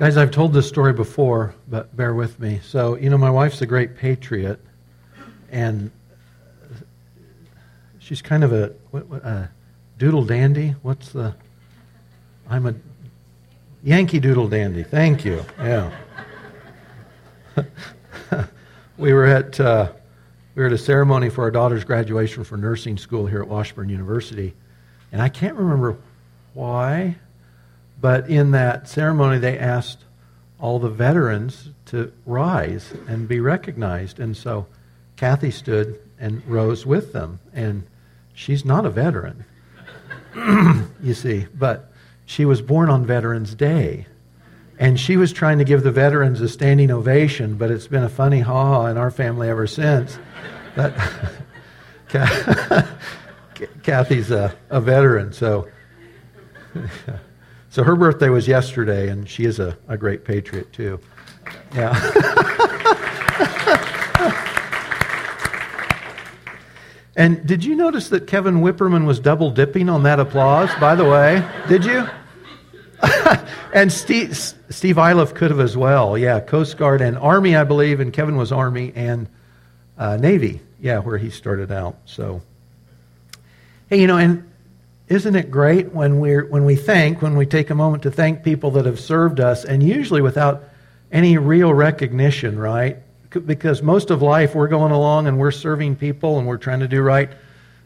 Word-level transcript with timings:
Guys, 0.00 0.16
I've 0.16 0.30
told 0.30 0.54
this 0.54 0.66
story 0.66 0.94
before, 0.94 1.54
but 1.68 1.94
bear 1.94 2.14
with 2.14 2.40
me. 2.40 2.58
So, 2.64 2.96
you 2.96 3.10
know, 3.10 3.18
my 3.18 3.28
wife's 3.28 3.60
a 3.60 3.66
great 3.66 3.98
patriot, 3.98 4.58
and 5.50 5.90
she's 7.98 8.22
kind 8.22 8.42
of 8.42 8.50
a, 8.50 8.72
what, 8.92 9.06
what, 9.08 9.22
a 9.22 9.50
doodle 9.98 10.24
dandy. 10.24 10.70
What's 10.80 11.10
the. 11.10 11.34
I'm 12.48 12.64
a 12.64 12.74
Yankee 13.84 14.20
Doodle 14.20 14.48
Dandy. 14.48 14.84
Thank 14.84 15.26
you. 15.26 15.44
Yeah. 15.58 15.94
we 18.96 19.12
were 19.12 19.26
at 19.26 19.60
uh, 19.60 19.92
we 20.54 20.62
were 20.62 20.68
at 20.68 20.72
a 20.72 20.78
ceremony 20.78 21.28
for 21.28 21.42
our 21.42 21.50
daughter's 21.50 21.84
graduation 21.84 22.42
for 22.42 22.56
nursing 22.56 22.96
school 22.96 23.26
here 23.26 23.42
at 23.42 23.48
Washburn 23.48 23.90
University, 23.90 24.54
and 25.12 25.20
I 25.20 25.28
can't 25.28 25.56
remember 25.56 25.98
why 26.54 27.16
but 28.00 28.28
in 28.28 28.52
that 28.52 28.88
ceremony, 28.88 29.38
they 29.38 29.58
asked 29.58 30.04
all 30.58 30.78
the 30.78 30.90
veterans 30.90 31.70
to 31.86 32.12
rise 32.26 32.92
and 33.08 33.26
be 33.26 33.40
recognized. 33.40 34.20
And 34.20 34.36
so 34.36 34.66
Kathy 35.16 35.50
stood 35.50 35.98
and 36.18 36.46
rose 36.46 36.86
with 36.86 37.12
them. 37.12 37.40
And 37.52 37.86
she's 38.32 38.64
not 38.64 38.86
a 38.86 38.90
veteran, 38.90 39.44
you 41.02 41.14
see, 41.14 41.46
but 41.54 41.90
she 42.26 42.44
was 42.44 42.62
born 42.62 42.88
on 42.88 43.04
Veterans 43.06 43.54
Day. 43.54 44.06
And 44.78 44.98
she 44.98 45.16
was 45.16 45.32
trying 45.32 45.58
to 45.58 45.64
give 45.64 45.82
the 45.82 45.90
veterans 45.90 46.40
a 46.40 46.48
standing 46.48 46.90
ovation, 46.90 47.56
but 47.56 47.70
it's 47.70 47.86
been 47.86 48.02
a 48.04 48.08
funny 48.08 48.40
ha 48.40 48.64
ha 48.64 48.86
in 48.86 48.96
our 48.96 49.10
family 49.10 49.48
ever 49.48 49.66
since. 49.66 50.18
But 50.74 50.94
Kathy's 53.82 54.30
a, 54.30 54.56
a 54.70 54.80
veteran, 54.80 55.32
so. 55.32 55.68
So 57.70 57.84
her 57.84 57.94
birthday 57.94 58.30
was 58.30 58.48
yesterday, 58.48 59.08
and 59.08 59.28
she 59.28 59.44
is 59.44 59.60
a, 59.60 59.78
a 59.86 59.96
great 59.96 60.24
patriot, 60.24 60.72
too. 60.72 60.98
Yeah. 61.72 61.92
and 67.16 67.46
did 67.46 67.64
you 67.64 67.76
notice 67.76 68.08
that 68.08 68.26
Kevin 68.26 68.56
Whipperman 68.56 69.06
was 69.06 69.20
double 69.20 69.52
dipping 69.52 69.88
on 69.88 70.02
that 70.02 70.18
applause, 70.18 70.68
by 70.80 70.96
the 70.96 71.04
way? 71.04 71.48
Did 71.68 71.84
you? 71.84 72.08
and 73.72 73.92
Steve, 73.92 74.36
Steve 74.36 74.98
Iliff 74.98 75.34
could 75.34 75.52
have 75.52 75.60
as 75.60 75.76
well. 75.76 76.18
Yeah, 76.18 76.40
Coast 76.40 76.76
Guard 76.76 77.00
and 77.00 77.16
Army, 77.16 77.54
I 77.54 77.62
believe, 77.62 78.00
and 78.00 78.12
Kevin 78.12 78.36
was 78.36 78.50
Army 78.50 78.92
and 78.96 79.28
uh, 79.96 80.16
Navy. 80.16 80.60
Yeah, 80.80 80.98
where 80.98 81.18
he 81.18 81.30
started 81.30 81.70
out. 81.70 81.98
So, 82.04 82.42
hey, 83.88 84.00
you 84.00 84.08
know, 84.08 84.16
and 84.16 84.49
isn't 85.10 85.34
it 85.34 85.50
great 85.50 85.92
when, 85.92 86.20
we 86.20 86.36
when 86.36 86.64
we 86.64 86.76
thank, 86.76 87.20
when 87.20 87.36
we 87.36 87.44
take 87.44 87.70
a 87.70 87.74
moment 87.74 88.04
to 88.04 88.12
thank 88.12 88.44
people 88.44 88.70
that 88.70 88.86
have 88.86 89.00
served 89.00 89.40
us, 89.40 89.64
and 89.64 89.82
usually 89.82 90.22
without 90.22 90.62
any 91.10 91.36
real 91.36 91.74
recognition, 91.74 92.56
right? 92.56 92.96
Because 93.28 93.82
most 93.82 94.10
of 94.10 94.22
life 94.22 94.54
we're 94.54 94.68
going 94.68 94.92
along 94.92 95.26
and 95.26 95.36
we're 95.36 95.50
serving 95.50 95.96
people 95.96 96.38
and 96.38 96.46
we're 96.46 96.58
trying 96.58 96.78
to 96.80 96.88
do 96.88 97.02
right 97.02 97.28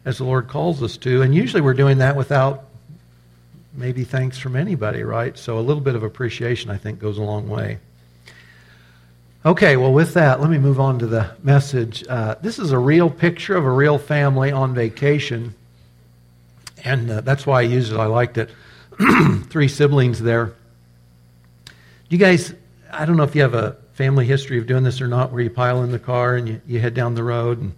as 0.04 0.18
the 0.18 0.24
Lord 0.24 0.48
calls 0.48 0.82
us 0.82 0.98
to. 0.98 1.22
And 1.22 1.34
usually 1.34 1.62
we're 1.62 1.72
doing 1.72 1.98
that 1.98 2.14
without 2.14 2.66
maybe 3.72 4.04
thanks 4.04 4.36
from 4.36 4.54
anybody, 4.54 5.02
right? 5.02 5.36
So 5.38 5.58
a 5.58 5.60
little 5.60 5.82
bit 5.82 5.94
of 5.94 6.02
appreciation, 6.02 6.70
I 6.70 6.76
think, 6.76 6.98
goes 6.98 7.16
a 7.16 7.22
long 7.22 7.48
way. 7.48 7.78
Okay, 9.46 9.78
well, 9.78 9.92
with 9.94 10.12
that, 10.14 10.42
let 10.42 10.50
me 10.50 10.58
move 10.58 10.78
on 10.78 10.98
to 10.98 11.06
the 11.06 11.30
message. 11.42 12.04
Uh, 12.06 12.34
this 12.42 12.58
is 12.58 12.70
a 12.70 12.78
real 12.78 13.08
picture 13.08 13.56
of 13.56 13.64
a 13.64 13.70
real 13.70 13.96
family 13.96 14.52
on 14.52 14.74
vacation 14.74 15.54
and 16.84 17.10
uh, 17.10 17.20
that's 17.22 17.46
why 17.46 17.60
I 17.60 17.62
used 17.62 17.92
it. 17.92 17.98
I 17.98 18.06
liked 18.06 18.38
it. 18.38 18.50
Three 19.48 19.68
siblings 19.68 20.20
there. 20.20 20.54
You 22.08 22.18
guys, 22.18 22.54
I 22.92 23.06
don't 23.06 23.16
know 23.16 23.24
if 23.24 23.34
you 23.34 23.42
have 23.42 23.54
a 23.54 23.76
family 23.94 24.26
history 24.26 24.58
of 24.58 24.66
doing 24.66 24.84
this 24.84 25.00
or 25.00 25.08
not, 25.08 25.32
where 25.32 25.42
you 25.42 25.50
pile 25.50 25.82
in 25.82 25.90
the 25.90 25.98
car 25.98 26.36
and 26.36 26.48
you, 26.48 26.60
you 26.66 26.80
head 26.80 26.94
down 26.94 27.14
the 27.14 27.24
road, 27.24 27.60
and, 27.60 27.72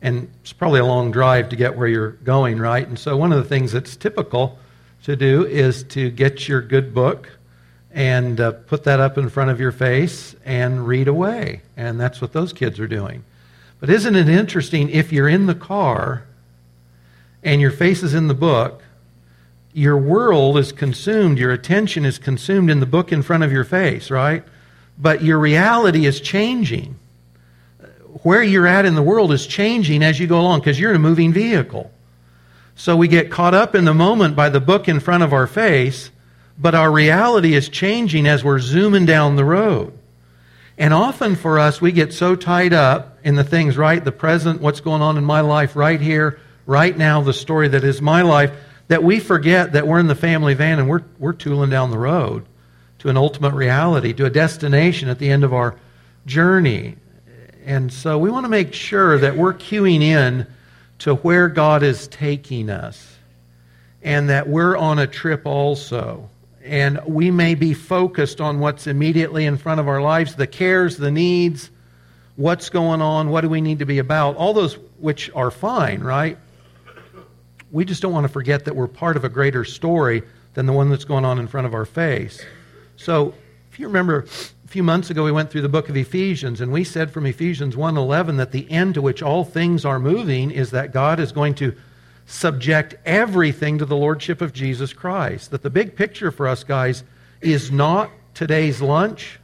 and 0.00 0.30
it's 0.40 0.52
probably 0.52 0.80
a 0.80 0.84
long 0.84 1.10
drive 1.10 1.50
to 1.50 1.56
get 1.56 1.76
where 1.76 1.86
you're 1.86 2.12
going, 2.12 2.58
right? 2.58 2.86
And 2.86 2.98
so, 2.98 3.16
one 3.16 3.32
of 3.32 3.38
the 3.38 3.48
things 3.48 3.72
that's 3.72 3.94
typical 3.94 4.58
to 5.04 5.14
do 5.14 5.46
is 5.46 5.84
to 5.84 6.10
get 6.10 6.48
your 6.48 6.60
good 6.60 6.94
book 6.94 7.28
and 7.92 8.40
uh, 8.40 8.52
put 8.52 8.84
that 8.84 9.00
up 9.00 9.16
in 9.16 9.28
front 9.28 9.50
of 9.50 9.60
your 9.60 9.72
face 9.72 10.34
and 10.44 10.86
read 10.86 11.08
away. 11.08 11.62
And 11.76 11.98
that's 12.00 12.20
what 12.20 12.32
those 12.32 12.52
kids 12.52 12.78
are 12.78 12.88
doing. 12.88 13.24
But 13.80 13.90
isn't 13.90 14.16
it 14.16 14.28
interesting 14.28 14.90
if 14.90 15.12
you're 15.12 15.28
in 15.28 15.46
the 15.46 15.54
car 15.54 16.25
and 17.46 17.60
your 17.60 17.70
face 17.70 18.02
is 18.02 18.12
in 18.12 18.26
the 18.26 18.34
book, 18.34 18.82
your 19.72 19.96
world 19.96 20.58
is 20.58 20.72
consumed, 20.72 21.38
your 21.38 21.52
attention 21.52 22.04
is 22.04 22.18
consumed 22.18 22.70
in 22.70 22.80
the 22.80 22.86
book 22.86 23.12
in 23.12 23.22
front 23.22 23.44
of 23.44 23.52
your 23.52 23.62
face, 23.62 24.10
right? 24.10 24.42
But 24.98 25.22
your 25.22 25.38
reality 25.38 26.06
is 26.06 26.20
changing. 26.20 26.96
Where 28.24 28.42
you're 28.42 28.66
at 28.66 28.84
in 28.84 28.96
the 28.96 29.02
world 29.02 29.32
is 29.32 29.46
changing 29.46 30.02
as 30.02 30.18
you 30.18 30.26
go 30.26 30.40
along 30.40 30.60
because 30.60 30.80
you're 30.80 30.90
in 30.90 30.96
a 30.96 30.98
moving 30.98 31.32
vehicle. 31.32 31.92
So 32.74 32.96
we 32.96 33.06
get 33.06 33.30
caught 33.30 33.54
up 33.54 33.76
in 33.76 33.84
the 33.84 33.94
moment 33.94 34.34
by 34.34 34.48
the 34.48 34.60
book 34.60 34.88
in 34.88 34.98
front 34.98 35.22
of 35.22 35.32
our 35.32 35.46
face, 35.46 36.10
but 36.58 36.74
our 36.74 36.90
reality 36.90 37.54
is 37.54 37.68
changing 37.68 38.26
as 38.26 38.42
we're 38.42 38.58
zooming 38.58 39.06
down 39.06 39.36
the 39.36 39.44
road. 39.44 39.96
And 40.76 40.92
often 40.92 41.36
for 41.36 41.60
us, 41.60 41.80
we 41.80 41.92
get 41.92 42.12
so 42.12 42.34
tied 42.34 42.72
up 42.72 43.18
in 43.22 43.36
the 43.36 43.44
things, 43.44 43.76
right? 43.76 44.04
The 44.04 44.10
present, 44.10 44.60
what's 44.60 44.80
going 44.80 45.00
on 45.00 45.16
in 45.16 45.24
my 45.24 45.42
life 45.42 45.76
right 45.76 46.00
here, 46.00 46.40
right 46.66 46.96
now 46.96 47.22
the 47.22 47.32
story 47.32 47.68
that 47.68 47.84
is 47.84 48.02
my 48.02 48.22
life 48.22 48.52
that 48.88 49.02
we 49.02 49.18
forget 49.18 49.72
that 49.72 49.86
we're 49.86 49.98
in 49.98 50.06
the 50.06 50.14
family 50.14 50.54
van 50.54 50.78
and 50.78 50.88
we're, 50.88 51.02
we're 51.18 51.32
tooling 51.32 51.70
down 51.70 51.90
the 51.90 51.98
road 51.98 52.44
to 52.98 53.08
an 53.08 53.16
ultimate 53.16 53.54
reality, 53.54 54.12
to 54.12 54.24
a 54.24 54.30
destination 54.30 55.08
at 55.08 55.18
the 55.18 55.30
end 55.30 55.44
of 55.44 55.52
our 55.52 55.76
journey. 56.24 56.96
And 57.64 57.92
so 57.92 58.18
we 58.18 58.30
want 58.30 58.44
to 58.44 58.48
make 58.48 58.72
sure 58.72 59.18
that 59.18 59.36
we're 59.36 59.54
queuing 59.54 60.02
in 60.02 60.46
to 61.00 61.14
where 61.16 61.48
God 61.48 61.82
is 61.82 62.08
taking 62.08 62.70
us 62.70 63.16
and 64.02 64.28
that 64.28 64.48
we're 64.48 64.76
on 64.76 64.98
a 64.98 65.06
trip 65.06 65.42
also. 65.46 66.28
And 66.64 67.00
we 67.06 67.30
may 67.30 67.54
be 67.54 67.74
focused 67.74 68.40
on 68.40 68.60
what's 68.60 68.86
immediately 68.86 69.46
in 69.46 69.56
front 69.56 69.80
of 69.80 69.88
our 69.88 70.00
lives 70.00 70.36
the 70.36 70.46
cares, 70.46 70.96
the 70.96 71.10
needs, 71.10 71.70
what's 72.36 72.70
going 72.70 73.02
on, 73.02 73.30
what 73.30 73.40
do 73.40 73.48
we 73.48 73.60
need 73.60 73.80
to 73.80 73.86
be 73.86 73.98
about, 73.98 74.36
all 74.36 74.54
those 74.54 74.74
which 74.98 75.30
are 75.34 75.50
fine, 75.50 76.00
right? 76.00 76.38
We 77.76 77.84
just 77.84 78.00
don't 78.00 78.12
want 78.12 78.24
to 78.24 78.32
forget 78.32 78.64
that 78.64 78.74
we're 78.74 78.86
part 78.86 79.18
of 79.18 79.24
a 79.26 79.28
greater 79.28 79.62
story 79.62 80.22
than 80.54 80.64
the 80.64 80.72
one 80.72 80.88
that's 80.88 81.04
going 81.04 81.26
on 81.26 81.38
in 81.38 81.46
front 81.46 81.66
of 81.66 81.74
our 81.74 81.84
face. 81.84 82.42
So, 82.96 83.34
if 83.70 83.78
you 83.78 83.86
remember, 83.86 84.20
a 84.64 84.68
few 84.68 84.82
months 84.82 85.10
ago 85.10 85.22
we 85.24 85.30
went 85.30 85.50
through 85.50 85.60
the 85.60 85.68
book 85.68 85.90
of 85.90 85.96
Ephesians, 85.96 86.62
and 86.62 86.72
we 86.72 86.84
said 86.84 87.10
from 87.10 87.26
Ephesians 87.26 87.76
1:11 87.76 88.38
that 88.38 88.50
the 88.50 88.70
end 88.70 88.94
to 88.94 89.02
which 89.02 89.22
all 89.22 89.44
things 89.44 89.84
are 89.84 89.98
moving 89.98 90.50
is 90.50 90.70
that 90.70 90.94
God 90.94 91.20
is 91.20 91.32
going 91.32 91.54
to 91.56 91.74
subject 92.24 92.94
everything 93.04 93.76
to 93.76 93.84
the 93.84 93.94
lordship 93.94 94.40
of 94.40 94.54
Jesus 94.54 94.94
Christ. 94.94 95.50
That 95.50 95.62
the 95.62 95.68
big 95.68 95.96
picture 95.96 96.30
for 96.30 96.48
us 96.48 96.64
guys 96.64 97.04
is 97.42 97.70
not 97.70 98.10
today's 98.32 98.80
lunch, 98.80 99.38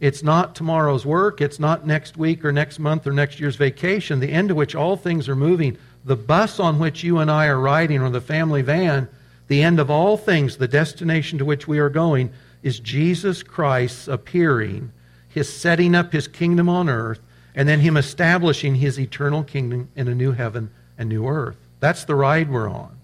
it's 0.00 0.22
not 0.22 0.54
tomorrow's 0.54 1.04
work, 1.04 1.42
it's 1.42 1.60
not 1.60 1.86
next 1.86 2.16
week 2.16 2.46
or 2.46 2.50
next 2.50 2.78
month 2.78 3.06
or 3.06 3.12
next 3.12 3.38
year's 3.38 3.56
vacation. 3.56 4.20
The 4.20 4.32
end 4.32 4.48
to 4.48 4.54
which 4.54 4.74
all 4.74 4.96
things 4.96 5.28
are 5.28 5.36
moving 5.36 5.76
the 6.04 6.16
bus 6.16 6.58
on 6.60 6.78
which 6.78 7.02
you 7.02 7.18
and 7.18 7.30
I 7.30 7.46
are 7.46 7.60
riding, 7.60 8.00
or 8.00 8.10
the 8.10 8.20
family 8.20 8.62
van, 8.62 9.08
the 9.48 9.62
end 9.62 9.80
of 9.80 9.90
all 9.90 10.16
things, 10.16 10.56
the 10.56 10.68
destination 10.68 11.38
to 11.38 11.44
which 11.44 11.66
we 11.66 11.78
are 11.78 11.90
going, 11.90 12.30
is 12.62 12.80
Jesus 12.80 13.42
Christ 13.42 14.08
appearing, 14.08 14.92
his 15.28 15.52
setting 15.52 15.94
up 15.94 16.12
his 16.12 16.28
kingdom 16.28 16.68
on 16.68 16.88
earth, 16.88 17.20
and 17.54 17.68
then 17.68 17.80
him 17.80 17.96
establishing 17.96 18.76
his 18.76 18.98
eternal 18.98 19.42
kingdom 19.42 19.88
in 19.96 20.08
a 20.08 20.14
new 20.14 20.32
heaven 20.32 20.70
and 20.96 21.08
new 21.08 21.26
earth. 21.26 21.56
That's 21.80 22.04
the 22.04 22.14
ride 22.14 22.50
we're 22.50 22.68
on. 22.68 22.98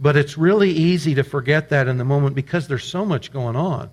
But 0.00 0.16
it's 0.16 0.38
really 0.38 0.70
easy 0.70 1.14
to 1.16 1.24
forget 1.24 1.70
that 1.70 1.88
in 1.88 1.98
the 1.98 2.04
moment 2.04 2.34
because 2.36 2.68
there's 2.68 2.84
so 2.84 3.04
much 3.04 3.32
going 3.32 3.56
on. 3.56 3.90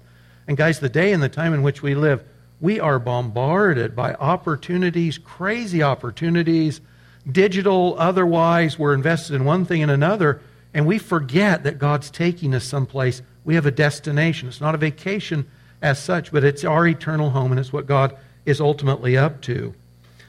And 0.47 0.57
guys, 0.57 0.79
the 0.79 0.89
day 0.89 1.13
and 1.13 1.23
the 1.23 1.29
time 1.29 1.53
in 1.53 1.63
which 1.63 1.81
we 1.81 1.95
live, 1.95 2.23
we 2.61 2.79
are 2.79 2.99
bombarded 2.99 3.95
by 3.95 4.13
opportunities, 4.13 5.17
crazy 5.17 5.81
opportunities 5.81 6.81
digital, 7.29 7.95
otherwise, 7.97 8.77
we're 8.77 8.93
invested 8.93 9.35
in 9.35 9.45
one 9.45 9.65
thing 9.65 9.81
and 9.81 9.91
another, 9.91 10.41
and 10.73 10.85
we 10.85 10.97
forget 10.97 11.63
that 11.63 11.79
God's 11.79 12.09
taking 12.09 12.53
us 12.53 12.63
someplace. 12.63 13.21
We 13.43 13.55
have 13.55 13.65
a 13.65 13.71
destination. 13.71 14.47
It's 14.47 14.61
not 14.61 14.75
a 14.75 14.77
vacation 14.79 15.47
as 15.81 16.01
such, 16.01 16.31
but 16.31 16.43
it's 16.43 16.63
our 16.63 16.87
eternal 16.87 17.29
home, 17.29 17.51
and 17.51 17.59
it's 17.59 17.73
what 17.73 17.85
God 17.85 18.17
is 18.45 18.61
ultimately 18.61 19.17
up 19.17 19.41
to. 19.41 19.73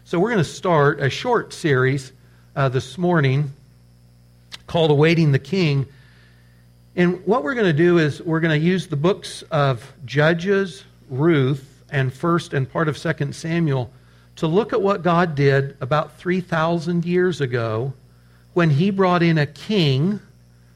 So 0.05 0.19
we're 0.19 0.31
going 0.31 0.39
to 0.39 0.45
start 0.45 1.01
a 1.01 1.11
short 1.11 1.53
series 1.53 2.13
uh, 2.55 2.69
this 2.69 2.97
morning 2.97 3.53
called 4.67 4.91
Awaiting 4.91 5.33
the 5.33 5.39
King. 5.39 5.87
And 6.95 7.25
what 7.27 7.43
we're 7.43 7.55
going 7.55 7.67
to 7.67 7.73
do 7.73 7.99
is 7.99 8.23
we're 8.23 8.41
going 8.41 8.59
to 8.59 8.65
use 8.65 8.87
the 8.87 8.97
books 8.97 9.43
of 9.51 9.93
Judges, 10.05 10.85
Ruth, 11.11 11.85
and 11.91 12.13
1st 12.13 12.53
and 12.53 12.71
part 12.71 12.89
of 12.89 12.97
2nd 12.97 13.35
Samuel 13.35 13.91
to 14.37 14.47
look 14.47 14.73
at 14.73 14.83
what 14.83 15.03
God 15.03 15.35
did 15.35 15.77
about 15.81 16.19
3,000 16.19 17.05
years 17.05 17.41
ago 17.41 17.93
when 18.53 18.71
He 18.71 18.91
brought 18.91 19.23
in 19.23 19.39
a 19.39 19.47
king. 19.47 20.21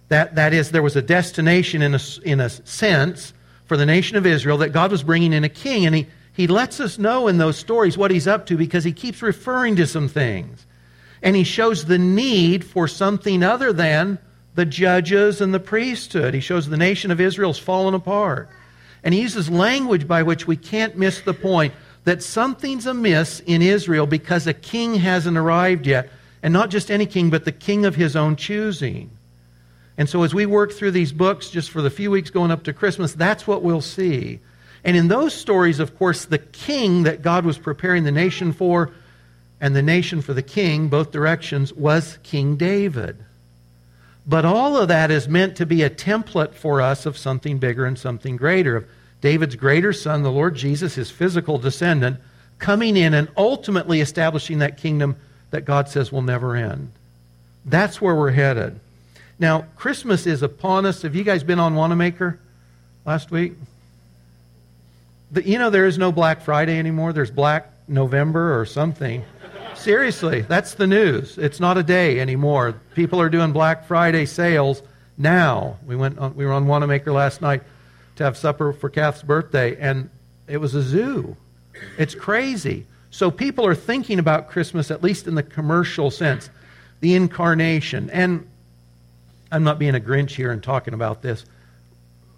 That, 0.08 0.34
that 0.34 0.52
is, 0.52 0.70
there 0.70 0.82
was 0.82 0.96
a 0.96 1.02
destination 1.02 1.82
in 1.82 1.94
a, 1.94 2.00
in 2.24 2.40
a 2.40 2.50
sense 2.50 3.32
for 3.66 3.76
the 3.76 3.86
nation 3.86 4.16
of 4.16 4.26
Israel 4.26 4.58
that 4.58 4.70
God 4.70 4.90
was 4.90 5.04
bringing 5.04 5.32
in 5.32 5.44
a 5.44 5.48
king. 5.48 5.86
And 5.86 5.94
he, 5.94 6.06
he 6.32 6.46
lets 6.46 6.80
us 6.80 6.98
know 6.98 7.28
in 7.28 7.38
those 7.38 7.56
stories 7.56 7.96
what 7.96 8.10
he's 8.10 8.26
up 8.26 8.46
to 8.46 8.56
because 8.56 8.82
he 8.82 8.92
keeps 8.92 9.22
referring 9.22 9.76
to 9.76 9.86
some 9.86 10.08
things. 10.08 10.66
And 11.22 11.36
he 11.36 11.44
shows 11.44 11.84
the 11.84 11.98
need 11.98 12.64
for 12.64 12.88
something 12.88 13.42
other 13.42 13.72
than 13.72 14.18
the 14.54 14.64
judges 14.64 15.40
and 15.40 15.54
the 15.54 15.60
priesthood. 15.60 16.34
He 16.34 16.40
shows 16.40 16.68
the 16.68 16.76
nation 16.76 17.10
of 17.10 17.20
Israel's 17.20 17.58
fallen 17.58 17.94
apart. 17.94 18.48
And 19.04 19.14
he 19.14 19.20
uses 19.20 19.48
language 19.48 20.08
by 20.08 20.22
which 20.22 20.46
we 20.46 20.56
can't 20.56 20.96
miss 20.96 21.20
the 21.20 21.34
point 21.34 21.72
that 22.04 22.22
something's 22.22 22.86
amiss 22.86 23.40
in 23.40 23.62
Israel 23.62 24.06
because 24.06 24.46
a 24.46 24.54
king 24.54 24.96
hasn't 24.96 25.36
arrived 25.36 25.86
yet. 25.86 26.10
And 26.42 26.52
not 26.52 26.70
just 26.70 26.90
any 26.90 27.06
king, 27.06 27.28
but 27.28 27.44
the 27.44 27.52
king 27.52 27.84
of 27.84 27.94
his 27.94 28.16
own 28.16 28.36
choosing. 28.36 29.10
And 29.98 30.08
so 30.08 30.22
as 30.22 30.32
we 30.32 30.46
work 30.46 30.72
through 30.72 30.92
these 30.92 31.12
books 31.12 31.50
just 31.50 31.70
for 31.70 31.82
the 31.82 31.90
few 31.90 32.10
weeks 32.10 32.30
going 32.30 32.50
up 32.50 32.62
to 32.64 32.72
Christmas, 32.72 33.12
that's 33.12 33.46
what 33.46 33.62
we'll 33.62 33.82
see. 33.82 34.40
And 34.82 34.96
in 34.96 35.08
those 35.08 35.34
stories, 35.34 35.78
of 35.78 35.98
course, 35.98 36.24
the 36.24 36.38
king 36.38 37.02
that 37.02 37.20
God 37.20 37.44
was 37.44 37.58
preparing 37.58 38.04
the 38.04 38.10
nation 38.10 38.52
for 38.52 38.92
and 39.60 39.76
the 39.76 39.82
nation 39.82 40.22
for 40.22 40.32
the 40.32 40.42
king, 40.42 40.88
both 40.88 41.10
directions, 41.10 41.72
was 41.74 42.18
King 42.22 42.56
David. 42.56 43.22
But 44.26 44.46
all 44.46 44.78
of 44.78 44.88
that 44.88 45.10
is 45.10 45.28
meant 45.28 45.56
to 45.56 45.66
be 45.66 45.82
a 45.82 45.90
template 45.90 46.54
for 46.54 46.80
us 46.80 47.04
of 47.04 47.18
something 47.18 47.58
bigger 47.58 47.84
and 47.84 47.98
something 47.98 48.36
greater, 48.36 48.76
of 48.76 48.86
David's 49.20 49.56
greater 49.56 49.92
son, 49.92 50.22
the 50.22 50.32
Lord 50.32 50.54
Jesus, 50.54 50.94
his 50.94 51.10
physical 51.10 51.58
descendant, 51.58 52.18
coming 52.58 52.96
in 52.96 53.14
and 53.14 53.28
ultimately 53.36 54.00
establishing 54.00 54.58
that 54.58 54.78
kingdom 54.78 55.16
that 55.50 55.64
God 55.64 55.88
says 55.88 56.10
will 56.10 56.22
never 56.22 56.56
end. 56.56 56.92
That's 57.64 58.00
where 58.00 58.14
we're 58.14 58.30
headed. 58.30 58.80
Now, 59.38 59.66
Christmas 59.76 60.26
is 60.26 60.42
upon 60.42 60.86
us. 60.86 61.02
Have 61.02 61.14
you 61.14 61.24
guys 61.24 61.42
been 61.42 61.58
on 61.58 61.74
Wanamaker 61.74 62.38
last 63.04 63.30
week? 63.30 63.54
The, 65.32 65.46
you 65.46 65.58
know, 65.58 65.70
there 65.70 65.86
is 65.86 65.98
no 65.98 66.12
Black 66.12 66.42
Friday 66.42 66.78
anymore. 66.78 67.12
There's 67.12 67.30
Black 67.30 67.70
November 67.88 68.58
or 68.58 68.66
something. 68.66 69.24
Seriously, 69.74 70.42
that's 70.42 70.74
the 70.74 70.86
news. 70.86 71.38
It's 71.38 71.60
not 71.60 71.78
a 71.78 71.82
day 71.82 72.20
anymore. 72.20 72.74
People 72.94 73.20
are 73.20 73.30
doing 73.30 73.52
Black 73.52 73.86
Friday 73.86 74.26
sales 74.26 74.82
now. 75.16 75.78
We 75.86 75.96
went 75.96 76.18
on, 76.18 76.34
we 76.36 76.44
were 76.44 76.52
on 76.52 76.66
Wanamaker 76.66 77.12
last 77.12 77.40
night 77.40 77.62
to 78.20 78.24
have 78.24 78.36
supper 78.36 78.74
for 78.74 78.90
Kath's 78.90 79.22
birthday, 79.22 79.76
and 79.80 80.10
it 80.46 80.58
was 80.58 80.74
a 80.74 80.82
zoo. 80.82 81.38
It's 81.96 82.14
crazy. 82.14 82.86
So 83.10 83.30
people 83.30 83.66
are 83.66 83.74
thinking 83.74 84.18
about 84.18 84.50
Christmas, 84.50 84.90
at 84.90 85.02
least 85.02 85.26
in 85.26 85.34
the 85.36 85.42
commercial 85.42 86.10
sense, 86.10 86.50
the 87.00 87.14
incarnation. 87.14 88.10
And 88.10 88.46
I'm 89.50 89.64
not 89.64 89.78
being 89.78 89.94
a 89.94 90.00
Grinch 90.00 90.32
here 90.32 90.52
and 90.52 90.62
talking 90.62 90.92
about 90.92 91.22
this. 91.22 91.46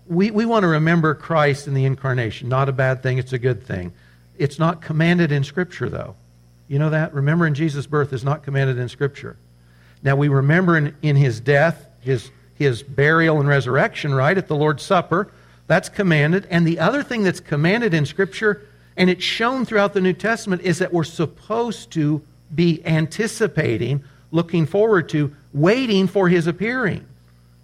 We, 0.06 0.30
we 0.30 0.46
want 0.46 0.62
to 0.62 0.68
remember 0.68 1.16
Christ 1.16 1.66
in 1.66 1.74
the 1.74 1.84
incarnation. 1.84 2.48
Not 2.48 2.68
a 2.68 2.72
bad 2.72 3.02
thing, 3.02 3.18
it's 3.18 3.32
a 3.32 3.38
good 3.38 3.66
thing. 3.66 3.92
It's 4.38 4.60
not 4.60 4.82
commanded 4.82 5.32
in 5.32 5.42
Scripture, 5.42 5.88
though. 5.88 6.14
You 6.68 6.78
know 6.78 6.90
that? 6.90 7.12
Remembering 7.12 7.54
Jesus' 7.54 7.88
birth 7.88 8.12
is 8.12 8.22
not 8.22 8.44
commanded 8.44 8.78
in 8.78 8.88
Scripture. 8.88 9.36
Now, 10.04 10.14
we 10.14 10.28
remember 10.28 10.76
in, 10.76 10.94
in 11.02 11.16
his 11.16 11.40
death, 11.40 11.88
his, 11.98 12.30
his 12.54 12.84
burial 12.84 13.40
and 13.40 13.48
resurrection, 13.48 14.14
right, 14.14 14.38
at 14.38 14.46
the 14.46 14.54
Lord's 14.54 14.84
Supper. 14.84 15.32
That's 15.72 15.88
commanded. 15.88 16.46
And 16.50 16.66
the 16.66 16.80
other 16.80 17.02
thing 17.02 17.22
that's 17.22 17.40
commanded 17.40 17.94
in 17.94 18.04
Scripture, 18.04 18.60
and 18.94 19.08
it's 19.08 19.24
shown 19.24 19.64
throughout 19.64 19.94
the 19.94 20.02
New 20.02 20.12
Testament, 20.12 20.60
is 20.60 20.80
that 20.80 20.92
we're 20.92 21.02
supposed 21.02 21.90
to 21.92 22.20
be 22.54 22.84
anticipating, 22.84 24.04
looking 24.32 24.66
forward 24.66 25.08
to, 25.08 25.34
waiting 25.54 26.08
for 26.08 26.28
his 26.28 26.46
appearing. 26.46 27.06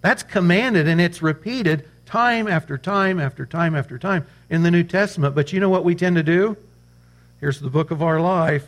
That's 0.00 0.22
commanded 0.22 0.88
and 0.88 1.02
it's 1.02 1.20
repeated 1.20 1.87
time 2.06 2.49
after 2.49 2.78
time 2.78 3.20
after 3.20 3.44
time 3.44 3.75
after 3.76 3.99
time 3.99 4.26
in 4.49 4.62
the 4.62 4.70
New 4.70 4.84
Testament. 4.84 5.34
But 5.34 5.52
you 5.52 5.60
know 5.60 5.69
what 5.69 5.84
we 5.84 5.94
tend 5.94 6.16
to 6.16 6.22
do? 6.22 6.56
Here's 7.40 7.60
the 7.60 7.69
book 7.69 7.90
of 7.90 8.02
our 8.02 8.22
life 8.22 8.66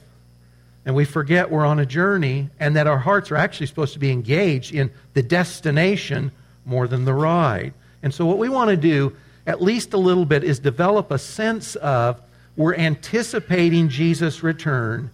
and 0.84 0.94
we 0.94 1.06
forget 1.06 1.50
we're 1.50 1.64
on 1.64 1.78
a 1.78 1.86
journey 1.86 2.50
and 2.60 2.76
that 2.76 2.86
our 2.86 2.98
hearts 2.98 3.30
are 3.30 3.36
actually 3.36 3.68
supposed 3.68 3.94
to 3.94 3.98
be 4.00 4.10
engaged 4.10 4.74
in 4.74 4.90
the 5.14 5.22
destination 5.22 6.30
more 6.66 6.86
than 6.86 7.06
the 7.06 7.14
ride. 7.14 7.72
And 8.02 8.12
so, 8.12 8.26
what 8.26 8.36
we 8.36 8.50
want 8.50 8.68
to 8.68 8.76
do, 8.76 9.16
at 9.46 9.62
least 9.62 9.92
a 9.92 9.98
little 9.98 10.24
bit, 10.24 10.44
is 10.44 10.58
develop 10.58 11.10
a 11.10 11.18
sense 11.18 11.76
of 11.76 12.20
we're 12.56 12.74
anticipating 12.74 13.88
Jesus' 13.88 14.42
return, 14.42 15.10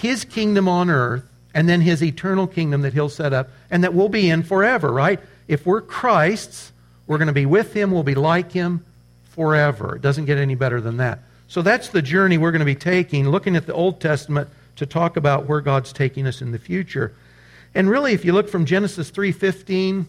his 0.00 0.24
kingdom 0.24 0.68
on 0.68 0.90
earth, 0.90 1.24
and 1.54 1.68
then 1.68 1.80
his 1.80 2.02
eternal 2.02 2.46
kingdom 2.46 2.82
that 2.82 2.92
he'll 2.92 3.08
set 3.08 3.32
up 3.32 3.48
and 3.70 3.82
that 3.82 3.94
we'll 3.94 4.08
be 4.08 4.28
in 4.28 4.42
forever, 4.42 4.92
right? 4.92 5.20
If 5.48 5.64
we're 5.64 5.80
Christ's, 5.80 6.72
we're 7.06 7.18
going 7.18 7.28
to 7.28 7.32
be 7.32 7.46
with 7.46 7.72
him, 7.72 7.90
we'll 7.90 8.02
be 8.02 8.14
like 8.14 8.52
him 8.52 8.84
forever. 9.30 9.96
It 9.96 10.02
doesn't 10.02 10.26
get 10.26 10.38
any 10.38 10.54
better 10.54 10.80
than 10.80 10.98
that. 10.98 11.20
So 11.48 11.62
that's 11.62 11.88
the 11.88 12.02
journey 12.02 12.38
we're 12.38 12.50
going 12.50 12.60
to 12.60 12.66
be 12.66 12.74
taking, 12.74 13.28
looking 13.28 13.56
at 13.56 13.66
the 13.66 13.72
Old 13.72 14.00
Testament 14.00 14.48
to 14.76 14.86
talk 14.86 15.16
about 15.16 15.46
where 15.46 15.60
God's 15.60 15.92
taking 15.92 16.26
us 16.26 16.42
in 16.42 16.52
the 16.52 16.58
future. 16.58 17.14
And 17.74 17.88
really, 17.88 18.12
if 18.12 18.24
you 18.24 18.32
look 18.32 18.48
from 18.48 18.64
Genesis 18.64 19.10
3:15 19.10 20.06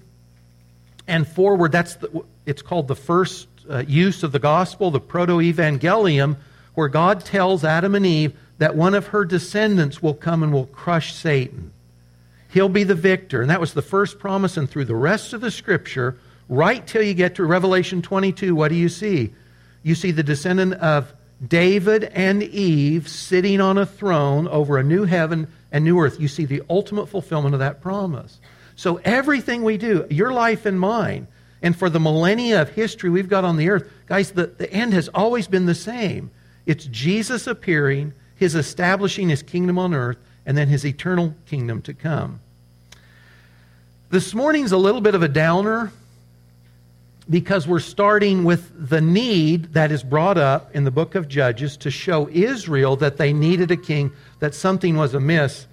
and 1.07 1.27
forward, 1.27 1.71
that's 1.71 1.95
the, 1.95 2.23
it's 2.45 2.61
called 2.61 2.87
the 2.87 2.95
first 2.95 3.47
uh, 3.69 3.83
use 3.87 4.23
of 4.23 4.31
the 4.31 4.39
gospel, 4.39 4.91
the 4.91 4.99
proto-evangelium, 4.99 6.37
where 6.73 6.87
God 6.87 7.25
tells 7.25 7.63
Adam 7.63 7.95
and 7.95 8.05
Eve 8.05 8.37
that 8.57 8.75
one 8.75 8.93
of 8.93 9.07
her 9.07 9.25
descendants 9.25 10.01
will 10.01 10.13
come 10.13 10.43
and 10.43 10.53
will 10.53 10.67
crush 10.67 11.13
Satan. 11.13 11.71
He'll 12.49 12.69
be 12.69 12.83
the 12.83 12.95
victor. 12.95 13.41
And 13.41 13.49
that 13.49 13.59
was 13.59 13.73
the 13.73 13.81
first 13.81 14.19
promise. 14.19 14.57
And 14.57 14.69
through 14.69 14.85
the 14.85 14.95
rest 14.95 15.33
of 15.33 15.41
the 15.41 15.51
scripture, 15.51 16.17
right 16.49 16.85
till 16.85 17.03
you 17.03 17.13
get 17.13 17.35
to 17.35 17.45
Revelation 17.45 18.01
22, 18.01 18.55
what 18.55 18.69
do 18.69 18.75
you 18.75 18.89
see? 18.89 19.33
You 19.83 19.95
see 19.95 20.11
the 20.11 20.23
descendant 20.23 20.73
of 20.75 21.13
David 21.45 22.05
and 22.05 22.41
Eve 22.41 23.07
sitting 23.07 23.61
on 23.61 23.77
a 23.77 23.85
throne 23.85 24.47
over 24.47 24.77
a 24.77 24.83
new 24.83 25.03
heaven 25.03 25.47
and 25.71 25.83
new 25.83 25.99
earth. 25.99 26.19
You 26.19 26.27
see 26.27 26.45
the 26.45 26.63
ultimate 26.69 27.07
fulfillment 27.07 27.53
of 27.53 27.59
that 27.59 27.81
promise. 27.81 28.39
So 28.75 28.97
everything 29.03 29.63
we 29.63 29.77
do, 29.77 30.05
your 30.09 30.31
life 30.31 30.65
and 30.65 30.79
mine, 30.79 31.27
and 31.61 31.75
for 31.75 31.89
the 31.89 31.99
millennia 31.99 32.61
of 32.61 32.69
history 32.69 33.09
we've 33.09 33.29
got 33.29 33.43
on 33.43 33.57
the 33.57 33.69
earth, 33.69 33.89
guys, 34.05 34.31
the, 34.31 34.47
the 34.47 34.71
end 34.71 34.93
has 34.93 35.07
always 35.09 35.47
been 35.47 35.65
the 35.65 35.75
same. 35.75 36.31
It's 36.65 36.85
Jesus 36.85 37.47
appearing, 37.47 38.13
his 38.35 38.55
establishing 38.55 39.29
his 39.29 39.41
kingdom 39.41 39.79
on 39.79 39.93
earth, 39.93 40.17
and 40.45 40.57
then 40.57 40.67
his 40.67 40.85
eternal 40.85 41.35
kingdom 41.45 41.81
to 41.83 41.93
come. 41.93 42.39
This 44.09 44.33
morning's 44.33 44.71
a 44.71 44.77
little 44.77 45.01
bit 45.01 45.15
of 45.15 45.23
a 45.23 45.27
downer 45.27 45.91
because 47.29 47.67
we're 47.67 47.79
starting 47.79 48.45
with 48.45 48.71
the 48.89 49.01
need 49.01 49.73
that 49.73 49.91
is 49.91 50.01
brought 50.03 50.37
up 50.37 50.73
in 50.73 50.85
the 50.85 50.91
book 50.91 51.15
of 51.15 51.27
Judges 51.27 51.75
to 51.77 51.91
show 51.91 52.29
Israel 52.29 52.95
that 52.97 53.17
they 53.17 53.33
needed 53.33 53.69
a 53.71 53.75
king, 53.75 54.13
that 54.39 54.55
something 54.55 54.95
was 54.95 55.13
amiss. 55.13 55.67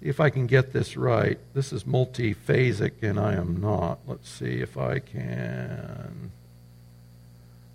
See 0.00 0.08
if 0.08 0.20
I 0.20 0.30
can 0.30 0.46
get 0.46 0.72
this 0.72 0.96
right. 0.96 1.38
This 1.52 1.72
is 1.72 1.84
multiphasic, 1.84 3.02
and 3.02 3.20
I 3.20 3.34
am 3.34 3.60
not. 3.60 3.98
Let's 4.06 4.28
see 4.28 4.60
if 4.60 4.76
I 4.76 4.98
can. 4.98 6.30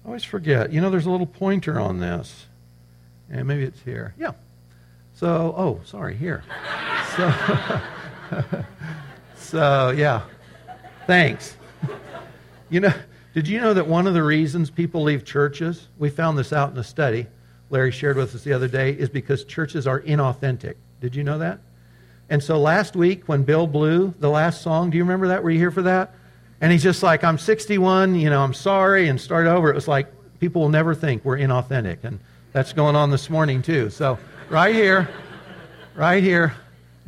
I 0.03 0.07
always 0.07 0.23
forget. 0.23 0.73
You 0.73 0.81
know, 0.81 0.89
there's 0.89 1.05
a 1.05 1.11
little 1.11 1.27
pointer 1.27 1.79
on 1.79 1.99
this. 1.99 2.47
And 3.29 3.47
maybe 3.47 3.63
it's 3.63 3.81
here. 3.81 4.13
Yeah. 4.17 4.31
So, 5.13 5.53
oh, 5.57 5.81
sorry, 5.85 6.15
here. 6.15 6.43
So, 7.15 7.33
so 9.37 9.89
yeah. 9.91 10.23
Thanks. 11.07 11.55
You 12.69 12.79
know, 12.79 12.93
did 13.33 13.47
you 13.47 13.61
know 13.61 13.73
that 13.73 13.87
one 13.87 14.07
of 14.07 14.13
the 14.13 14.23
reasons 14.23 14.69
people 14.69 15.03
leave 15.03 15.23
churches, 15.25 15.87
we 15.97 16.09
found 16.09 16.37
this 16.37 16.51
out 16.51 16.71
in 16.71 16.77
a 16.77 16.83
study 16.83 17.27
Larry 17.69 17.91
shared 17.91 18.17
with 18.17 18.35
us 18.35 18.43
the 18.43 18.53
other 18.53 18.67
day, 18.67 18.91
is 18.91 19.09
because 19.09 19.43
churches 19.43 19.87
are 19.87 20.01
inauthentic. 20.01 20.75
Did 21.01 21.15
you 21.15 21.23
know 21.23 21.37
that? 21.39 21.59
And 22.29 22.43
so 22.43 22.57
last 22.59 22.95
week 22.95 23.23
when 23.27 23.43
Bill 23.43 23.67
blew 23.67 24.13
the 24.19 24.29
last 24.29 24.61
song, 24.61 24.89
do 24.89 24.97
you 24.97 25.03
remember 25.03 25.27
that? 25.29 25.43
Were 25.43 25.51
you 25.51 25.59
here 25.59 25.71
for 25.71 25.83
that? 25.83 26.15
And 26.61 26.71
he's 26.71 26.83
just 26.83 27.03
like, 27.03 27.23
I'm 27.23 27.37
61, 27.37 28.15
you 28.15 28.29
know, 28.29 28.41
I'm 28.41 28.53
sorry, 28.53 29.07
and 29.07 29.19
start 29.19 29.45
over. 29.45 29.69
It 29.69 29.75
was 29.75 29.87
like, 29.87 30.07
people 30.39 30.61
will 30.61 30.69
never 30.69 30.95
think 30.95 31.23
we're 31.25 31.37
inauthentic. 31.37 32.03
And 32.03 32.19
that's 32.53 32.73
going 32.73 32.95
on 32.95 33.11
this 33.11 33.29
morning, 33.29 33.61
too. 33.61 33.89
So, 33.89 34.17
right 34.49 34.73
here, 34.73 35.09
right 35.95 36.23
here, 36.23 36.55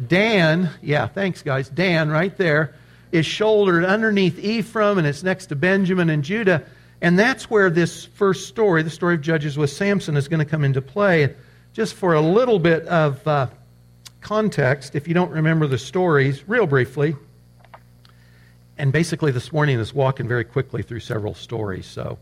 Dan, 0.05 0.69
yeah, 0.81 1.07
thanks, 1.07 1.41
guys. 1.41 1.69
Dan, 1.69 2.09
right 2.09 2.35
there, 2.37 2.75
is 3.11 3.25
shouldered 3.25 3.85
underneath 3.85 4.37
Ephraim, 4.37 4.97
and 4.97 5.07
it's 5.07 5.23
next 5.23 5.47
to 5.47 5.55
Benjamin 5.55 6.09
and 6.09 6.23
Judah. 6.23 6.63
And 7.01 7.17
that's 7.17 7.49
where 7.49 7.69
this 7.69 8.05
first 8.05 8.47
story, 8.47 8.83
the 8.83 8.89
story 8.89 9.15
of 9.15 9.21
Judges 9.21 9.57
with 9.57 9.69
Samson, 9.69 10.17
is 10.17 10.27
going 10.27 10.39
to 10.39 10.45
come 10.45 10.63
into 10.63 10.81
play. 10.81 11.35
Just 11.73 11.93
for 11.93 12.13
a 12.13 12.21
little 12.21 12.59
bit 12.59 12.85
of 12.87 13.25
uh, 13.27 13.47
context, 14.21 14.95
if 14.95 15.07
you 15.07 15.13
don't 15.13 15.31
remember 15.31 15.67
the 15.67 15.77
stories, 15.77 16.47
real 16.47 16.67
briefly, 16.67 17.15
and 18.77 18.91
basically 18.91 19.31
this 19.31 19.51
morning 19.51 19.79
is 19.79 19.93
walking 19.93 20.27
very 20.27 20.43
quickly 20.43 20.83
through 20.83 20.99
several 20.99 21.33
stories, 21.33 21.85
so 21.85 22.17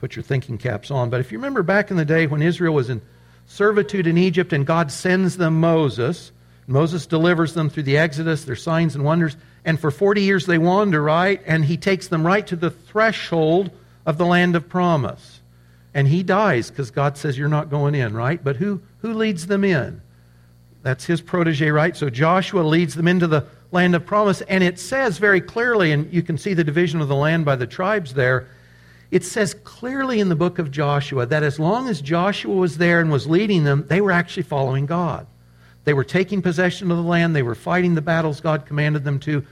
put 0.00 0.16
your 0.16 0.22
thinking 0.22 0.58
caps 0.58 0.90
on. 0.90 1.10
But 1.10 1.20
if 1.20 1.32
you 1.32 1.38
remember 1.38 1.62
back 1.62 1.90
in 1.90 1.96
the 1.96 2.04
day 2.04 2.26
when 2.26 2.42
Israel 2.42 2.74
was 2.74 2.90
in 2.90 3.00
servitude 3.46 4.06
in 4.06 4.18
Egypt 4.18 4.52
and 4.52 4.66
God 4.66 4.90
sends 4.90 5.36
them 5.36 5.60
Moses, 5.60 6.32
Moses 6.66 7.06
delivers 7.06 7.54
them 7.54 7.70
through 7.70 7.84
the 7.84 7.98
Exodus, 7.98 8.44
their 8.44 8.56
signs 8.56 8.94
and 8.94 9.04
wonders. 9.04 9.36
And 9.64 9.78
for 9.78 9.90
40 9.90 10.22
years 10.22 10.46
they 10.46 10.58
wander, 10.58 11.02
right? 11.02 11.40
And 11.46 11.64
he 11.64 11.76
takes 11.76 12.08
them 12.08 12.26
right 12.26 12.46
to 12.46 12.56
the 12.56 12.70
threshold 12.70 13.70
of 14.06 14.18
the 14.18 14.26
land 14.26 14.56
of 14.56 14.68
promise. 14.68 15.40
And 15.94 16.08
he 16.08 16.22
dies 16.22 16.70
because 16.70 16.90
God 16.90 17.16
says 17.16 17.38
you're 17.38 17.48
not 17.48 17.70
going 17.70 17.94
in, 17.94 18.14
right? 18.14 18.42
But 18.42 18.56
who, 18.56 18.82
who 18.98 19.14
leads 19.14 19.46
them 19.46 19.64
in? 19.64 20.00
That's 20.84 21.06
his 21.06 21.22
protege, 21.22 21.70
right? 21.70 21.96
So 21.96 22.10
Joshua 22.10 22.60
leads 22.60 22.94
them 22.94 23.08
into 23.08 23.26
the 23.26 23.46
land 23.72 23.94
of 23.94 24.04
promise. 24.04 24.42
And 24.42 24.62
it 24.62 24.78
says 24.78 25.16
very 25.16 25.40
clearly, 25.40 25.92
and 25.92 26.12
you 26.12 26.22
can 26.22 26.36
see 26.36 26.52
the 26.52 26.62
division 26.62 27.00
of 27.00 27.08
the 27.08 27.16
land 27.16 27.46
by 27.46 27.56
the 27.56 27.66
tribes 27.66 28.12
there. 28.12 28.46
It 29.10 29.24
says 29.24 29.54
clearly 29.64 30.20
in 30.20 30.28
the 30.28 30.36
book 30.36 30.58
of 30.58 30.70
Joshua 30.70 31.24
that 31.24 31.42
as 31.42 31.58
long 31.58 31.88
as 31.88 32.02
Joshua 32.02 32.54
was 32.54 32.76
there 32.76 33.00
and 33.00 33.10
was 33.10 33.26
leading 33.26 33.64
them, 33.64 33.86
they 33.88 34.02
were 34.02 34.12
actually 34.12 34.42
following 34.42 34.84
God. 34.84 35.26
They 35.84 35.94
were 35.94 36.04
taking 36.04 36.42
possession 36.42 36.90
of 36.90 36.98
the 36.98 37.02
land, 37.02 37.34
they 37.34 37.42
were 37.42 37.54
fighting 37.54 37.94
the 37.94 38.02
battles 38.02 38.40
God 38.40 38.66
commanded 38.66 39.04
them 39.04 39.18
to. 39.20 39.44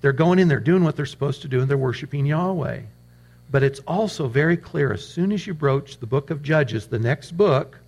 They're 0.00 0.12
going 0.12 0.38
in, 0.38 0.46
they're 0.46 0.60
doing 0.60 0.84
what 0.84 0.94
they're 0.94 1.06
supposed 1.06 1.42
to 1.42 1.48
do, 1.48 1.60
and 1.60 1.68
they're 1.68 1.76
worshiping 1.76 2.26
Yahweh. 2.26 2.82
But 3.50 3.62
it's 3.62 3.80
also 3.88 4.28
very 4.28 4.56
clear 4.56 4.92
as 4.92 5.04
soon 5.04 5.32
as 5.32 5.46
you 5.46 5.54
broach 5.54 5.98
the 5.98 6.06
book 6.06 6.30
of 6.30 6.42
Judges, 6.42 6.86
the 6.86 6.98
next 6.98 7.36
book, 7.36 7.78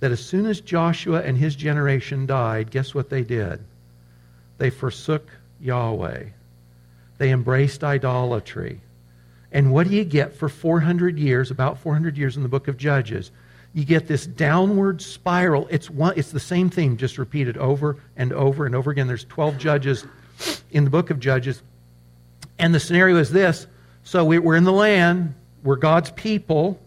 that 0.00 0.10
as 0.10 0.24
soon 0.24 0.46
as 0.46 0.60
Joshua 0.60 1.22
and 1.22 1.36
his 1.36 1.54
generation 1.54 2.26
died, 2.26 2.70
guess 2.70 2.94
what 2.94 3.10
they 3.10 3.22
did? 3.22 3.62
They 4.58 4.70
forsook 4.70 5.28
Yahweh. 5.60 6.24
They 7.18 7.30
embraced 7.30 7.84
idolatry. 7.84 8.80
And 9.52 9.72
what 9.72 9.88
do 9.88 9.94
you 9.94 10.04
get 10.04 10.34
for 10.34 10.48
400 10.48 11.18
years, 11.18 11.50
about 11.50 11.78
400 11.78 12.16
years 12.16 12.36
in 12.36 12.42
the 12.42 12.48
book 12.48 12.68
of 12.68 12.76
Judges? 12.76 13.30
You 13.74 13.84
get 13.84 14.08
this 14.08 14.26
downward 14.26 15.02
spiral. 15.02 15.68
It's, 15.70 15.90
one, 15.90 16.14
it's 16.16 16.32
the 16.32 16.40
same 16.40 16.70
theme, 16.70 16.96
just 16.96 17.18
repeated 17.18 17.56
over 17.58 17.98
and 18.16 18.32
over 18.32 18.66
and 18.66 18.74
over 18.74 18.90
again. 18.90 19.06
There's 19.06 19.24
12 19.24 19.58
judges 19.58 20.04
in 20.70 20.84
the 20.84 20.90
book 20.90 21.10
of 21.10 21.20
Judges. 21.20 21.62
And 22.58 22.74
the 22.74 22.80
scenario 22.80 23.16
is 23.16 23.30
this 23.30 23.66
so 24.02 24.24
we're 24.24 24.56
in 24.56 24.64
the 24.64 24.72
land, 24.72 25.34
we're 25.62 25.76
God's 25.76 26.10
people, 26.12 26.80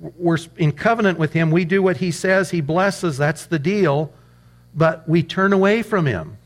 we're 0.00 0.38
in 0.56 0.72
covenant 0.72 1.18
with 1.18 1.32
Him. 1.32 1.50
We 1.50 1.64
do 1.64 1.82
what 1.82 1.98
He 1.98 2.10
says, 2.10 2.50
He 2.50 2.60
blesses, 2.60 3.18
that's 3.18 3.46
the 3.46 3.58
deal. 3.58 4.12
But 4.74 5.08
we 5.08 5.22
turn 5.22 5.52
away 5.52 5.82
from 5.82 6.06
Him. 6.06 6.36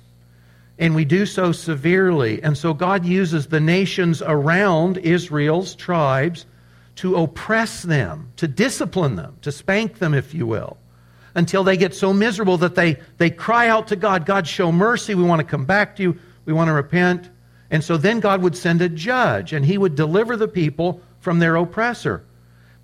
And 0.79 0.95
we 0.95 1.05
do 1.05 1.25
so 1.25 1.53
severely. 1.53 2.43
And 2.43 2.59
so 2.59 2.75
God 2.75 3.05
uses 3.05 3.47
the 3.47 3.61
nations 3.61 4.23
around 4.23 4.99
Israel's 4.99 5.75
tribes 5.75 6.47
to 6.97 7.17
oppress 7.17 7.83
them, 7.83 8.33
to 8.37 8.49
discipline 8.49 9.17
them, 9.17 9.37
to 9.43 9.53
spank 9.53 9.99
them, 9.99 10.15
if 10.15 10.35
you 10.35 10.47
will, 10.47 10.77
until 11.35 11.65
they 11.65 11.77
get 11.77 11.95
so 11.95 12.13
miserable 12.13 12.57
that 12.59 12.75
they, 12.75 12.99
they 13.19 13.31
cry 13.31 13.69
out 13.69 13.89
to 13.89 13.97
God, 13.97 14.27
God, 14.27 14.47
show 14.47 14.73
mercy. 14.73 15.15
We 15.15 15.23
want 15.23 15.41
to 15.41 15.47
come 15.47 15.65
back 15.65 15.97
to 15.97 16.03
you. 16.03 16.19
We 16.45 16.53
want 16.53 16.69
to 16.69 16.73
repent. 16.73 17.31
And 17.71 17.83
so 17.83 17.97
then 17.97 18.21
God 18.21 18.43
would 18.43 18.57
send 18.57 18.83
a 18.83 18.89
judge, 18.89 19.53
and 19.53 19.65
he 19.65 19.79
would 19.79 19.95
deliver 19.95 20.37
the 20.37 20.49
people 20.49 21.01
from 21.21 21.39
their 21.39 21.57
oppressor. 21.57 22.25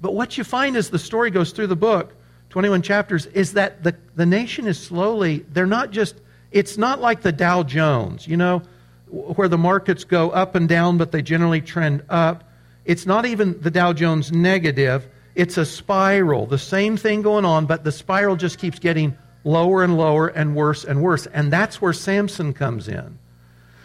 But 0.01 0.15
what 0.15 0.39
you 0.39 0.45
find 0.45 0.77
as 0.77 0.91
the 0.91 0.99
story 0.99 1.31
goes 1.31 1.53
through 1.53 1.69
the 1.69 1.77
book, 1.77 2.15
21 2.51 2.83
chapters, 2.83 3.27
is 3.27 3.53
that 3.53 3.83
the, 3.83 3.95
the 4.17 4.27
nation 4.27 4.67
is 4.67 4.79
slowly, 4.83 5.45
they're 5.51 5.67
not 5.67 5.91
just, 5.91 6.17
it's 6.51 6.79
not 6.79 7.01
like 7.01 7.23
the 7.23 7.33
Dow 7.33 7.63
Jones, 7.63 8.27
you 8.27 8.37
know, 8.37 8.63
where 9.09 9.49
the 9.49 9.59
markets 9.59 10.05
go 10.05 10.31
up 10.31 10.55
and 10.55 10.69
down, 10.69 10.97
but 10.97 11.13
they 11.13 11.23
generally 11.23 11.61
trend 11.61 12.03
up. 12.09 12.45
It's 12.85 13.07
not 13.07 13.27
even 13.27 13.61
the 13.61 13.71
Dow 13.71 13.93
Jones 13.93 14.33
negative, 14.33 15.09
it's 15.35 15.57
a 15.59 15.65
spiral. 15.65 16.47
The 16.47 16.59
same 16.59 16.97
thing 16.97 17.23
going 17.23 17.45
on, 17.45 17.67
but 17.67 17.85
the 17.85 17.93
spiral 17.93 18.37
just 18.37 18.59
keeps 18.59 18.79
getting 18.79 19.17
lower 19.45 19.83
and 19.83 19.97
lower 19.97 20.29
and 20.29 20.55
worse 20.55 20.85
and 20.85 21.03
worse. 21.03 21.27
And 21.27 21.53
that's 21.53 21.81
where 21.81 21.93
Samson 21.93 22.53
comes 22.53 22.89
in. 22.89 23.19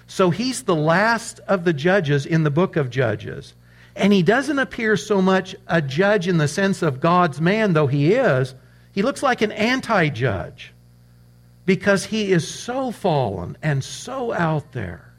So 0.07 0.29
he's 0.29 0.63
the 0.63 0.75
last 0.75 1.39
of 1.47 1.63
the 1.63 1.73
judges 1.73 2.25
in 2.25 2.43
the 2.43 2.51
book 2.51 2.75
of 2.75 2.89
Judges. 2.89 3.53
And 3.95 4.11
he 4.11 4.23
doesn't 4.23 4.59
appear 4.59 4.97
so 4.97 5.21
much 5.21 5.55
a 5.67 5.81
judge 5.81 6.27
in 6.27 6.37
the 6.37 6.47
sense 6.47 6.81
of 6.81 6.99
God's 6.99 7.39
man, 7.39 7.73
though 7.73 7.87
he 7.87 8.13
is. 8.13 8.53
He 8.91 9.01
looks 9.01 9.23
like 9.23 9.41
an 9.41 9.51
anti 9.51 10.09
judge 10.09 10.73
because 11.65 12.05
he 12.05 12.31
is 12.31 12.47
so 12.47 12.91
fallen 12.91 13.57
and 13.61 13.83
so 13.83 14.33
out 14.33 14.71
there. 14.73 15.13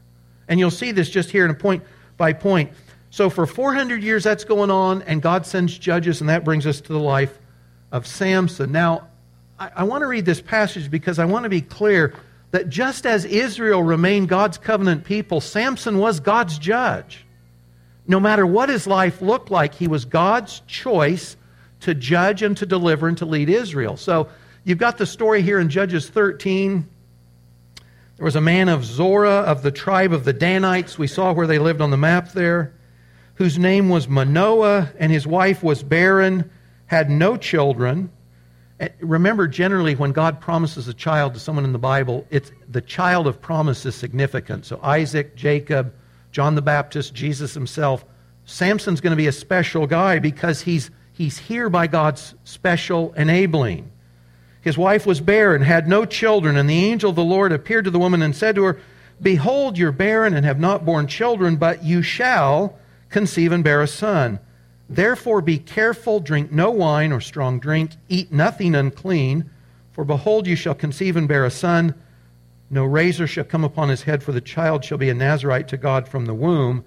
And 0.48 0.60
you'll 0.60 0.70
see 0.70 0.92
this 0.92 1.10
just 1.10 1.30
here 1.30 1.44
in 1.44 1.50
a 1.50 1.54
point 1.54 1.82
by 2.16 2.32
point. 2.32 2.70
So 3.10 3.30
for 3.30 3.46
400 3.46 4.02
years 4.02 4.24
that's 4.24 4.44
going 4.44 4.70
on, 4.70 5.02
and 5.02 5.22
God 5.22 5.46
sends 5.46 5.76
judges, 5.76 6.20
and 6.20 6.28
that 6.28 6.44
brings 6.44 6.66
us 6.66 6.80
to 6.82 6.92
the 6.92 6.98
life 6.98 7.38
of 7.90 8.06
Samson. 8.06 8.72
Now, 8.72 9.08
I, 9.58 9.70
I 9.76 9.84
want 9.84 10.02
to 10.02 10.06
read 10.06 10.24
this 10.24 10.40
passage 10.40 10.90
because 10.90 11.18
I 11.18 11.24
want 11.24 11.44
to 11.44 11.48
be 11.48 11.60
clear 11.62 12.14
that 12.50 12.68
just 12.68 13.06
as 13.06 13.24
Israel 13.24 13.82
remained 13.82 14.28
God's 14.28 14.58
covenant 14.58 15.04
people, 15.04 15.40
Samson 15.40 15.98
was 15.98 16.20
God's 16.20 16.58
judge. 16.58 17.25
No 18.08 18.20
matter 18.20 18.46
what 18.46 18.68
his 18.68 18.86
life 18.86 19.20
looked 19.20 19.50
like, 19.50 19.74
he 19.74 19.88
was 19.88 20.04
God's 20.04 20.60
choice 20.66 21.36
to 21.80 21.94
judge 21.94 22.42
and 22.42 22.56
to 22.56 22.66
deliver 22.66 23.08
and 23.08 23.18
to 23.18 23.26
lead 23.26 23.48
Israel. 23.48 23.96
So 23.96 24.28
you've 24.64 24.78
got 24.78 24.98
the 24.98 25.06
story 25.06 25.42
here 25.42 25.58
in 25.58 25.68
Judges 25.68 26.08
13. 26.08 26.88
There 28.16 28.24
was 28.24 28.36
a 28.36 28.40
man 28.40 28.68
of 28.68 28.84
Zorah 28.84 29.40
of 29.40 29.62
the 29.62 29.70
tribe 29.70 30.12
of 30.12 30.24
the 30.24 30.32
Danites. 30.32 30.98
We 30.98 31.06
saw 31.06 31.32
where 31.32 31.46
they 31.46 31.58
lived 31.58 31.80
on 31.80 31.90
the 31.90 31.96
map 31.96 32.32
there, 32.32 32.72
whose 33.34 33.58
name 33.58 33.88
was 33.88 34.08
Manoah, 34.08 34.90
and 34.98 35.12
his 35.12 35.26
wife 35.26 35.62
was 35.62 35.82
barren, 35.82 36.50
had 36.86 37.10
no 37.10 37.36
children. 37.36 38.10
Eh, 38.80 38.88
remember, 39.00 39.46
generally, 39.46 39.94
when 39.94 40.12
God 40.12 40.40
promises 40.40 40.88
a 40.88 40.94
child 40.94 41.34
to 41.34 41.40
someone 41.40 41.64
in 41.64 41.72
the 41.72 41.78
Bible, 41.78 42.26
it's 42.30 42.52
the 42.68 42.80
child 42.80 43.26
of 43.26 43.40
promise 43.40 43.84
is 43.84 43.94
significant. 43.94 44.64
So 44.64 44.80
Isaac, 44.82 45.36
Jacob, 45.36 45.92
John 46.36 46.54
the 46.54 46.60
Baptist, 46.60 47.14
Jesus 47.14 47.54
himself. 47.54 48.04
Samson's 48.44 49.00
going 49.00 49.12
to 49.12 49.16
be 49.16 49.26
a 49.26 49.32
special 49.32 49.86
guy 49.86 50.18
because 50.18 50.60
he's, 50.60 50.90
he's 51.14 51.38
here 51.38 51.70
by 51.70 51.86
God's 51.86 52.34
special 52.44 53.14
enabling. 53.14 53.90
His 54.60 54.76
wife 54.76 55.06
was 55.06 55.22
barren, 55.22 55.62
had 55.62 55.88
no 55.88 56.04
children, 56.04 56.58
and 56.58 56.68
the 56.68 56.84
angel 56.84 57.08
of 57.08 57.16
the 57.16 57.24
Lord 57.24 57.52
appeared 57.52 57.86
to 57.86 57.90
the 57.90 57.98
woman 57.98 58.20
and 58.20 58.36
said 58.36 58.54
to 58.56 58.64
her, 58.64 58.78
Behold, 59.18 59.78
you're 59.78 59.92
barren 59.92 60.34
and 60.34 60.44
have 60.44 60.60
not 60.60 60.84
borne 60.84 61.06
children, 61.06 61.56
but 61.56 61.82
you 61.82 62.02
shall 62.02 62.78
conceive 63.08 63.50
and 63.50 63.64
bear 63.64 63.80
a 63.80 63.86
son. 63.86 64.38
Therefore 64.90 65.40
be 65.40 65.56
careful, 65.56 66.20
drink 66.20 66.52
no 66.52 66.70
wine 66.70 67.12
or 67.12 67.20
strong 67.22 67.60
drink, 67.60 67.92
eat 68.10 68.30
nothing 68.30 68.74
unclean, 68.74 69.48
for 69.90 70.04
behold, 70.04 70.46
you 70.46 70.54
shall 70.54 70.74
conceive 70.74 71.16
and 71.16 71.28
bear 71.28 71.46
a 71.46 71.50
son. 71.50 71.94
No 72.70 72.84
razor 72.84 73.26
shall 73.26 73.44
come 73.44 73.64
upon 73.64 73.88
his 73.88 74.02
head, 74.02 74.22
for 74.22 74.32
the 74.32 74.40
child 74.40 74.84
shall 74.84 74.98
be 74.98 75.10
a 75.10 75.14
Nazarite 75.14 75.68
to 75.68 75.76
God 75.76 76.08
from 76.08 76.26
the 76.26 76.34
womb, 76.34 76.84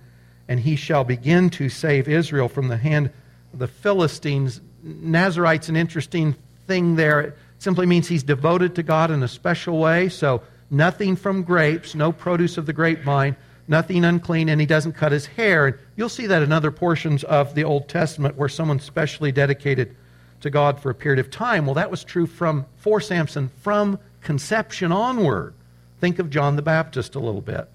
and 0.48 0.60
he 0.60 0.76
shall 0.76 1.04
begin 1.04 1.50
to 1.52 1.70
save 1.70 2.08
Israel 2.08 2.50
from 2.50 2.68
the 2.68 2.78
hand 2.78 3.12
of 3.54 3.60
the 3.60 3.68
Philistines. 3.68 4.62
Nazarite's 4.84 5.70
an 5.70 5.76
interesting 5.76 6.36
thing 6.68 6.96
there. 6.96 7.22
It 7.22 7.38
simply 7.60 7.86
means 7.86 8.08
he's 8.08 8.24
devoted 8.24 8.76
to 8.76 8.84
God 8.84 9.12
in 9.12 9.24
a 9.24 9.28
special 9.28 9.78
way. 9.78 10.10
So 10.10 10.42
nothing 10.70 11.16
from 11.16 11.44
grapes, 11.44 11.96
no 11.96 12.12
produce 12.12 12.58
of 12.58 12.66
the 12.66 12.74
grapevine 12.74 13.36
nothing 13.70 14.04
unclean, 14.04 14.50
and 14.50 14.60
he 14.60 14.68
doesn't 14.68 14.94
cut 14.94 15.14
his 15.14 15.28
hair. 15.28 15.68
And 15.68 15.78
you'll 15.96 16.10
see 16.10 16.26
that 16.26 16.42
in 16.42 16.52
other 16.52 16.72
portions 16.72 17.24
of 17.24 17.56
the 17.56 17.64
Old 17.64 17.88
Testament 17.88 18.36
where 18.36 18.50
someone's 18.50 18.84
specially 18.84 19.32
dedicated 19.32 19.96
to 20.42 20.50
God 20.50 20.80
for 20.82 20.90
a 20.90 20.96
period 20.96 21.20
of 21.20 21.30
time. 21.30 21.66
Well, 21.66 21.76
that 21.76 21.92
was 21.92 22.04
true 22.04 22.26
from 22.26 22.66
for 22.78 23.00
Samson 23.00 23.50
from 23.62 24.00
conception 24.22 24.92
onward. 24.92 25.54
Think 26.00 26.20
of 26.20 26.30
John 26.30 26.56
the 26.56 26.62
Baptist 26.62 27.16
a 27.16 27.20
little 27.20 27.42
bit. 27.42 27.68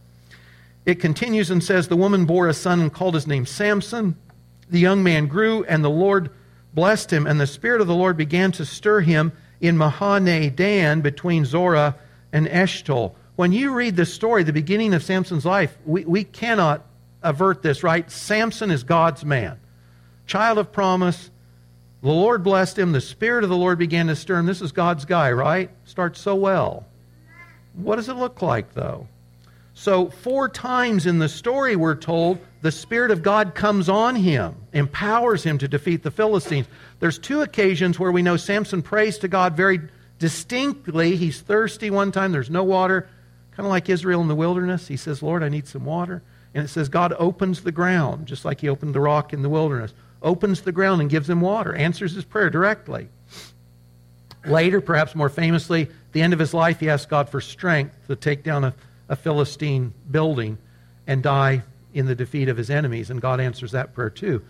It 0.86 1.00
continues 1.00 1.50
and 1.50 1.62
says, 1.62 1.88
The 1.88 1.96
woman 1.96 2.26
bore 2.26 2.48
a 2.48 2.54
son 2.54 2.80
and 2.80 2.92
called 2.92 3.14
his 3.14 3.26
name 3.26 3.46
Samson. 3.46 4.16
The 4.68 4.78
young 4.78 5.02
man 5.02 5.26
grew, 5.26 5.64
and 5.64 5.84
the 5.84 5.90
Lord 5.90 6.30
blessed 6.74 7.12
him, 7.12 7.26
and 7.26 7.40
the 7.40 7.46
Spirit 7.46 7.80
of 7.80 7.86
the 7.86 7.94
Lord 7.94 8.16
began 8.16 8.52
to 8.52 8.64
stir 8.64 9.00
him 9.00 9.32
in 9.60 9.76
Mahaneh 9.76 10.54
Dan 10.54 11.00
between 11.00 11.44
Zorah 11.44 11.96
and 12.32 12.46
Eshtaol. 12.46 13.14
when 13.36 13.52
you 13.52 13.72
read 13.72 13.96
this 13.96 14.12
story, 14.12 14.42
the 14.42 14.52
beginning 14.52 14.92
of 14.94 15.02
Samson's 15.02 15.44
life, 15.44 15.76
we, 15.84 16.04
we 16.04 16.24
cannot 16.24 16.84
avert 17.22 17.62
this, 17.62 17.82
right? 17.82 18.10
Samson 18.10 18.70
is 18.70 18.82
God's 18.84 19.24
man, 19.24 19.58
child 20.26 20.58
of 20.58 20.72
promise. 20.72 21.30
The 22.02 22.08
Lord 22.08 22.42
blessed 22.42 22.78
him. 22.78 22.92
The 22.92 23.00
Spirit 23.00 23.44
of 23.44 23.50
the 23.50 23.56
Lord 23.56 23.78
began 23.78 24.08
to 24.08 24.16
stir 24.16 24.38
him. 24.38 24.46
This 24.46 24.60
is 24.60 24.72
God's 24.72 25.06
guy, 25.06 25.32
right? 25.32 25.70
Starts 25.84 26.20
so 26.20 26.34
well. 26.34 26.84
What 27.74 27.96
does 27.96 28.08
it 28.08 28.14
look 28.14 28.42
like, 28.42 28.74
though? 28.74 29.08
So, 29.76 30.08
four 30.08 30.48
times 30.48 31.04
in 31.04 31.18
the 31.18 31.28
story, 31.28 31.74
we're 31.74 31.96
told 31.96 32.38
the 32.62 32.70
Spirit 32.70 33.10
of 33.10 33.24
God 33.24 33.56
comes 33.56 33.88
on 33.88 34.14
him, 34.14 34.54
empowers 34.72 35.42
him 35.42 35.58
to 35.58 35.66
defeat 35.66 36.04
the 36.04 36.12
Philistines. 36.12 36.66
There's 37.00 37.18
two 37.18 37.42
occasions 37.42 37.98
where 37.98 38.12
we 38.12 38.22
know 38.22 38.36
Samson 38.36 38.82
prays 38.82 39.18
to 39.18 39.28
God 39.28 39.56
very 39.56 39.80
distinctly. 40.20 41.16
He's 41.16 41.40
thirsty 41.40 41.90
one 41.90 42.12
time, 42.12 42.30
there's 42.30 42.50
no 42.50 42.62
water. 42.62 43.08
Kind 43.56 43.66
of 43.66 43.70
like 43.70 43.88
Israel 43.88 44.20
in 44.20 44.28
the 44.28 44.34
wilderness. 44.34 44.86
He 44.86 44.96
says, 44.96 45.22
Lord, 45.22 45.42
I 45.42 45.48
need 45.48 45.66
some 45.66 45.84
water. 45.84 46.22
And 46.54 46.64
it 46.64 46.68
says 46.68 46.88
God 46.88 47.12
opens 47.18 47.62
the 47.62 47.72
ground, 47.72 48.26
just 48.26 48.44
like 48.44 48.60
he 48.60 48.68
opened 48.68 48.94
the 48.94 49.00
rock 49.00 49.32
in 49.32 49.42
the 49.42 49.48
wilderness. 49.48 49.92
Opens 50.22 50.62
the 50.62 50.72
ground 50.72 51.00
and 51.00 51.10
gives 51.10 51.28
him 51.28 51.40
water, 51.40 51.74
answers 51.74 52.14
his 52.14 52.24
prayer 52.24 52.48
directly. 52.48 53.08
Later, 54.46 54.80
perhaps 54.80 55.14
more 55.14 55.28
famously, 55.28 55.88
the 56.14 56.22
end 56.22 56.32
of 56.32 56.38
his 56.38 56.54
life, 56.54 56.80
he 56.80 56.88
asked 56.88 57.10
God 57.10 57.28
for 57.28 57.40
strength 57.40 58.06
to 58.06 58.16
take 58.16 58.42
down 58.42 58.64
a, 58.64 58.74
a 59.08 59.16
Philistine 59.16 59.92
building 60.10 60.56
and 61.06 61.22
die 61.22 61.62
in 61.92 62.06
the 62.06 62.14
defeat 62.14 62.48
of 62.48 62.56
his 62.56 62.70
enemies. 62.70 63.10
And 63.10 63.20
God 63.20 63.40
answers 63.40 63.72
that 63.72 63.94
prayer 63.94 64.10
too. 64.10 64.42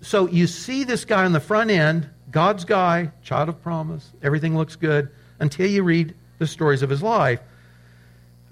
so 0.00 0.26
you 0.26 0.46
see 0.46 0.82
this 0.84 1.04
guy 1.04 1.24
on 1.24 1.32
the 1.32 1.40
front 1.40 1.70
end, 1.70 2.08
God's 2.30 2.64
guy, 2.64 3.12
child 3.22 3.48
of 3.48 3.62
promise, 3.62 4.10
everything 4.22 4.56
looks 4.56 4.76
good 4.76 5.10
until 5.38 5.66
you 5.66 5.82
read 5.82 6.14
the 6.38 6.46
stories 6.46 6.82
of 6.82 6.90
his 6.90 7.02
life. 7.02 7.40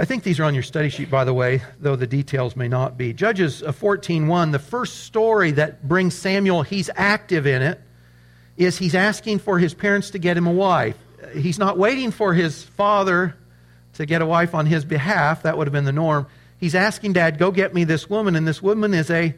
I 0.01 0.05
think 0.05 0.23
these 0.23 0.39
are 0.39 0.45
on 0.45 0.55
your 0.55 0.63
study 0.63 0.91
sheet, 0.91 1.11
by 1.11 1.25
the 1.25 1.35
way, 1.35 1.61
though 1.81 1.97
the 1.97 2.07
details 2.07 2.55
may 2.55 2.69
not 2.69 2.97
be. 2.97 3.13
Judges 3.13 3.65
uh, 3.65 3.73
14.1, 3.73 4.53
the 4.53 4.59
first 4.61 5.05
story 5.05 5.51
that 5.53 5.89
brings 5.89 6.15
Samuel, 6.15 6.63
he's 6.63 6.89
active 6.95 7.47
in 7.49 7.63
it, 7.63 7.81
is 8.57 8.79
he's 8.79 8.95
asking 8.95 9.41
for 9.41 9.59
his 9.59 9.75
parents 9.75 10.11
to 10.11 10.19
get 10.19 10.37
him 10.37 10.47
a 10.47 10.53
wife. 10.53 10.97
He's 11.35 11.59
not 11.59 11.79
waiting 11.79 12.11
for 12.11 12.35
his 12.35 12.63
father 12.63 13.37
to 13.95 14.07
get 14.07 14.23
a 14.23 14.27
wife 14.27 14.55
on 14.55 14.67
his 14.67 14.85
behalf. 14.85 15.43
That 15.43 15.59
would 15.59 15.67
have 15.67 15.73
been 15.73 15.85
the 15.85 15.93
norm. 15.93 16.27
He's 16.59 16.75
asking 16.75 17.13
dad, 17.15 17.39
go 17.39 17.51
get 17.51 17.75
me 17.75 17.85
this 17.85 18.11
woman, 18.11 18.37
and 18.37 18.47
this 18.47 18.63
woman 18.63 18.95
is 18.95 19.11
a 19.11 19.35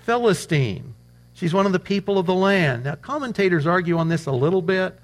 Philistine. 0.00 0.94
She's 1.34 1.54
one 1.54 1.66
of 1.66 1.72
the 1.72 1.78
people 1.78 2.18
of 2.18 2.26
the 2.26 2.34
land. 2.34 2.84
Now, 2.84 2.96
commentators 2.96 3.66
argue 3.66 3.98
on 3.98 4.08
this 4.08 4.26
a 4.26 4.32
little 4.32 4.62
bit, 4.62 4.98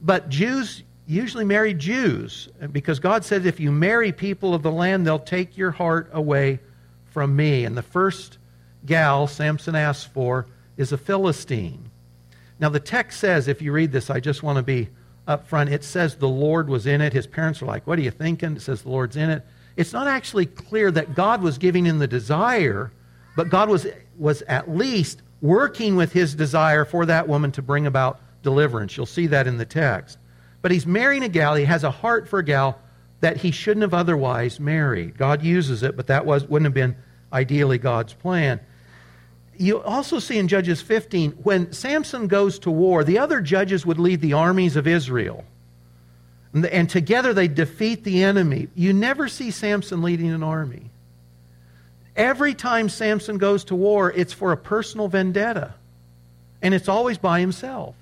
but 0.00 0.28
Jews 0.28 0.82
usually 1.06 1.44
marry 1.44 1.72
Jews 1.72 2.48
because 2.72 3.00
God 3.00 3.24
says 3.24 3.46
if 3.46 3.60
you 3.60 3.72
marry 3.72 4.12
people 4.12 4.54
of 4.54 4.62
the 4.62 4.72
land, 4.72 5.06
they'll 5.06 5.18
take 5.18 5.56
your 5.56 5.70
heart 5.70 6.10
away 6.12 6.60
from 7.06 7.34
me. 7.34 7.64
And 7.64 7.76
the 7.76 7.82
first 7.82 8.38
gal 8.84 9.26
Samson 9.26 9.74
asks 9.74 10.04
for 10.04 10.46
is 10.76 10.92
a 10.92 10.98
Philistine. 10.98 11.90
Now, 12.60 12.68
the 12.68 12.80
text 12.80 13.20
says, 13.20 13.48
if 13.48 13.62
you 13.62 13.72
read 13.72 13.92
this, 13.92 14.10
I 14.10 14.20
just 14.20 14.42
want 14.42 14.56
to 14.56 14.62
be 14.62 14.88
up 15.28 15.46
front, 15.46 15.70
it 15.70 15.84
says 15.84 16.16
the 16.16 16.28
Lord 16.28 16.68
was 16.68 16.86
in 16.86 17.00
it. 17.00 17.12
His 17.12 17.26
parents 17.26 17.62
are 17.62 17.66
like, 17.66 17.86
What 17.86 17.98
are 17.98 18.02
you 18.02 18.10
thinking? 18.10 18.56
It 18.56 18.62
says 18.62 18.82
the 18.82 18.90
Lord's 18.90 19.16
in 19.16 19.30
it. 19.30 19.44
It's 19.76 19.92
not 19.92 20.08
actually 20.08 20.46
clear 20.46 20.90
that 20.90 21.14
God 21.14 21.42
was 21.42 21.58
giving 21.58 21.86
him 21.86 22.00
the 22.00 22.08
desire, 22.08 22.90
but 23.36 23.48
God 23.48 23.68
was, 23.68 23.86
was 24.16 24.42
at 24.42 24.68
least 24.68 25.22
working 25.40 25.94
with 25.94 26.12
his 26.12 26.34
desire 26.34 26.84
for 26.84 27.06
that 27.06 27.28
woman 27.28 27.52
to 27.52 27.62
bring 27.62 27.86
about 27.86 28.20
deliverance. 28.42 28.96
You'll 28.96 29.06
see 29.06 29.28
that 29.28 29.46
in 29.46 29.58
the 29.58 29.64
text. 29.64 30.18
But 30.62 30.72
he's 30.72 30.86
marrying 30.86 31.22
a 31.22 31.28
gal. 31.28 31.54
He 31.54 31.64
has 31.66 31.84
a 31.84 31.90
heart 31.92 32.26
for 32.28 32.40
a 32.40 32.44
gal 32.44 32.80
that 33.20 33.36
he 33.36 33.52
shouldn't 33.52 33.82
have 33.82 33.94
otherwise 33.94 34.58
married. 34.58 35.16
God 35.16 35.42
uses 35.42 35.84
it, 35.84 35.96
but 35.96 36.08
that 36.08 36.26
was, 36.26 36.44
wouldn't 36.44 36.66
have 36.66 36.74
been 36.74 36.96
ideally 37.32 37.78
God's 37.78 38.14
plan. 38.14 38.58
You 39.58 39.82
also 39.82 40.20
see 40.20 40.38
in 40.38 40.46
Judges 40.46 40.80
15, 40.80 41.32
when 41.42 41.72
Samson 41.72 42.28
goes 42.28 42.60
to 42.60 42.70
war, 42.70 43.02
the 43.02 43.18
other 43.18 43.40
judges 43.40 43.84
would 43.84 43.98
lead 43.98 44.20
the 44.20 44.34
armies 44.34 44.76
of 44.76 44.86
Israel. 44.86 45.44
And, 46.52 46.64
and 46.66 46.88
together 46.88 47.34
they 47.34 47.48
defeat 47.48 48.04
the 48.04 48.22
enemy. 48.22 48.68
You 48.74 48.92
never 48.92 49.28
see 49.28 49.50
Samson 49.50 50.00
leading 50.00 50.30
an 50.30 50.42
army. 50.42 50.90
Every 52.14 52.54
time 52.54 52.88
Samson 52.88 53.38
goes 53.38 53.64
to 53.64 53.74
war, 53.74 54.12
it's 54.12 54.32
for 54.32 54.52
a 54.52 54.56
personal 54.56 55.08
vendetta. 55.08 55.74
And 56.62 56.72
it's 56.72 56.88
always 56.88 57.18
by 57.18 57.40
himself. 57.40 57.94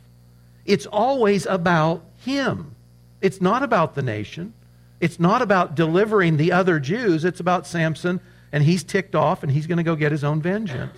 It's 0.65 0.87
always 0.87 1.47
about 1.47 2.03
him. 2.19 2.75
It's 3.21 3.41
not 3.41 3.63
about 3.63 3.95
the 3.95 4.03
nation. 4.03 4.53
It's 5.01 5.21
not 5.21 5.43
about 5.43 5.75
delivering 5.75 6.37
the 6.37 6.53
other 6.53 6.81
Jews. 6.81 7.25
It's 7.25 7.41
about 7.41 7.67
Samson, 7.67 8.21
and 8.53 8.65
he's 8.65 8.83
ticked 8.83 9.15
off, 9.15 9.43
and 9.43 9.53
he's 9.53 9.67
going 9.67 9.79
to 9.79 9.85
go 9.85 9.97
get 9.97 10.13
his 10.13 10.25
own 10.25 10.41
vengeance. 10.41 10.97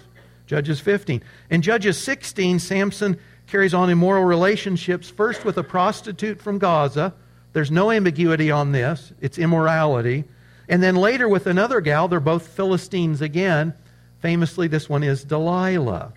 Judges 0.49 0.81
15. 0.81 1.23
In 1.51 1.61
Judges 1.61 1.99
16, 1.99 2.59
Samson 2.59 3.19
carries 3.47 3.75
on 3.75 3.91
immoral 3.91 4.25
relationships, 4.25 5.11
first 5.11 5.45
with 5.45 5.59
a 5.59 5.63
prostitute 5.63 6.41
from 6.41 6.59
Gaza. 6.59 7.13
There's 7.53 7.71
no 7.71 7.91
ambiguity 7.91 8.51
on 8.51 8.73
this, 8.73 9.13
it's 9.21 9.39
immorality. 9.39 10.25
And 10.67 10.83
then 10.83 10.97
later 10.97 11.29
with 11.29 11.47
another 11.47 11.83
gal, 11.83 12.09
they're 12.09 12.19
both 12.19 12.47
Philistines 12.47 13.21
again. 13.21 13.75
Famously, 14.21 14.69
this 14.69 14.89
one 14.89 15.03
is 15.03 15.23
Delilah. 15.23 16.15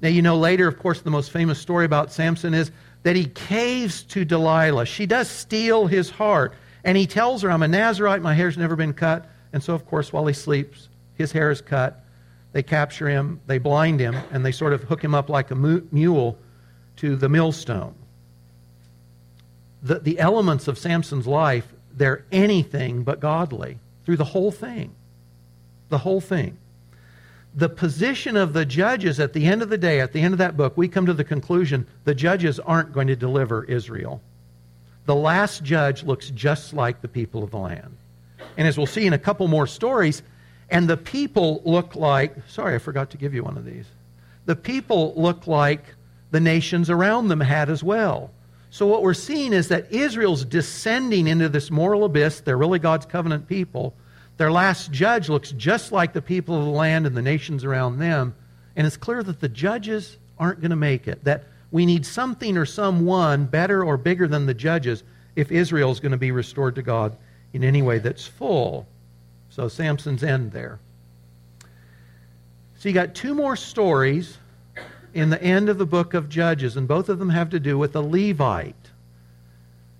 Now, 0.00 0.08
you 0.08 0.22
know, 0.22 0.38
later, 0.38 0.66
of 0.66 0.78
course, 0.78 1.02
the 1.02 1.10
most 1.10 1.30
famous 1.30 1.58
story 1.58 1.84
about 1.84 2.12
Samson 2.12 2.54
is 2.54 2.70
that 3.02 3.16
he 3.16 3.26
caves 3.26 4.02
to 4.04 4.24
Delilah. 4.24 4.86
She 4.86 5.04
does 5.04 5.28
steal 5.28 5.86
his 5.86 6.08
heart. 6.08 6.54
And 6.84 6.96
he 6.96 7.06
tells 7.06 7.42
her, 7.42 7.50
I'm 7.50 7.62
a 7.62 7.68
Nazarite, 7.68 8.22
my 8.22 8.32
hair's 8.32 8.56
never 8.56 8.76
been 8.76 8.94
cut. 8.94 9.26
And 9.52 9.62
so, 9.62 9.74
of 9.74 9.86
course, 9.86 10.12
while 10.12 10.26
he 10.26 10.34
sleeps, 10.34 10.88
his 11.14 11.32
hair 11.32 11.50
is 11.50 11.60
cut. 11.60 12.02
They 12.56 12.62
capture 12.62 13.06
him, 13.06 13.42
they 13.46 13.58
blind 13.58 14.00
him, 14.00 14.16
and 14.32 14.42
they 14.42 14.50
sort 14.50 14.72
of 14.72 14.84
hook 14.84 15.04
him 15.04 15.14
up 15.14 15.28
like 15.28 15.50
a 15.50 15.54
mule 15.54 16.38
to 16.96 17.14
the 17.14 17.28
millstone. 17.28 17.94
The, 19.82 19.98
the 19.98 20.18
elements 20.18 20.66
of 20.66 20.78
Samson's 20.78 21.26
life, 21.26 21.70
they're 21.92 22.24
anything 22.32 23.02
but 23.02 23.20
godly 23.20 23.78
through 24.06 24.16
the 24.16 24.24
whole 24.24 24.50
thing. 24.50 24.94
The 25.90 25.98
whole 25.98 26.22
thing 26.22 26.56
the 27.54 27.68
position 27.68 28.38
of 28.38 28.54
the 28.54 28.64
judges 28.64 29.20
at 29.20 29.34
the 29.34 29.44
end 29.44 29.60
of 29.60 29.68
the 29.68 29.76
day, 29.76 30.00
at 30.00 30.14
the 30.14 30.22
end 30.22 30.32
of 30.32 30.38
that 30.38 30.56
book, 30.56 30.78
we 30.78 30.88
come 30.88 31.04
to 31.04 31.12
the 31.12 31.24
conclusion 31.24 31.86
the 32.04 32.14
judges 32.14 32.58
aren't 32.58 32.90
going 32.90 33.08
to 33.08 33.16
deliver 33.16 33.64
Israel. 33.64 34.22
The 35.04 35.14
last 35.14 35.62
judge 35.62 36.04
looks 36.04 36.30
just 36.30 36.72
like 36.72 37.02
the 37.02 37.08
people 37.08 37.44
of 37.44 37.50
the 37.50 37.58
land. 37.58 37.98
And 38.56 38.66
as 38.66 38.78
we'll 38.78 38.86
see 38.86 39.06
in 39.06 39.12
a 39.12 39.18
couple 39.18 39.46
more 39.46 39.66
stories, 39.66 40.22
and 40.70 40.88
the 40.88 40.96
people 40.96 41.62
look 41.64 41.94
like, 41.94 42.34
sorry, 42.48 42.74
I 42.74 42.78
forgot 42.78 43.10
to 43.10 43.16
give 43.16 43.34
you 43.34 43.44
one 43.44 43.56
of 43.56 43.64
these. 43.64 43.86
The 44.46 44.56
people 44.56 45.14
look 45.16 45.46
like 45.46 45.84
the 46.30 46.40
nations 46.40 46.90
around 46.90 47.28
them 47.28 47.40
had 47.40 47.70
as 47.70 47.82
well. 47.82 48.30
So 48.70 48.86
what 48.86 49.02
we're 49.02 49.14
seeing 49.14 49.52
is 49.52 49.68
that 49.68 49.92
Israel's 49.92 50.44
descending 50.44 51.28
into 51.28 51.48
this 51.48 51.70
moral 51.70 52.04
abyss. 52.04 52.40
They're 52.40 52.56
really 52.56 52.78
God's 52.78 53.06
covenant 53.06 53.48
people 53.48 53.94
their 54.36 54.52
last 54.52 54.92
judge 54.92 55.28
looks 55.28 55.52
just 55.52 55.92
like 55.92 56.12
the 56.12 56.22
people 56.22 56.58
of 56.58 56.64
the 56.64 56.70
land 56.70 57.06
and 57.06 57.16
the 57.16 57.22
nations 57.22 57.64
around 57.64 57.98
them. 57.98 58.34
And 58.74 58.86
it's 58.86 58.96
clear 58.96 59.22
that 59.22 59.40
the 59.40 59.48
judges 59.48 60.18
aren't 60.38 60.60
going 60.60 60.70
to 60.70 60.76
make 60.76 61.08
it. 61.08 61.24
That 61.24 61.44
we 61.70 61.86
need 61.86 62.04
something 62.04 62.56
or 62.56 62.66
someone 62.66 63.46
better 63.46 63.82
or 63.82 63.96
bigger 63.96 64.28
than 64.28 64.46
the 64.46 64.54
judges 64.54 65.02
if 65.34 65.50
Israel 65.50 65.90
is 65.90 66.00
going 66.00 66.12
to 66.12 66.18
be 66.18 66.30
restored 66.30 66.74
to 66.74 66.82
God 66.82 67.16
in 67.54 67.64
any 67.64 67.80
way 67.80 67.98
that's 67.98 68.26
full. 68.26 68.86
So 69.56 69.68
Samson's 69.68 70.22
end 70.22 70.52
there. 70.52 70.78
So 72.76 72.90
you 72.90 72.92
got 72.94 73.14
two 73.14 73.34
more 73.34 73.56
stories 73.56 74.36
in 75.14 75.30
the 75.30 75.42
end 75.42 75.70
of 75.70 75.78
the 75.78 75.86
book 75.86 76.12
of 76.12 76.28
Judges, 76.28 76.76
and 76.76 76.86
both 76.86 77.08
of 77.08 77.18
them 77.18 77.30
have 77.30 77.48
to 77.48 77.58
do 77.58 77.78
with 77.78 77.96
a 77.96 78.02
Levite. 78.02 78.90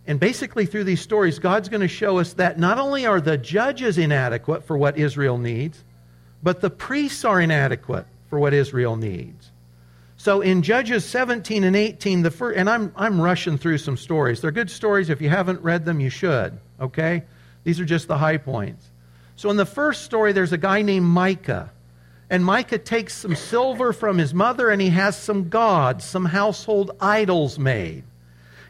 And 0.07 0.21
basically, 0.21 0.67
through 0.67 0.85
these 0.85 1.01
stories, 1.01 1.39
God's 1.39 1.71
going 1.71 1.81
to 1.81 1.89
show 1.89 2.19
us 2.19 2.35
that 2.35 2.59
not 2.59 2.79
only 2.79 3.07
are 3.07 3.19
the 3.19 3.39
judges 3.39 3.97
inadequate 3.97 4.63
for 4.63 4.77
what 4.77 4.99
Israel 4.99 5.39
needs, 5.39 5.83
but 6.43 6.61
the 6.61 6.69
priests 6.69 7.25
are 7.25 7.41
inadequate 7.41 8.05
for 8.29 8.39
what 8.39 8.53
Israel 8.53 8.97
needs. 8.97 9.53
So 10.19 10.43
in 10.43 10.61
Judges 10.61 11.03
17 11.07 11.65
and 11.65 11.75
18, 11.75 12.21
the 12.21 12.31
first, 12.31 12.59
and 12.59 12.69
I'm, 12.69 12.93
I'm 12.95 13.19
rushing 13.19 13.57
through 13.57 13.79
some 13.79 13.97
stories. 13.97 14.43
They're 14.43 14.51
good 14.51 14.71
stories. 14.71 15.09
If 15.09 15.23
you 15.23 15.31
haven't 15.31 15.63
read 15.63 15.87
them, 15.87 15.99
you 15.99 16.11
should, 16.11 16.59
okay? 16.79 17.23
These 17.65 17.81
are 17.81 17.87
just 17.87 18.07
the 18.07 18.19
high 18.19 18.37
points. 18.37 18.91
So 19.37 19.51
in 19.51 19.57
the 19.57 19.67
first 19.67 20.03
story, 20.03 20.33
there's 20.33 20.53
a 20.53 20.59
guy 20.59 20.83
named 20.83 21.07
Micah. 21.07 21.71
And 22.29 22.45
Micah 22.45 22.79
takes 22.79 23.15
some 23.15 23.37
silver 23.37 23.93
from 23.93 24.19
his 24.19 24.35
mother 24.35 24.69
and 24.71 24.83
he 24.83 24.89
has 24.89 25.17
some 25.17 25.49
gods, 25.49 26.05
some 26.05 26.25
household 26.25 26.91
idols 27.01 27.59
made 27.59 28.03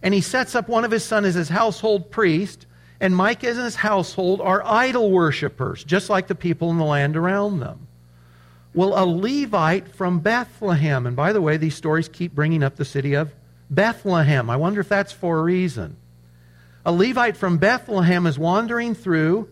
and 0.02 0.14
he 0.14 0.20
sets 0.20 0.54
up 0.54 0.68
one 0.68 0.84
of 0.84 0.90
his 0.90 1.04
sons 1.04 1.26
as 1.26 1.34
his 1.34 1.48
household 1.48 2.10
priest, 2.12 2.66
and 3.00 3.16
Micah 3.16 3.48
and 3.48 3.58
his 3.58 3.74
household 3.74 4.40
are 4.40 4.64
idol 4.64 5.10
worshippers, 5.10 5.82
just 5.84 6.08
like 6.08 6.28
the 6.28 6.34
people 6.34 6.70
in 6.70 6.78
the 6.78 6.84
land 6.84 7.16
around 7.16 7.58
them. 7.58 7.88
Well, 8.74 8.92
a 8.96 9.04
Levite 9.04 9.88
from 9.88 10.20
Bethlehem, 10.20 11.06
and 11.06 11.16
by 11.16 11.32
the 11.32 11.40
way, 11.40 11.56
these 11.56 11.74
stories 11.74 12.08
keep 12.08 12.34
bringing 12.34 12.62
up 12.62 12.76
the 12.76 12.84
city 12.84 13.14
of 13.14 13.34
Bethlehem. 13.70 14.48
I 14.48 14.56
wonder 14.56 14.80
if 14.80 14.88
that's 14.88 15.12
for 15.12 15.38
a 15.38 15.42
reason. 15.42 15.96
A 16.84 16.92
Levite 16.92 17.36
from 17.36 17.58
Bethlehem 17.58 18.26
is 18.26 18.38
wandering 18.38 18.94
through, 18.94 19.48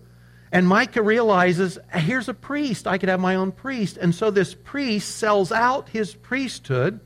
and 0.54 0.68
Micah 0.68 1.02
realizes, 1.02 1.80
here's 1.92 2.28
a 2.28 2.32
priest. 2.32 2.86
I 2.86 2.96
could 2.96 3.08
have 3.08 3.18
my 3.18 3.34
own 3.34 3.50
priest. 3.50 3.96
And 3.96 4.14
so 4.14 4.30
this 4.30 4.54
priest 4.54 5.16
sells 5.16 5.50
out 5.50 5.88
his 5.88 6.14
priesthood 6.14 7.00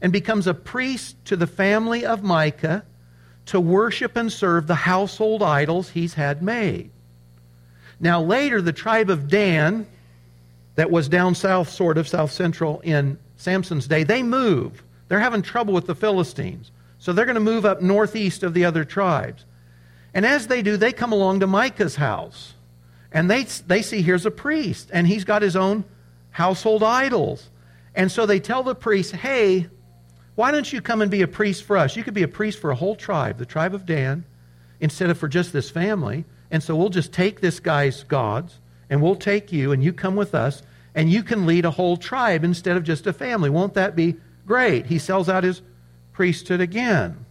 and 0.00 0.10
becomes 0.10 0.46
a 0.46 0.54
priest 0.54 1.22
to 1.26 1.36
the 1.36 1.46
family 1.46 2.06
of 2.06 2.22
Micah 2.22 2.86
to 3.44 3.60
worship 3.60 4.16
and 4.16 4.32
serve 4.32 4.66
the 4.66 4.74
household 4.74 5.42
idols 5.42 5.90
he's 5.90 6.14
had 6.14 6.42
made. 6.42 6.90
Now, 8.00 8.22
later, 8.22 8.62
the 8.62 8.72
tribe 8.72 9.10
of 9.10 9.28
Dan, 9.28 9.86
that 10.76 10.90
was 10.90 11.10
down 11.10 11.34
south, 11.34 11.68
sort 11.68 11.98
of 11.98 12.08
south 12.08 12.32
central 12.32 12.80
in 12.80 13.18
Samson's 13.36 13.86
day, 13.86 14.02
they 14.02 14.22
move. 14.22 14.82
They're 15.08 15.20
having 15.20 15.42
trouble 15.42 15.74
with 15.74 15.86
the 15.86 15.94
Philistines. 15.94 16.70
So 17.00 17.12
they're 17.12 17.26
going 17.26 17.34
to 17.34 17.40
move 17.40 17.66
up 17.66 17.82
northeast 17.82 18.42
of 18.42 18.54
the 18.54 18.64
other 18.64 18.86
tribes. 18.86 19.44
And 20.14 20.24
as 20.24 20.46
they 20.46 20.62
do, 20.62 20.78
they 20.78 20.94
come 20.94 21.12
along 21.12 21.40
to 21.40 21.46
Micah's 21.46 21.96
house. 21.96 22.54
And 23.12 23.30
they, 23.30 23.44
they 23.44 23.82
see 23.82 24.02
here's 24.02 24.26
a 24.26 24.30
priest, 24.30 24.90
and 24.92 25.06
he's 25.06 25.24
got 25.24 25.42
his 25.42 25.56
own 25.56 25.84
household 26.30 26.82
idols. 26.82 27.50
And 27.94 28.12
so 28.12 28.26
they 28.26 28.38
tell 28.38 28.62
the 28.62 28.74
priest, 28.74 29.12
hey, 29.12 29.68
why 30.34 30.50
don't 30.52 30.72
you 30.72 30.80
come 30.80 31.02
and 31.02 31.10
be 31.10 31.22
a 31.22 31.28
priest 31.28 31.64
for 31.64 31.76
us? 31.76 31.96
You 31.96 32.04
could 32.04 32.14
be 32.14 32.22
a 32.22 32.28
priest 32.28 32.60
for 32.60 32.70
a 32.70 32.76
whole 32.76 32.94
tribe, 32.94 33.38
the 33.38 33.46
tribe 33.46 33.74
of 33.74 33.86
Dan, 33.86 34.24
instead 34.78 35.10
of 35.10 35.18
for 35.18 35.26
just 35.26 35.52
this 35.52 35.70
family. 35.70 36.24
And 36.50 36.62
so 36.62 36.76
we'll 36.76 36.90
just 36.90 37.12
take 37.12 37.40
this 37.40 37.60
guy's 37.60 38.04
gods, 38.04 38.60
and 38.88 39.02
we'll 39.02 39.16
take 39.16 39.52
you, 39.52 39.72
and 39.72 39.82
you 39.82 39.92
come 39.92 40.14
with 40.14 40.34
us, 40.34 40.62
and 40.94 41.10
you 41.10 41.22
can 41.22 41.46
lead 41.46 41.64
a 41.64 41.70
whole 41.72 41.96
tribe 41.96 42.44
instead 42.44 42.76
of 42.76 42.84
just 42.84 43.06
a 43.06 43.12
family. 43.12 43.50
Won't 43.50 43.74
that 43.74 43.96
be 43.96 44.16
great? 44.46 44.86
He 44.86 44.98
sells 44.98 45.28
out 45.28 45.44
his 45.44 45.62
priesthood 46.12 46.60
again. 46.60 47.24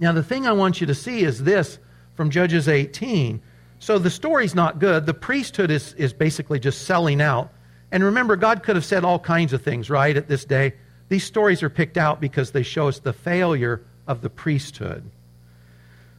Now, 0.00 0.12
the 0.12 0.22
thing 0.22 0.46
I 0.46 0.52
want 0.52 0.80
you 0.80 0.86
to 0.86 0.94
see 0.94 1.22
is 1.24 1.44
this 1.44 1.78
from 2.14 2.30
Judges 2.30 2.68
18. 2.68 3.42
So 3.78 3.98
the 3.98 4.10
story's 4.10 4.54
not 4.54 4.78
good. 4.78 5.06
The 5.06 5.14
priesthood 5.14 5.70
is, 5.70 5.94
is 5.94 6.12
basically 6.12 6.58
just 6.58 6.82
selling 6.82 7.20
out. 7.20 7.52
And 7.90 8.04
remember, 8.04 8.36
God 8.36 8.62
could 8.62 8.76
have 8.76 8.84
said 8.84 9.04
all 9.04 9.18
kinds 9.18 9.52
of 9.52 9.62
things, 9.62 9.88
right, 9.88 10.16
at 10.16 10.28
this 10.28 10.44
day. 10.44 10.74
These 11.08 11.24
stories 11.24 11.62
are 11.62 11.70
picked 11.70 11.96
out 11.96 12.20
because 12.20 12.50
they 12.50 12.62
show 12.62 12.88
us 12.88 12.98
the 12.98 13.12
failure 13.12 13.82
of 14.06 14.20
the 14.20 14.28
priesthood. 14.28 15.04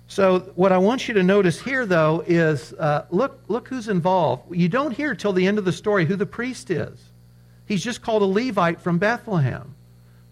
So, 0.07 0.39
what 0.55 0.71
I 0.71 0.79
want 0.79 1.07
you 1.07 1.13
to 1.15 1.23
notice 1.23 1.61
here, 1.61 1.85
though, 1.85 2.23
is 2.25 2.73
uh, 2.73 3.05
look, 3.11 3.41
look 3.47 3.67
who's 3.67 3.87
involved. 3.87 4.55
You 4.55 4.67
don't 4.67 4.91
hear 4.91 5.13
till 5.13 5.33
the 5.33 5.45
end 5.45 5.59
of 5.59 5.65
the 5.65 5.71
story 5.71 6.05
who 6.05 6.15
the 6.15 6.25
priest 6.25 6.71
is. 6.71 6.99
He's 7.67 7.83
just 7.83 8.01
called 8.01 8.23
a 8.23 8.25
Levite 8.25 8.81
from 8.81 8.97
Bethlehem. 8.97 9.75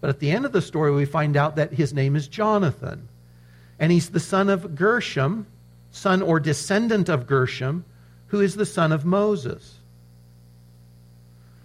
But 0.00 0.10
at 0.10 0.18
the 0.18 0.32
end 0.32 0.44
of 0.44 0.52
the 0.52 0.62
story, 0.62 0.90
we 0.92 1.04
find 1.04 1.36
out 1.36 1.56
that 1.56 1.72
his 1.72 1.92
name 1.92 2.16
is 2.16 2.26
Jonathan. 2.26 3.08
And 3.78 3.92
he's 3.92 4.10
the 4.10 4.18
son 4.18 4.48
of 4.48 4.74
Gershom, 4.74 5.46
son 5.90 6.22
or 6.22 6.40
descendant 6.40 7.08
of 7.08 7.26
Gershom, 7.26 7.84
who 8.28 8.40
is 8.40 8.56
the 8.56 8.66
son 8.66 8.92
of 8.92 9.04
Moses. 9.04 9.74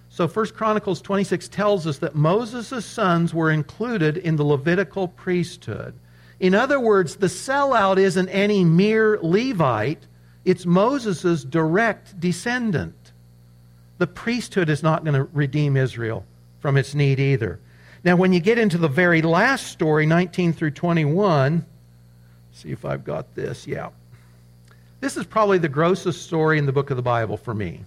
So 0.09 0.27
1 0.27 0.47
Chronicles 0.49 1.01
26 1.01 1.47
tells 1.47 1.87
us 1.87 1.97
that 1.97 2.13
Moses' 2.13 2.85
sons 2.85 3.33
were 3.33 3.49
included 3.49 4.17
in 4.17 4.35
the 4.35 4.43
Levitical 4.43 5.07
priesthood. 5.07 5.95
In 6.39 6.53
other 6.53 6.79
words, 6.79 7.15
the 7.15 7.27
sellout 7.27 7.97
isn't 7.97 8.29
any 8.29 8.63
mere 8.63 9.17
Levite, 9.21 10.05
it's 10.45 10.65
Moses' 10.65 11.43
direct 11.43 12.19
descendant. 12.19 13.11
The 13.97 14.07
priesthood 14.07 14.69
is 14.69 14.83
not 14.83 15.03
going 15.03 15.15
to 15.15 15.23
redeem 15.23 15.77
Israel 15.77 16.25
from 16.59 16.77
its 16.77 16.93
need 16.93 17.19
either. 17.19 17.59
Now, 18.03 18.15
when 18.15 18.33
you 18.33 18.39
get 18.39 18.57
into 18.57 18.77
the 18.77 18.87
very 18.87 19.21
last 19.21 19.67
story, 19.67 20.05
19 20.05 20.53
through 20.53 20.71
21, 20.71 21.65
see 22.51 22.71
if 22.71 22.83
I've 22.85 23.03
got 23.03 23.33
this. 23.33 23.65
Yeah. 23.65 23.89
This 25.03 25.17
is 25.17 25.25
probably 25.25 25.57
the 25.57 25.67
grossest 25.67 26.23
story 26.23 26.57
in 26.57 26.65
the 26.65 26.71
book 26.71 26.89
of 26.89 26.95
the 26.95 27.03
Bible 27.03 27.35
for 27.35 27.53
me. 27.53 27.81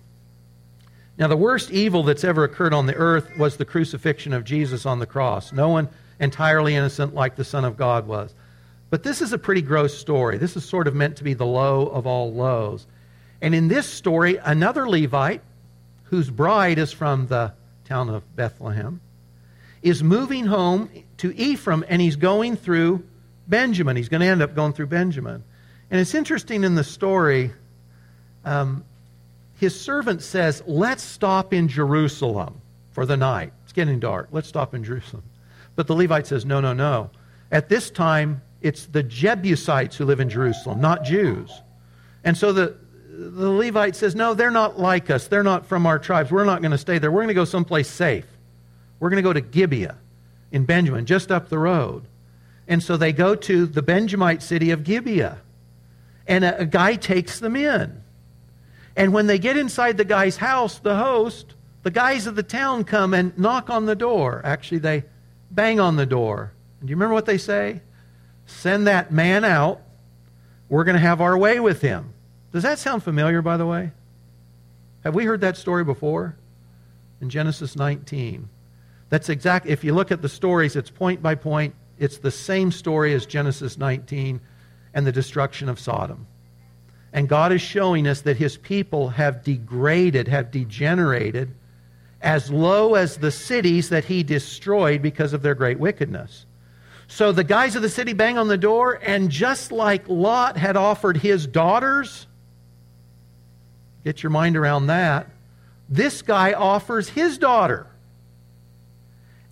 Now, 1.17 1.29
the 1.29 1.35
worst 1.35 1.71
evil 1.71 2.03
that's 2.03 2.25
ever 2.25 2.45
occurred 2.45 2.75
on 2.75 2.85
the 2.85 2.95
earth 2.95 3.39
was 3.39 3.57
the 3.57 3.65
crucifixion 3.65 4.35
of 4.35 4.45
Jesus 4.45 4.85
on 4.85 4.99
the 4.99 5.07
cross. 5.07 5.51
No 5.51 5.71
one 5.71 5.89
entirely 6.21 6.75
innocent 6.75 7.15
like 7.15 7.37
the 7.37 7.43
Son 7.43 7.65
of 7.65 7.79
God 7.79 8.07
was. 8.07 8.35
But 8.91 9.03
this 9.03 9.23
is 9.23 9.33
a 9.33 9.39
pretty 9.39 9.63
gross 9.63 9.97
story. 9.97 10.37
This 10.37 10.59
is 10.59 10.67
sort 10.67 10.87
of 10.87 10.95
meant 10.95 11.17
to 11.17 11.25
be 11.25 11.33
the 11.33 11.47
low 11.47 11.87
of 11.87 12.07
all 12.07 12.35
lows. 12.35 12.87
And 13.41 13.55
in 13.55 13.69
this 13.69 13.87
story, 13.87 14.37
another 14.37 14.87
Levite, 14.87 15.41
whose 16.05 16.29
bride 16.29 16.77
is 16.77 16.93
from 16.93 17.29
the 17.29 17.55
town 17.87 18.11
of 18.11 18.37
Bethlehem, 18.37 19.01
is 19.81 20.03
moving 20.03 20.45
home 20.45 20.91
to 21.17 21.35
Ephraim 21.35 21.83
and 21.89 22.03
he's 22.03 22.17
going 22.17 22.57
through 22.57 23.03
Benjamin. 23.49 23.97
He's 23.97 24.11
going 24.11 24.21
to 24.21 24.27
end 24.27 24.43
up 24.43 24.55
going 24.55 24.75
through 24.75 24.89
Benjamin. 24.89 25.45
And 25.91 26.01
it's 26.01 26.15
interesting 26.15 26.65
in 26.65 26.75
the 26.75 26.85
story, 26.85 27.53
um, 28.45 28.85
his 29.59 29.79
servant 29.79 30.23
says, 30.23 30.63
Let's 30.67 31.03
stop 31.03 31.53
in 31.53 31.69
Jerusalem 31.69 32.61
for 32.93 33.07
the 33.07 33.17
night. 33.17 33.53
It's 33.65 33.73
getting 33.73 34.01
dark. 34.01 34.29
Let's 34.33 34.49
stop 34.49 34.75
in 34.75 34.85
Jerusalem. 34.85 35.23
But 35.75 35.87
the 35.87 35.95
Levite 35.95 36.27
says, 36.27 36.45
No, 36.45 36.61
no, 36.61 36.73
no. 36.73 37.11
At 37.51 37.69
this 37.69 37.91
time, 37.91 38.43
it's 38.61 38.87
the 38.87 39.03
Jebusites 39.03 39.97
who 39.97 40.05
live 40.05 40.21
in 40.21 40.29
Jerusalem, 40.29 40.81
not 40.81 41.05
Jews. 41.05 41.63
And 42.25 42.37
so 42.37 42.53
the, 42.53 42.77
the 43.09 43.51
Levite 43.51 43.95
says, 43.95 44.15
No, 44.15 44.35
they're 44.35 44.51
not 44.51 44.79
like 44.79 45.11
us. 45.11 45.29
They're 45.29 45.43
not 45.43 45.67
from 45.67 45.87
our 45.87 45.99
tribes. 45.99 46.31
We're 46.31 46.45
not 46.45 46.63
going 46.63 46.73
to 46.73 46.79
stay 46.79 46.99
there. 46.99 47.11
We're 47.13 47.21
going 47.21 47.29
to 47.29 47.35
go 47.35 47.45
someplace 47.45 47.89
safe. 47.89 48.27
We're 48.99 49.11
going 49.11 49.23
to 49.23 49.29
go 49.29 49.33
to 49.33 49.41
Gibeah 49.41 49.97
in 50.51 50.65
Benjamin, 50.65 51.07
just 51.07 51.31
up 51.31 51.49
the 51.49 51.59
road. 51.59 52.05
And 52.69 52.83
so 52.83 52.97
they 52.97 53.13
go 53.13 53.35
to 53.35 53.67
the 53.67 53.83
Benjamite 53.83 54.43
city 54.43 54.71
of 54.71 54.85
Gibeah. 54.85 55.39
And 56.27 56.45
a, 56.45 56.61
a 56.61 56.67
guy 56.67 56.97
takes 56.97 57.39
them 57.41 57.57
in. 57.57 58.03
And 58.97 59.13
when 59.13 59.27
they 59.27 59.39
get 59.39 59.57
inside 59.57 59.97
the 59.97 60.05
guy's 60.05 60.39
house, 60.39 60.79
the 60.79 60.97
host, 60.97 61.55
the 61.83 61.91
guys 61.91 62.27
of 62.27 62.35
the 62.35 62.43
town 62.43 62.85
come 62.85 63.15
and 63.15 63.37
knock 63.39 63.71
on 63.71 63.87
the 63.87 63.95
door. 63.95 64.41
Actually, 64.45 64.79
they 64.79 65.05
bang 65.51 65.79
on 65.79 65.97
the 65.97 66.07
door. 66.07 66.53
And 66.81 66.89
do 66.89 66.91
you 66.91 66.97
remember 66.97 67.15
what 67.15 67.27
they 67.27 67.39
say? 67.39 67.83
Send 68.47 68.87
that 68.87 69.13
man 69.13 69.45
out. 69.45 69.83
We're 70.69 70.85
going 70.85 70.97
to 70.97 71.01
have 71.01 71.21
our 71.21 71.37
way 71.37 71.61
with 71.61 71.81
him. 71.81 72.13
Does 72.53 72.63
that 72.63 72.79
sound 72.79 73.03
familiar, 73.03 73.43
by 73.43 73.57
the 73.57 73.67
way? 73.67 73.93
Have 75.05 75.15
we 75.15 75.25
heard 75.25 75.43
that 75.43 75.57
story 75.57 75.85
before? 75.85 76.37
In 77.21 77.31
Genesis 77.31 77.77
19. 77.77 78.49
That's 79.09 79.29
exact. 79.29 79.67
If 79.67 79.85
you 79.85 79.95
look 79.95 80.11
at 80.11 80.23
the 80.23 80.29
stories, 80.29 80.75
it's 80.75 80.91
point 80.91 81.23
by 81.23 81.35
point. 81.35 81.75
It's 81.99 82.19
the 82.19 82.31
same 82.31 82.73
story 82.73 83.15
as 83.15 83.27
Genesis 83.27 83.79
19 83.79 84.41
and 84.97 85.07
the 85.07 85.13
destruction 85.13 85.69
of 85.69 85.79
Sodom. 85.79 86.27
And 87.13 87.29
God 87.29 87.53
is 87.53 87.61
showing 87.61 88.09
us 88.09 88.23
that 88.23 88.39
his 88.39 88.57
people 88.57 89.11
have 89.11 89.45
degraded, 89.45 90.27
have 90.27 90.51
degenerated 90.51 91.55
as 92.23 92.51
low 92.51 92.95
as 92.95 93.19
the 93.19 93.31
cities 93.31 93.91
that 93.91 94.07
he 94.07 94.23
destroyed 94.23 95.03
because 95.03 95.35
of 95.35 95.43
their 95.43 95.55
great 95.55 95.79
wickedness. 95.79 96.47
So 97.09 97.31
the 97.31 97.45
guys 97.45 97.77
of 97.77 97.83
the 97.83 97.91
city 97.91 98.15
bang 98.15 98.39
on 98.39 98.49
the 98.49 98.57
door, 98.57 98.99
and 99.03 99.31
just 99.31 99.71
like 99.71 100.09
Lot 100.09 100.57
had 100.57 100.79
offered 100.79 101.19
his 101.19 101.47
daughters, 101.47 102.27
get 104.03 104.23
your 104.23 104.31
mind 104.31 104.57
around 104.57 104.87
that, 104.87 105.29
this 105.91 106.23
guy 106.23 106.55
offers 106.55 107.11
his 107.11 107.37
daughter. 107.37 107.87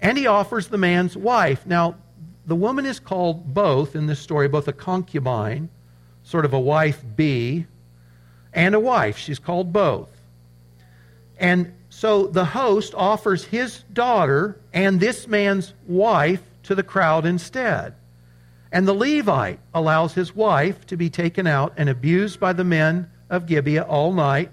And 0.01 0.17
he 0.17 0.27
offers 0.27 0.69
the 0.69 0.79
man's 0.79 1.15
wife. 1.19 1.67
Now, 1.67 1.97
the 2.47 2.55
woman 2.55 2.87
is 2.87 3.01
called 3.01 3.55
both 3.55 3.97
in 3.97 4.07
this 4.07 4.21
story, 4.21 4.49
both 4.49 4.69
a 4.69 4.73
concubine, 4.73 5.69
sort 6.23 6.45
of 6.45 6.53
a 6.53 6.61
wife 6.61 7.03
be, 7.17 7.67
and 8.53 8.75
a 8.75 8.81
wife. 8.81 9.17
She's 9.17 9.39
called 9.39 9.73
both. 9.73 10.11
And 11.39 11.75
so 11.91 12.27
the 12.27 12.45
host 12.45 12.95
offers 12.95 13.45
his 13.45 13.83
daughter 13.93 14.59
and 14.73 15.01
this 15.01 15.27
man's 15.27 15.75
wife 15.87 16.43
to 16.65 16.75
the 16.75 16.83
crowd 16.83 17.27
instead. 17.27 17.95
And 18.73 18.89
the 18.89 18.95
Levite 18.95 19.61
allows 19.73 20.15
his 20.15 20.35
wife 20.35 20.87
to 20.87 20.97
be 20.97 21.09
taken 21.09 21.47
out 21.47 21.73
and 21.77 21.89
abused 21.89 22.41
by 22.41 22.53
the 22.53 22.65
men 22.65 23.11
of 23.31 23.47
Gibeah 23.47 23.85
all 23.85 24.13
night, 24.13 24.51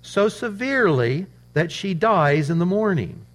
so 0.00 0.28
severely 0.28 1.26
that 1.52 1.70
she 1.70 1.92
dies 1.92 2.50
in 2.50 2.58
the 2.58 2.66
morning. 2.66 3.26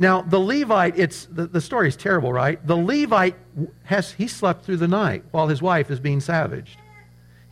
Now, 0.00 0.22
the 0.22 0.40
Levite, 0.40 0.98
it's 0.98 1.26
the, 1.26 1.46
the 1.46 1.60
story 1.60 1.86
is 1.86 1.94
terrible, 1.94 2.32
right? 2.32 2.66
The 2.66 2.74
Levite 2.74 3.36
has 3.84 4.12
he 4.12 4.28
slept 4.28 4.64
through 4.64 4.78
the 4.78 4.88
night 4.88 5.24
while 5.30 5.46
his 5.46 5.60
wife 5.60 5.90
is 5.90 6.00
being 6.00 6.20
savaged. 6.20 6.78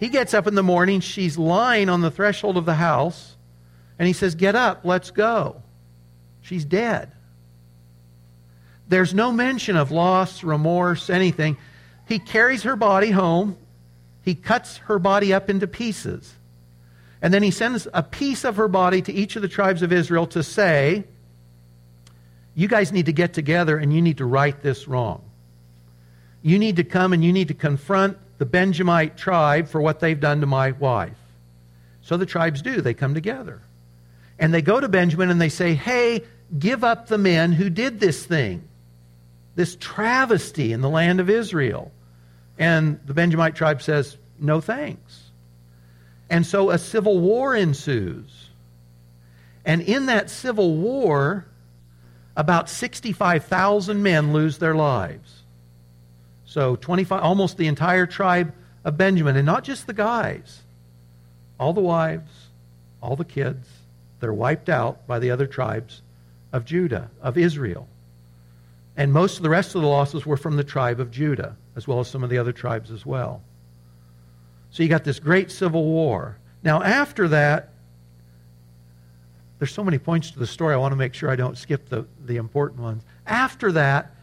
He 0.00 0.08
gets 0.08 0.32
up 0.32 0.46
in 0.46 0.54
the 0.54 0.62
morning, 0.62 1.00
she's 1.00 1.36
lying 1.36 1.90
on 1.90 2.00
the 2.00 2.10
threshold 2.10 2.56
of 2.56 2.64
the 2.64 2.74
house, 2.74 3.36
and 3.98 4.06
he 4.06 4.14
says, 4.14 4.34
Get 4.34 4.56
up, 4.56 4.80
let's 4.84 5.10
go. 5.10 5.62
She's 6.40 6.64
dead. 6.64 7.12
There's 8.88 9.12
no 9.12 9.30
mention 9.30 9.76
of 9.76 9.90
loss, 9.90 10.42
remorse, 10.42 11.10
anything. 11.10 11.58
He 12.06 12.18
carries 12.18 12.62
her 12.62 12.76
body 12.76 13.10
home. 13.10 13.58
He 14.22 14.34
cuts 14.34 14.78
her 14.78 14.98
body 14.98 15.34
up 15.34 15.50
into 15.50 15.66
pieces. 15.66 16.34
And 17.20 17.34
then 17.34 17.42
he 17.42 17.50
sends 17.50 17.86
a 17.92 18.02
piece 18.02 18.44
of 18.44 18.56
her 18.56 18.68
body 18.68 19.02
to 19.02 19.12
each 19.12 19.36
of 19.36 19.42
the 19.42 19.48
tribes 19.48 19.82
of 19.82 19.92
Israel 19.92 20.26
to 20.28 20.42
say, 20.42 21.04
You 22.58 22.66
guys 22.66 22.90
need 22.90 23.06
to 23.06 23.12
get 23.12 23.34
together 23.34 23.78
and 23.78 23.94
you 23.94 24.02
need 24.02 24.18
to 24.18 24.24
right 24.24 24.60
this 24.60 24.88
wrong. 24.88 25.22
You 26.42 26.58
need 26.58 26.74
to 26.76 26.82
come 26.82 27.12
and 27.12 27.24
you 27.24 27.32
need 27.32 27.48
to 27.48 27.54
confront 27.54 28.18
the 28.38 28.46
Benjamite 28.46 29.16
tribe 29.16 29.68
for 29.68 29.80
what 29.80 30.00
they've 30.00 30.18
done 30.18 30.40
to 30.40 30.46
my 30.48 30.72
wife. 30.72 31.16
So 32.02 32.16
the 32.16 32.26
tribes 32.26 32.60
do. 32.60 32.80
They 32.80 32.94
come 32.94 33.14
together. 33.14 33.62
And 34.40 34.52
they 34.52 34.60
go 34.60 34.80
to 34.80 34.88
Benjamin 34.88 35.30
and 35.30 35.40
they 35.40 35.50
say, 35.50 35.74
Hey, 35.74 36.24
give 36.58 36.82
up 36.82 37.06
the 37.06 37.16
men 37.16 37.52
who 37.52 37.70
did 37.70 38.00
this 38.00 38.26
thing 38.26 38.66
this 39.54 39.76
travesty 39.76 40.72
in 40.72 40.80
the 40.80 40.88
land 40.88 41.20
of 41.20 41.30
Israel. 41.30 41.92
And 42.58 42.98
the 43.06 43.14
Benjamite 43.14 43.54
tribe 43.54 43.82
says, 43.82 44.16
no 44.40 44.60
thanks. 44.60 45.30
And 46.28 46.44
so 46.44 46.70
a 46.70 46.78
civil 46.78 47.20
war 47.20 47.54
ensues. 47.54 48.50
And 49.64 49.80
in 49.82 50.06
that 50.06 50.28
civil 50.28 50.76
war, 50.76 51.46
about 52.38 52.70
65,000 52.70 54.00
men 54.00 54.32
lose 54.32 54.58
their 54.58 54.76
lives. 54.76 55.42
So 56.46 56.76
25 56.76 57.20
almost 57.20 57.56
the 57.56 57.66
entire 57.66 58.06
tribe 58.06 58.54
of 58.84 58.96
Benjamin 58.96 59.36
and 59.36 59.44
not 59.44 59.64
just 59.64 59.88
the 59.88 59.92
guys. 59.92 60.62
All 61.58 61.72
the 61.72 61.80
wives, 61.80 62.30
all 63.02 63.16
the 63.16 63.24
kids, 63.24 63.66
they're 64.20 64.32
wiped 64.32 64.68
out 64.68 65.04
by 65.08 65.18
the 65.18 65.32
other 65.32 65.48
tribes 65.48 66.00
of 66.52 66.64
Judah, 66.64 67.10
of 67.20 67.36
Israel. 67.36 67.88
And 68.96 69.12
most 69.12 69.38
of 69.38 69.42
the 69.42 69.50
rest 69.50 69.74
of 69.74 69.82
the 69.82 69.88
losses 69.88 70.24
were 70.24 70.36
from 70.36 70.56
the 70.56 70.64
tribe 70.64 71.00
of 71.00 71.10
Judah, 71.10 71.56
as 71.74 71.88
well 71.88 71.98
as 71.98 72.08
some 72.08 72.22
of 72.22 72.30
the 72.30 72.38
other 72.38 72.52
tribes 72.52 72.92
as 72.92 73.04
well. 73.04 73.42
So 74.70 74.84
you 74.84 74.88
got 74.88 75.02
this 75.02 75.18
great 75.18 75.50
civil 75.50 75.84
war. 75.84 76.38
Now, 76.62 76.82
after 76.82 77.26
that, 77.28 77.72
there's 79.58 79.72
so 79.72 79.82
many 79.82 79.98
points 79.98 80.30
to 80.30 80.38
the 80.38 80.46
story, 80.46 80.74
I 80.74 80.76
want 80.76 80.92
to 80.92 80.96
make 80.96 81.14
sure 81.14 81.30
I 81.30 81.36
don't 81.36 81.58
skip 81.58 81.88
the, 81.88 82.06
the 82.24 82.36
important 82.36 82.80
ones. 82.80 83.02
After 83.26 83.72
that, 83.72 84.14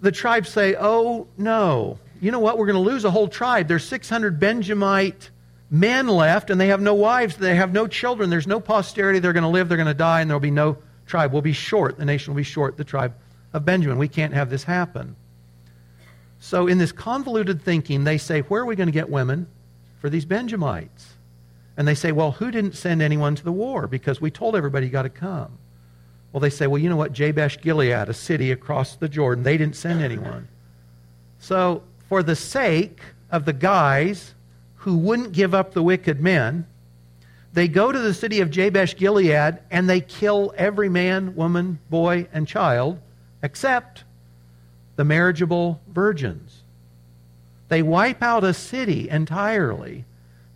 the 0.00 0.12
tribes 0.12 0.48
say, 0.48 0.74
Oh, 0.78 1.28
no. 1.36 1.98
You 2.20 2.30
know 2.30 2.38
what? 2.38 2.56
We're 2.56 2.66
going 2.66 2.82
to 2.82 2.90
lose 2.90 3.04
a 3.04 3.10
whole 3.10 3.28
tribe. 3.28 3.68
There's 3.68 3.84
600 3.84 4.38
Benjamite 4.38 5.30
men 5.70 6.06
left, 6.06 6.50
and 6.50 6.60
they 6.60 6.68
have 6.68 6.80
no 6.80 6.94
wives. 6.94 7.36
They 7.36 7.56
have 7.56 7.72
no 7.72 7.86
children. 7.86 8.30
There's 8.30 8.46
no 8.46 8.60
posterity. 8.60 9.18
They're 9.18 9.32
going 9.32 9.42
to 9.42 9.48
live. 9.48 9.68
They're 9.68 9.76
going 9.76 9.86
to 9.88 9.94
die, 9.94 10.20
and 10.20 10.30
there'll 10.30 10.40
be 10.40 10.50
no 10.50 10.78
tribe. 11.06 11.32
We'll 11.32 11.42
be 11.42 11.52
short. 11.52 11.98
The 11.98 12.04
nation 12.04 12.32
will 12.32 12.38
be 12.38 12.44
short, 12.44 12.76
the 12.76 12.84
tribe 12.84 13.14
of 13.52 13.64
Benjamin. 13.64 13.98
We 13.98 14.08
can't 14.08 14.34
have 14.34 14.50
this 14.50 14.64
happen. 14.64 15.16
So, 16.38 16.66
in 16.66 16.78
this 16.78 16.92
convoluted 16.92 17.62
thinking, 17.62 18.04
they 18.04 18.18
say, 18.18 18.40
Where 18.42 18.62
are 18.62 18.66
we 18.66 18.76
going 18.76 18.88
to 18.88 18.92
get 18.92 19.08
women 19.08 19.46
for 20.00 20.10
these 20.10 20.24
Benjamites? 20.24 21.11
And 21.76 21.88
they 21.88 21.94
say, 21.94 22.12
Well, 22.12 22.32
who 22.32 22.50
didn't 22.50 22.74
send 22.74 23.02
anyone 23.02 23.34
to 23.34 23.44
the 23.44 23.52
war? 23.52 23.86
Because 23.86 24.20
we 24.20 24.30
told 24.30 24.56
everybody 24.56 24.86
you 24.86 24.92
got 24.92 25.02
to 25.02 25.10
come. 25.10 25.58
Well, 26.32 26.40
they 26.40 26.50
say, 26.50 26.66
Well, 26.66 26.80
you 26.80 26.88
know 26.88 26.96
what? 26.96 27.12
Jabesh 27.12 27.60
Gilead, 27.60 28.08
a 28.08 28.14
city 28.14 28.52
across 28.52 28.96
the 28.96 29.08
Jordan, 29.08 29.44
they 29.44 29.56
didn't 29.56 29.76
send 29.76 30.02
anyone. 30.02 30.48
So, 31.38 31.82
for 32.08 32.22
the 32.22 32.36
sake 32.36 33.00
of 33.30 33.44
the 33.44 33.52
guys 33.52 34.34
who 34.76 34.96
wouldn't 34.96 35.32
give 35.32 35.54
up 35.54 35.72
the 35.72 35.82
wicked 35.82 36.20
men, 36.20 36.66
they 37.52 37.68
go 37.68 37.92
to 37.92 37.98
the 37.98 38.14
city 38.14 38.40
of 38.40 38.50
Jabesh 38.50 38.96
Gilead 38.96 39.58
and 39.70 39.88
they 39.88 40.00
kill 40.00 40.54
every 40.56 40.88
man, 40.88 41.34
woman, 41.34 41.78
boy, 41.90 42.26
and 42.32 42.48
child 42.48 42.98
except 43.42 44.04
the 44.96 45.04
marriageable 45.04 45.80
virgins. 45.88 46.62
They 47.68 47.82
wipe 47.82 48.22
out 48.22 48.44
a 48.44 48.54
city 48.54 49.08
entirely 49.08 50.04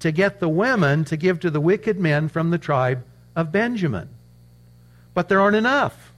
to 0.01 0.13
get 0.13 0.41
the 0.41 0.49
women 0.49 1.05
to 1.07 1.17
give 1.17 1.41
to 1.41 1.51
the 1.51 1.61
wicked 1.61 1.99
men 1.99 2.29
from 2.29 2.51
the 2.51 2.59
tribe 2.59 3.05
of 3.35 3.53
Benjamin. 3.53 4.09
But 5.15 5.29
there 5.29 5.41
aren't 5.41 5.57
enough. 5.57 6.13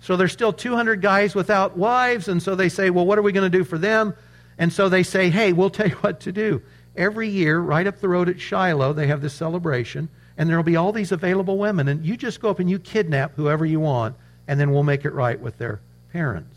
So 0.00 0.16
there's 0.16 0.32
still 0.32 0.52
200 0.52 1.00
guys 1.00 1.34
without 1.34 1.76
wives, 1.76 2.28
and 2.28 2.42
so 2.42 2.54
they 2.54 2.68
say, 2.68 2.90
well, 2.90 3.06
what 3.06 3.18
are 3.18 3.22
we 3.22 3.32
going 3.32 3.50
to 3.50 3.58
do 3.58 3.64
for 3.64 3.78
them? 3.78 4.14
And 4.56 4.72
so 4.72 4.88
they 4.88 5.02
say, 5.02 5.30
hey, 5.30 5.52
we'll 5.52 5.70
tell 5.70 5.88
you 5.88 5.96
what 5.96 6.20
to 6.20 6.32
do. 6.32 6.62
Every 6.96 7.28
year, 7.28 7.58
right 7.58 7.86
up 7.86 8.00
the 8.00 8.08
road 8.08 8.28
at 8.28 8.40
Shiloh, 8.40 8.92
they 8.92 9.06
have 9.06 9.20
this 9.20 9.34
celebration, 9.34 10.08
and 10.36 10.48
there 10.48 10.56
will 10.56 10.64
be 10.64 10.76
all 10.76 10.92
these 10.92 11.12
available 11.12 11.58
women, 11.58 11.88
and 11.88 12.04
you 12.04 12.16
just 12.16 12.40
go 12.40 12.50
up 12.50 12.58
and 12.58 12.70
you 12.70 12.78
kidnap 12.78 13.34
whoever 13.36 13.64
you 13.64 13.80
want, 13.80 14.16
and 14.46 14.58
then 14.58 14.72
we'll 14.72 14.82
make 14.82 15.04
it 15.04 15.12
right 15.12 15.38
with 15.38 15.58
their 15.58 15.80
parents. 16.12 16.56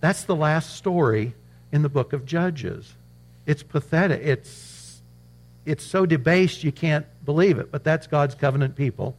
That's 0.00 0.24
the 0.24 0.36
last 0.36 0.74
story 0.76 1.34
in 1.70 1.82
the 1.82 1.88
book 1.88 2.12
of 2.12 2.24
Judges. 2.24 2.94
It's 3.46 3.62
pathetic. 3.62 4.22
It's, 4.22 4.69
it's 5.70 5.84
so 5.84 6.06
debased 6.06 6.64
you 6.64 6.72
can't 6.72 7.06
believe 7.24 7.58
it, 7.58 7.70
but 7.70 7.84
that's 7.84 8.06
God's 8.06 8.34
covenant 8.34 8.76
people, 8.76 9.16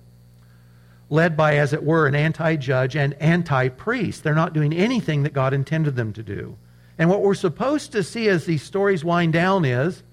led 1.09 1.37
by, 1.37 1.57
as 1.57 1.73
it 1.73 1.83
were, 1.83 2.07
an 2.07 2.15
anti 2.15 2.55
judge 2.57 2.95
and 2.95 3.13
anti 3.15 3.69
priest. 3.69 4.23
They're 4.23 4.35
not 4.35 4.53
doing 4.53 4.73
anything 4.73 5.23
that 5.23 5.33
God 5.33 5.53
intended 5.53 5.95
them 5.95 6.13
to 6.13 6.23
do. 6.23 6.57
And 6.97 7.09
what 7.09 7.21
we're 7.21 7.33
supposed 7.33 7.93
to 7.93 8.03
see 8.03 8.27
as 8.27 8.45
these 8.45 8.61
stories 8.61 9.03
wind 9.03 9.33
down 9.33 9.65
is, 9.65 10.03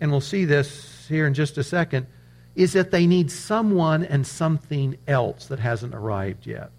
and 0.00 0.10
we'll 0.10 0.20
see 0.20 0.44
this 0.44 1.06
here 1.08 1.26
in 1.26 1.34
just 1.34 1.58
a 1.58 1.62
second, 1.62 2.06
is 2.54 2.72
that 2.72 2.90
they 2.90 3.06
need 3.06 3.30
someone 3.30 4.02
and 4.02 4.26
something 4.26 4.96
else 5.06 5.46
that 5.46 5.58
hasn't 5.58 5.94
arrived 5.94 6.46
yet. 6.46 6.70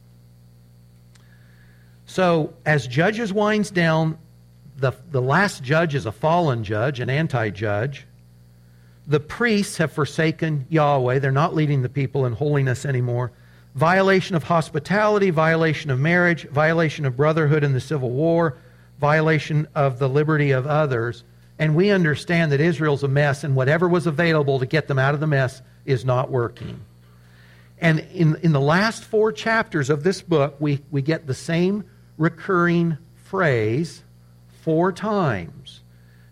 So, 2.08 2.54
as 2.66 2.88
Judges 2.88 3.32
winds 3.32 3.70
down, 3.70 4.18
the, 4.78 4.94
the 5.12 5.22
last 5.22 5.64
judge 5.64 5.94
is 5.94 6.06
a 6.06 6.12
fallen 6.12 6.64
judge, 6.64 7.00
an 7.00 7.10
anti 7.10 7.50
judge. 7.52 8.07
The 9.08 9.20
priests 9.22 9.78
have 9.78 9.94
forsaken 9.94 10.66
Yahweh. 10.70 11.20
They're 11.20 11.32
not 11.32 11.56
leading 11.56 11.82
the 11.82 11.90
people 11.90 12.26
in 12.26 12.34
holiness 12.34 12.86
anymore. 12.86 13.32
Violation 13.74 14.36
of 14.36 14.44
hospitality, 14.44 15.30
violation 15.30 15.90
of 15.90 16.00
marriage, 16.00 16.48
violation 16.50 17.06
of 17.06 17.16
brotherhood 17.16 17.64
in 17.64 17.72
the 17.72 17.80
civil 17.80 18.10
war, 18.10 18.58
violation 19.00 19.68
of 19.76 20.00
the 20.00 20.10
liberty 20.10 20.52
of 20.52 20.68
others. 20.68 21.24
And 21.58 21.74
we 21.74 21.90
understand 21.90 22.52
that 22.52 22.60
Israel's 22.60 23.04
a 23.04 23.08
mess, 23.08 23.44
and 23.44 23.56
whatever 23.56 23.88
was 23.88 24.08
available 24.08 24.60
to 24.60 24.66
get 24.66 24.88
them 24.88 25.00
out 25.00 25.14
of 25.14 25.22
the 25.22 25.28
mess 25.28 25.62
is 25.86 26.04
not 26.04 26.30
working. 26.30 26.82
And 27.80 28.00
in, 28.14 28.36
in 28.44 28.52
the 28.52 28.60
last 28.60 29.04
four 29.04 29.32
chapters 29.32 29.90
of 29.90 30.04
this 30.04 30.22
book, 30.22 30.56
we, 30.60 30.82
we 30.92 31.02
get 31.02 31.28
the 31.28 31.34
same 31.34 31.86
recurring 32.18 32.98
phrase 33.16 34.04
four 34.64 34.92
times 34.92 35.82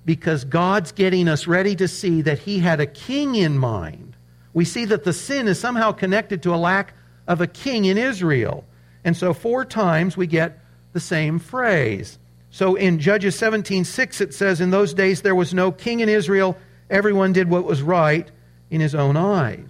because 0.05 0.45
God's 0.45 0.91
getting 0.91 1.27
us 1.27 1.47
ready 1.47 1.75
to 1.75 1.87
see 1.87 2.21
that 2.21 2.39
He 2.39 2.59
had 2.59 2.79
a 2.79 2.85
king 2.85 3.35
in 3.35 3.57
mind. 3.57 4.15
We 4.53 4.63
see 4.63 4.85
that 4.85 5.03
the 5.03 5.13
sin 5.13 5.47
is 5.47 5.59
somehow 5.59 5.91
connected 5.91 6.43
to 6.43 6.53
a 6.53 6.57
lack 6.57 6.93
of 7.27 7.41
a 7.41 7.47
king 7.47 7.85
in 7.85 7.97
Israel. 7.97 8.63
And 9.03 9.17
so, 9.17 9.33
four 9.33 9.65
times 9.65 10.15
we 10.15 10.27
get 10.27 10.59
the 10.93 10.99
same 10.99 11.39
phrase. 11.39 12.17
So 12.55 12.75
in 12.75 12.99
Judges 12.99 13.35
17:6 13.35 14.21
it 14.21 14.33
says 14.33 14.61
in 14.61 14.69
those 14.69 14.93
days 14.93 15.23
there 15.23 15.35
was 15.35 15.53
no 15.53 15.73
king 15.73 15.99
in 15.99 16.07
Israel 16.07 16.57
everyone 16.89 17.33
did 17.33 17.49
what 17.49 17.65
was 17.65 17.81
right 17.81 18.31
in 18.69 18.79
his 18.79 18.95
own 18.95 19.17
eyes. 19.17 19.67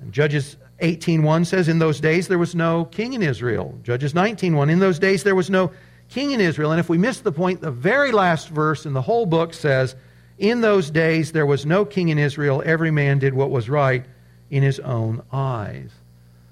And 0.00 0.12
Judges 0.12 0.56
18:1 0.80 1.44
says 1.44 1.68
in 1.68 1.78
those 1.78 2.00
days 2.00 2.28
there 2.28 2.38
was 2.38 2.54
no 2.54 2.86
king 2.86 3.12
in 3.12 3.22
Israel. 3.22 3.78
Judges 3.82 4.14
19:1 4.14 4.70
in 4.70 4.78
those 4.78 4.98
days 4.98 5.24
there 5.24 5.34
was 5.34 5.50
no 5.50 5.72
king 6.08 6.30
in 6.30 6.40
Israel. 6.40 6.72
And 6.72 6.80
if 6.80 6.88
we 6.88 6.98
miss 6.98 7.20
the 7.20 7.32
point 7.32 7.60
the 7.60 7.70
very 7.70 8.12
last 8.12 8.48
verse 8.48 8.86
in 8.86 8.92
the 8.92 9.02
whole 9.02 9.26
book 9.26 9.54
says 9.54 9.96
in 10.38 10.60
those 10.60 10.90
days 10.90 11.32
there 11.32 11.46
was 11.46 11.66
no 11.66 11.84
king 11.84 12.08
in 12.08 12.18
Israel 12.18 12.62
every 12.64 12.90
man 12.90 13.18
did 13.18 13.34
what 13.34 13.50
was 13.50 13.68
right 13.68 14.04
in 14.50 14.62
his 14.62 14.80
own 14.80 15.22
eyes. 15.32 15.90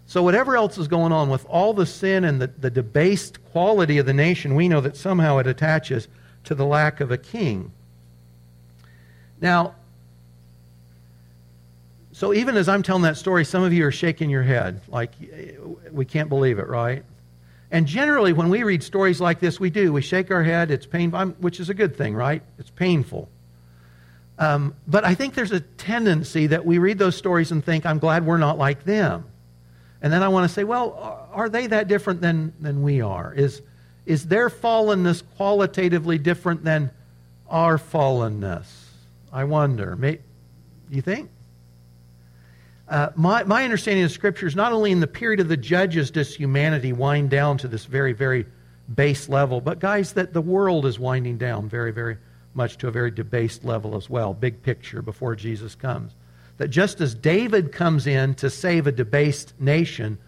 So, 0.07 0.23
whatever 0.23 0.57
else 0.57 0.77
is 0.77 0.87
going 0.87 1.13
on 1.13 1.31
with 1.31 1.47
all 1.47 1.73
the 1.73 1.87
sin 1.87 2.25
and 2.25 2.41
the, 2.41 2.49
the 2.49 2.71
debased 2.71 3.43
quality 3.47 3.99
of 3.99 4.07
the 4.07 4.13
nation, 4.13 4.55
we 4.55 4.69
know 4.69 4.81
that 4.81 4.97
somehow 4.97 5.39
it 5.39 5.47
attaches 5.47 6.09
to 6.45 6.55
the 6.55 6.67
lack 6.67 7.01
of 7.01 7.11
a 7.11 7.17
king. 7.17 7.73
Now, 9.41 9.75
so 12.13 12.33
even 12.33 12.57
as 12.57 12.69
I'm 12.69 12.83
telling 12.83 13.03
that 13.03 13.17
story, 13.17 13.45
some 13.45 13.63
of 13.63 13.73
you 13.73 13.85
are 13.87 13.93
shaking 13.93 14.31
your 14.31 14.43
head 14.43 14.81
like 14.89 15.11
we 15.91 16.05
can't 16.05 16.29
believe 16.29 16.59
it, 16.59 16.69
right? 16.69 17.05
And 17.75 17.89
generally, 17.89 18.33
when 18.33 18.51
we 18.51 18.63
read 18.63 18.85
stories 18.85 19.21
like 19.21 19.41
this, 19.41 19.59
we 19.59 19.69
do. 19.69 19.93
We 19.93 20.01
shake 20.01 20.31
our 20.31 20.45
head. 20.45 20.71
It's 20.71 20.87
painful, 20.87 21.27
which 21.41 21.59
is 21.59 21.71
a 21.71 21.75
good 21.75 21.97
thing, 21.97 22.15
right? 22.15 22.41
It's 22.57 22.71
painful. 22.71 23.29
Um, 24.39 24.77
but 24.87 25.05
I 25.05 25.17
think 25.17 25.35
there's 25.35 25.51
a 25.51 25.59
tendency 25.59 26.47
that 26.47 26.65
we 26.65 26.79
read 26.79 26.99
those 26.99 27.17
stories 27.17 27.51
and 27.51 27.65
think, 27.65 27.85
I'm 27.85 27.99
glad 27.99 28.25
we're 28.25 28.39
not 28.39 28.59
like 28.59 28.85
them. 28.85 29.25
And 30.01 30.13
then 30.13 30.23
I 30.23 30.29
want 30.29 30.49
to 30.49 30.55
say, 30.55 30.63
well, 30.63 31.29
are 31.33 31.49
they 31.49 31.67
that 31.67 31.89
different 31.89 32.21
than, 32.21 32.53
than 32.61 32.85
we 32.85 33.01
are? 33.01 33.35
Is, 33.35 33.61
is 34.07 34.29
their 34.29 34.51
fallenness 34.51 35.25
qualitatively 35.37 36.19
different 36.19 36.63
than 36.63 36.93
our 37.51 37.77
fallenness? 37.77 38.67
I 39.33 39.43
wonder. 39.43 39.97
May, 39.97 40.21
you 40.91 41.03
think? 41.03 41.29
Uh, 42.89 43.09
my, 43.15 43.45
my 43.45 43.65
understanding 43.65 44.05
of 44.05 44.11
Scripture 44.11 44.47
is 44.47 44.55
not 44.55 44.73
only 44.73 44.93
in 44.93 45.01
the 45.01 45.07
period 45.07 45.41
of 45.41 45.49
the 45.49 45.57
judges 45.57 46.11
does 46.11 46.35
humanity 46.35 46.93
wind 46.93 47.31
down 47.31 47.57
to 47.59 47.69
this 47.69 47.87
very, 47.87 48.13
very 48.13 48.45
base 48.95 49.29
level, 49.29 49.61
but 49.61 49.79
guys, 49.79 50.13
that 50.13 50.33
the 50.35 50.43
world 50.43 50.85
is 50.85 50.99
winding 50.99 51.39
down 51.39 51.69
very, 51.69 51.93
very 51.93 52.19
much 52.53 52.77
to 52.79 52.89
a 52.89 52.91
very 52.91 53.11
debased 53.11 53.65
level 53.65 53.97
as 53.97 54.11
well. 54.11 54.35
Big 54.35 54.63
picture 54.63 55.01
before 55.01 55.35
Jesus 55.35 55.75
comes 55.75 56.15
that 56.57 56.69
just 56.69 57.01
as 57.01 57.15
David 57.15 57.73
comes 57.73 58.07
in 58.07 58.35
to 58.37 58.49
save 58.49 58.87
a 58.87 58.93
debased 58.93 59.55
nation, 59.61 60.19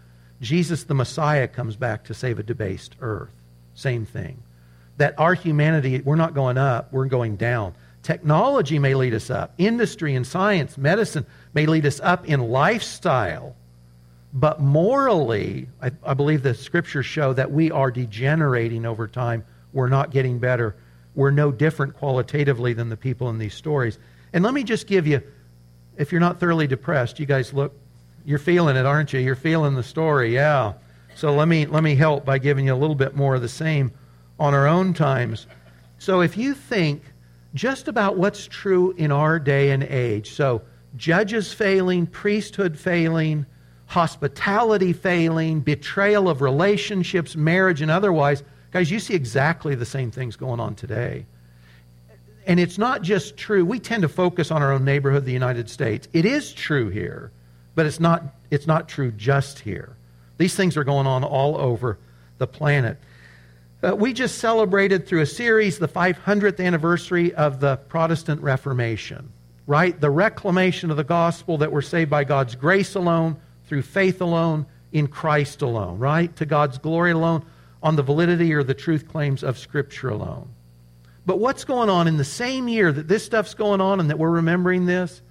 Jesus 0.41 0.83
the 0.83 0.93
Messiah 0.93 1.47
comes 1.47 1.75
back 1.75 2.03
to 2.05 2.13
save 2.13 2.39
a 2.39 2.43
debased 2.43 2.95
earth. 2.99 3.31
Same 3.75 4.05
thing. 4.05 4.43
That 4.97 5.17
our 5.17 5.33
humanity, 5.33 6.01
we're 6.01 6.15
not 6.15 6.33
going 6.33 6.57
up, 6.57 6.91
we're 6.91 7.05
going 7.05 7.37
down. 7.37 7.75
Technology 8.03 8.79
may 8.79 8.93
lead 8.93 9.13
us 9.13 9.29
up. 9.29 9.53
Industry 9.57 10.15
and 10.15 10.25
science, 10.25 10.77
medicine 10.77 11.25
may 11.57 11.65
lead 11.65 11.87
us 11.87 11.99
up 12.01 12.29
in 12.29 12.39
lifestyle. 12.39 13.55
But 14.31 14.61
morally, 14.61 15.67
I, 15.81 15.89
I 16.03 16.13
believe 16.13 16.43
the 16.43 16.53
scriptures 16.53 17.07
show 17.07 17.33
that 17.33 17.51
we 17.51 17.71
are 17.71 17.89
degenerating 17.89 18.85
over 18.85 19.07
time. 19.07 19.43
We're 19.73 19.89
not 19.89 20.11
getting 20.11 20.37
better. 20.37 20.75
We're 21.15 21.31
no 21.31 21.51
different 21.51 21.95
qualitatively 21.95 22.73
than 22.73 22.89
the 22.89 22.95
people 22.95 23.31
in 23.31 23.39
these 23.39 23.55
stories. 23.55 23.97
And 24.33 24.43
let 24.43 24.53
me 24.53 24.63
just 24.63 24.85
give 24.85 25.07
you 25.07 25.23
if 25.97 26.11
you're 26.11 26.21
not 26.21 26.39
thoroughly 26.39 26.67
depressed, 26.67 27.19
you 27.19 27.25
guys 27.25 27.55
look, 27.55 27.73
you're 28.23 28.37
feeling 28.37 28.75
it, 28.75 28.85
aren't 28.85 29.11
you? 29.11 29.19
You're 29.19 29.35
feeling 29.35 29.73
the 29.73 29.81
story, 29.81 30.35
yeah. 30.35 30.73
So 31.15 31.33
let 31.33 31.47
me, 31.47 31.65
let 31.65 31.81
me 31.81 31.95
help 31.95 32.23
by 32.23 32.37
giving 32.37 32.67
you 32.67 32.73
a 32.75 32.81
little 32.83 32.95
bit 32.95 33.15
more 33.15 33.33
of 33.33 33.41
the 33.41 33.49
same 33.49 33.91
on 34.39 34.53
our 34.53 34.67
own 34.67 34.93
times. 34.93 35.47
So 35.97 36.21
if 36.21 36.37
you 36.37 36.53
think 36.53 37.01
just 37.55 37.87
about 37.87 38.15
what's 38.15 38.45
true 38.45 38.91
in 38.91 39.11
our 39.11 39.39
day 39.39 39.71
and 39.71 39.81
age, 39.81 40.33
so 40.33 40.61
judges 40.95 41.53
failing, 41.53 42.07
priesthood 42.07 42.77
failing, 42.77 43.45
hospitality 43.87 44.93
failing, 44.93 45.61
betrayal 45.61 46.29
of 46.29 46.41
relationships, 46.41 47.35
marriage, 47.35 47.81
and 47.81 47.91
otherwise, 47.91 48.43
guys, 48.71 48.91
you 48.91 48.99
see 48.99 49.13
exactly 49.13 49.75
the 49.75 49.85
same 49.85 50.11
things 50.11 50.35
going 50.35 50.59
on 50.59 50.75
today 50.75 51.25
And 52.45 52.59
it's 52.59 52.77
not 52.77 53.01
just 53.01 53.37
true. 53.37 53.65
We 53.65 53.79
tend 53.79 54.03
to 54.03 54.09
focus 54.09 54.51
on 54.51 54.63
our 54.63 54.71
own 54.71 54.85
neighborhood, 54.85 55.25
the 55.25 55.33
United 55.33 55.69
States. 55.69 56.07
It 56.13 56.25
is 56.25 56.53
true 56.53 56.89
here, 56.89 57.31
but 57.75 57.85
it's 57.85 57.99
not, 57.99 58.23
it's 58.51 58.67
not 58.67 58.87
true 58.87 59.11
just 59.11 59.59
here. 59.59 59.97
These 60.37 60.55
things 60.55 60.77
are 60.77 60.85
going 60.85 61.07
on 61.07 61.23
all 61.23 61.57
over 61.57 61.97
the 62.37 62.47
planet. 62.47 62.97
Uh, 63.83 63.95
we 63.95 64.13
just 64.13 64.39
celebrated 64.39 65.07
through 65.07 65.21
a 65.21 65.25
series 65.25 65.77
the 65.79 65.87
500th 65.87 66.63
anniversary 66.65 67.33
of 67.35 67.59
the 67.59 67.77
Protestant 67.77 68.41
Reformation, 68.41 69.31
right? 69.67 69.99
The 69.99 70.09
reclamation 70.09 70.89
of 70.89 70.97
the 70.97 71.03
gospel 71.03 71.59
that 71.59 71.71
we're 71.71 71.81
saved 71.81 72.09
by 72.09 72.23
God's 72.23 72.55
grace 72.55 72.95
alone, 72.95 73.37
through 73.67 73.83
faith 73.83 74.21
alone, 74.21 74.65
in 74.93 75.07
Christ 75.07 75.61
alone, 75.61 75.99
right? 75.99 76.33
To 76.37 76.45
God's 76.45 76.77
glory 76.77 77.11
alone, 77.11 77.45
on 77.83 77.97
the 77.97 78.01
validity 78.01 78.53
or 78.53 78.63
the 78.63 78.73
truth 78.73 79.07
claims 79.07 79.43
of 79.43 79.59
Scripture 79.59 80.09
alone. 80.09 80.49
But 81.25 81.39
what's 81.39 81.65
going 81.65 81.89
on 81.89 82.07
in 82.07 82.15
the 82.15 82.23
same 82.23 82.69
year 82.69 82.91
that 82.91 83.09
this 83.09 83.25
stuff's 83.25 83.53
going 83.53 83.81
on 83.81 83.99
and 83.99 84.09
that 84.09 84.17
we're 84.17 84.31
remembering 84.31 84.85
this? 84.85 85.21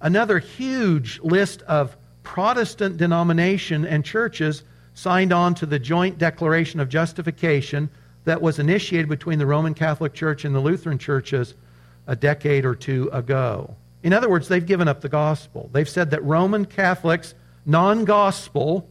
Another 0.00 0.38
huge 0.38 1.20
list 1.20 1.60
of 1.62 1.96
Protestant 2.22 2.96
denomination 2.96 3.84
and 3.84 4.04
churches 4.04 4.64
signed 4.94 5.32
on 5.32 5.54
to 5.56 5.66
the 5.66 5.78
joint 5.78 6.16
declaration 6.16 6.80
of 6.80 6.88
justification 6.88 7.90
that 8.24 8.40
was 8.40 8.58
initiated 8.58 9.08
between 9.08 9.38
the 9.38 9.46
Roman 9.46 9.74
Catholic 9.74 10.14
Church 10.14 10.44
and 10.44 10.54
the 10.54 10.60
Lutheran 10.60 10.98
churches 10.98 11.54
a 12.06 12.16
decade 12.16 12.64
or 12.64 12.74
two 12.74 13.10
ago. 13.12 13.76
In 14.02 14.12
other 14.12 14.28
words, 14.28 14.48
they've 14.48 14.64
given 14.64 14.88
up 14.88 15.00
the 15.00 15.08
gospel. 15.08 15.70
They've 15.72 15.88
said 15.88 16.10
that 16.10 16.24
Roman 16.24 16.64
Catholics, 16.64 17.34
non 17.64 18.04
gospel, 18.04 18.88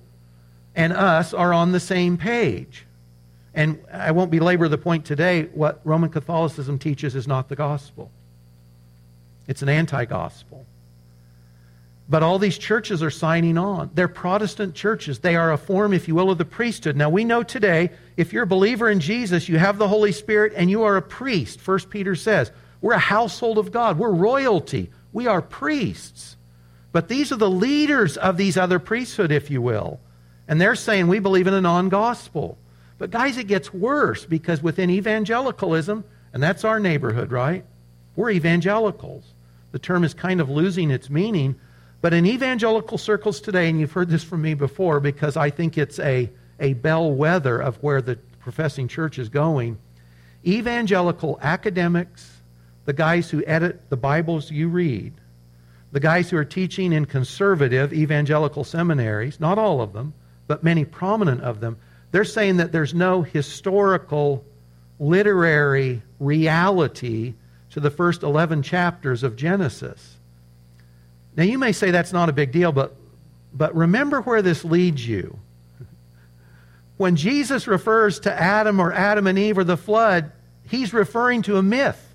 and 0.76 0.94
us 0.94 1.34
are 1.34 1.54
on 1.54 1.72
the 1.72 1.80
same 1.80 2.18
page. 2.18 2.86
And 3.54 3.80
I 3.92 4.12
won't 4.12 4.32
belabor 4.32 4.70
the 4.70 4.78
point 4.78 5.06
today. 5.06 5.44
What 5.54 5.82
Roman 5.84 6.10
Catholicism 6.10 6.80
teaches 6.80 7.16
is 7.16 7.28
not 7.28 7.50
the 7.50 7.56
gospel, 7.56 8.12
it's 9.48 9.62
an 9.62 9.70
anti 9.70 10.06
gospel. 10.06 10.66
But 12.10 12.24
all 12.24 12.40
these 12.40 12.58
churches 12.58 13.02
are 13.02 13.10
signing 13.10 13.58
on. 13.58 13.90
They're 13.94 14.10
Protestant 14.10 14.76
churches. 14.76 15.20
They 15.20 15.38
are 15.38 15.54
a 15.54 15.58
form, 15.58 15.94
if 15.94 16.10
you 16.10 16.16
will, 16.16 16.30
of 16.30 16.38
the 16.38 16.44
priesthood. 16.44 16.98
Now, 16.98 17.10
we 17.10 17.24
know 17.24 17.42
today, 17.42 17.92
if 18.18 18.34
you're 18.34 18.44
a 18.44 18.48
believer 18.48 18.90
in 18.90 19.00
Jesus, 19.00 19.48
you 19.48 19.58
have 19.58 19.78
the 19.78 19.88
Holy 19.88 20.12
Spirit 20.12 20.52
and 20.58 20.70
you 20.70 20.84
are 20.84 20.98
a 20.98 21.02
priest. 21.02 21.62
First 21.62 21.90
Peter 21.90 22.16
says, 22.16 22.52
we're 22.82 22.94
a 22.94 23.00
household 23.00 23.58
of 23.58 23.72
God. 23.72 23.98
We're 23.98 24.12
royalty. 24.12 24.90
We 25.14 25.28
are 25.28 25.42
priests. 25.42 26.38
But 26.92 27.08
these 27.08 27.32
are 27.32 27.38
the 27.38 27.50
leaders 27.50 28.18
of 28.18 28.38
these 28.38 28.58
other 28.58 28.80
priesthood, 28.80 29.32
if 29.32 29.50
you 29.50 29.62
will. 29.62 30.00
And 30.48 30.60
they're 30.60 30.76
saying 30.76 31.08
we 31.08 31.20
believe 31.20 31.48
in 31.48 31.54
a 31.54 31.62
non 31.62 31.90
gospel. 31.90 32.58
But, 32.98 33.12
guys, 33.12 33.38
it 33.38 33.48
gets 33.48 33.74
worse 33.74 34.26
because 34.26 34.62
within 34.62 34.90
evangelicalism, 34.90 36.04
and 36.34 36.44
that's 36.44 36.64
our 36.64 36.80
neighborhood, 36.80 37.32
right? 37.32 37.66
We're 38.16 38.32
evangelicals. 38.32 39.24
The 39.72 39.80
term 39.80 40.04
is 40.04 40.14
kind 40.14 40.42
of 40.42 40.50
losing 40.50 40.92
its 40.92 41.10
meaning 41.10 41.56
but 42.02 42.14
in 42.14 42.26
evangelical 42.26 42.98
circles 42.98 43.40
today, 43.40 43.70
and 43.70 43.80
you've 43.80 43.92
heard 43.92 44.10
this 44.10 44.24
from 44.24 44.42
me 44.42 44.56
before 44.56 45.00
because 45.00 45.38
I 45.38 45.52
think 45.52 45.78
it's 45.78 46.00
a, 46.00 46.30
a 46.60 46.74
bellwether 46.74 47.60
of 47.60 47.78
where 47.78 48.02
the 48.02 48.16
professing 48.40 48.88
church 48.88 49.20
is 49.20 49.30
going, 49.30 49.78
evangelical 50.46 51.38
academics, 51.44 52.31
the 52.92 52.98
guys 52.98 53.30
who 53.30 53.42
edit 53.48 53.90
the 53.90 53.96
Bibles 53.96 54.52
you 54.52 54.68
read, 54.68 55.14
the 55.94 56.02
guys 56.02 56.30
who 56.30 56.36
are 56.36 56.44
teaching 56.44 56.92
in 56.92 57.06
conservative 57.06 57.94
evangelical 57.94 58.66
seminaries, 58.66 59.40
not 59.40 59.58
all 59.58 59.80
of 59.80 59.94
them, 59.94 60.14
but 60.46 60.62
many 60.62 60.84
prominent 60.84 61.40
of 61.40 61.62
them, 61.62 61.78
they're 62.12 62.26
saying 62.26 62.58
that 62.58 62.74
there's 62.74 62.94
no 62.94 63.22
historical, 63.22 64.44
literary 65.00 66.02
reality 66.20 67.34
to 67.70 67.80
the 67.80 67.90
first 67.90 68.24
11 68.24 68.62
chapters 68.62 69.24
of 69.24 69.38
Genesis. 69.38 70.18
Now, 71.38 71.44
you 71.44 71.58
may 71.58 71.72
say 71.72 71.92
that's 71.92 72.12
not 72.12 72.28
a 72.28 72.34
big 72.34 72.52
deal, 72.52 72.74
but, 72.74 72.94
but 73.54 73.74
remember 73.74 74.20
where 74.20 74.42
this 74.42 74.66
leads 74.66 75.08
you. 75.08 75.40
When 76.98 77.16
Jesus 77.16 77.70
refers 77.70 78.20
to 78.20 78.34
Adam 78.34 78.82
or 78.82 78.92
Adam 78.92 79.28
and 79.28 79.40
Eve 79.40 79.60
or 79.60 79.64
the 79.64 79.78
flood, 79.78 80.34
he's 80.68 80.94
referring 80.94 81.44
to 81.44 81.56
a 81.56 81.64
myth. 81.64 82.10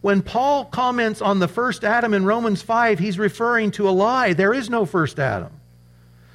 When 0.00 0.22
Paul 0.22 0.64
comments 0.66 1.20
on 1.20 1.40
the 1.40 1.48
first 1.48 1.84
Adam 1.84 2.14
in 2.14 2.24
Romans 2.24 2.62
5, 2.62 2.98
he's 2.98 3.18
referring 3.18 3.72
to 3.72 3.88
a 3.88 3.90
lie. 3.90 4.32
There 4.32 4.54
is 4.54 4.70
no 4.70 4.86
first 4.86 5.18
Adam. 5.18 5.52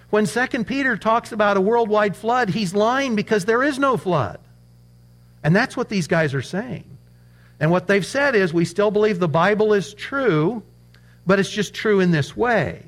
When 0.10 0.26
2 0.26 0.65
Peter 0.65 0.97
talks 0.97 1.32
about 1.32 1.58
a 1.58 1.62
worldwide 1.62 2.15
flood, 2.15 2.49
he's 2.49 2.76
lying 2.76 3.15
because 3.15 3.45
there 3.45 3.63
is 3.63 3.80
no 3.80 3.97
flood. 3.97 4.39
And 5.43 5.56
that's 5.56 5.76
what 5.76 5.89
these 5.89 6.08
guys 6.08 6.34
are 6.34 6.41
saying. 6.41 6.86
And 7.60 7.71
what 7.71 7.88
they've 7.88 8.06
said 8.06 8.36
is 8.36 8.54
we 8.54 8.65
still 8.65 8.91
believe 8.91 9.19
the 9.19 9.28
Bible 9.28 9.73
is 9.73 9.93
true, 9.93 10.62
but 11.26 11.39
it's 11.39 11.49
just 11.49 11.73
true 11.73 11.99
in 11.99 12.12
this 12.12 12.36
way. 12.36 12.84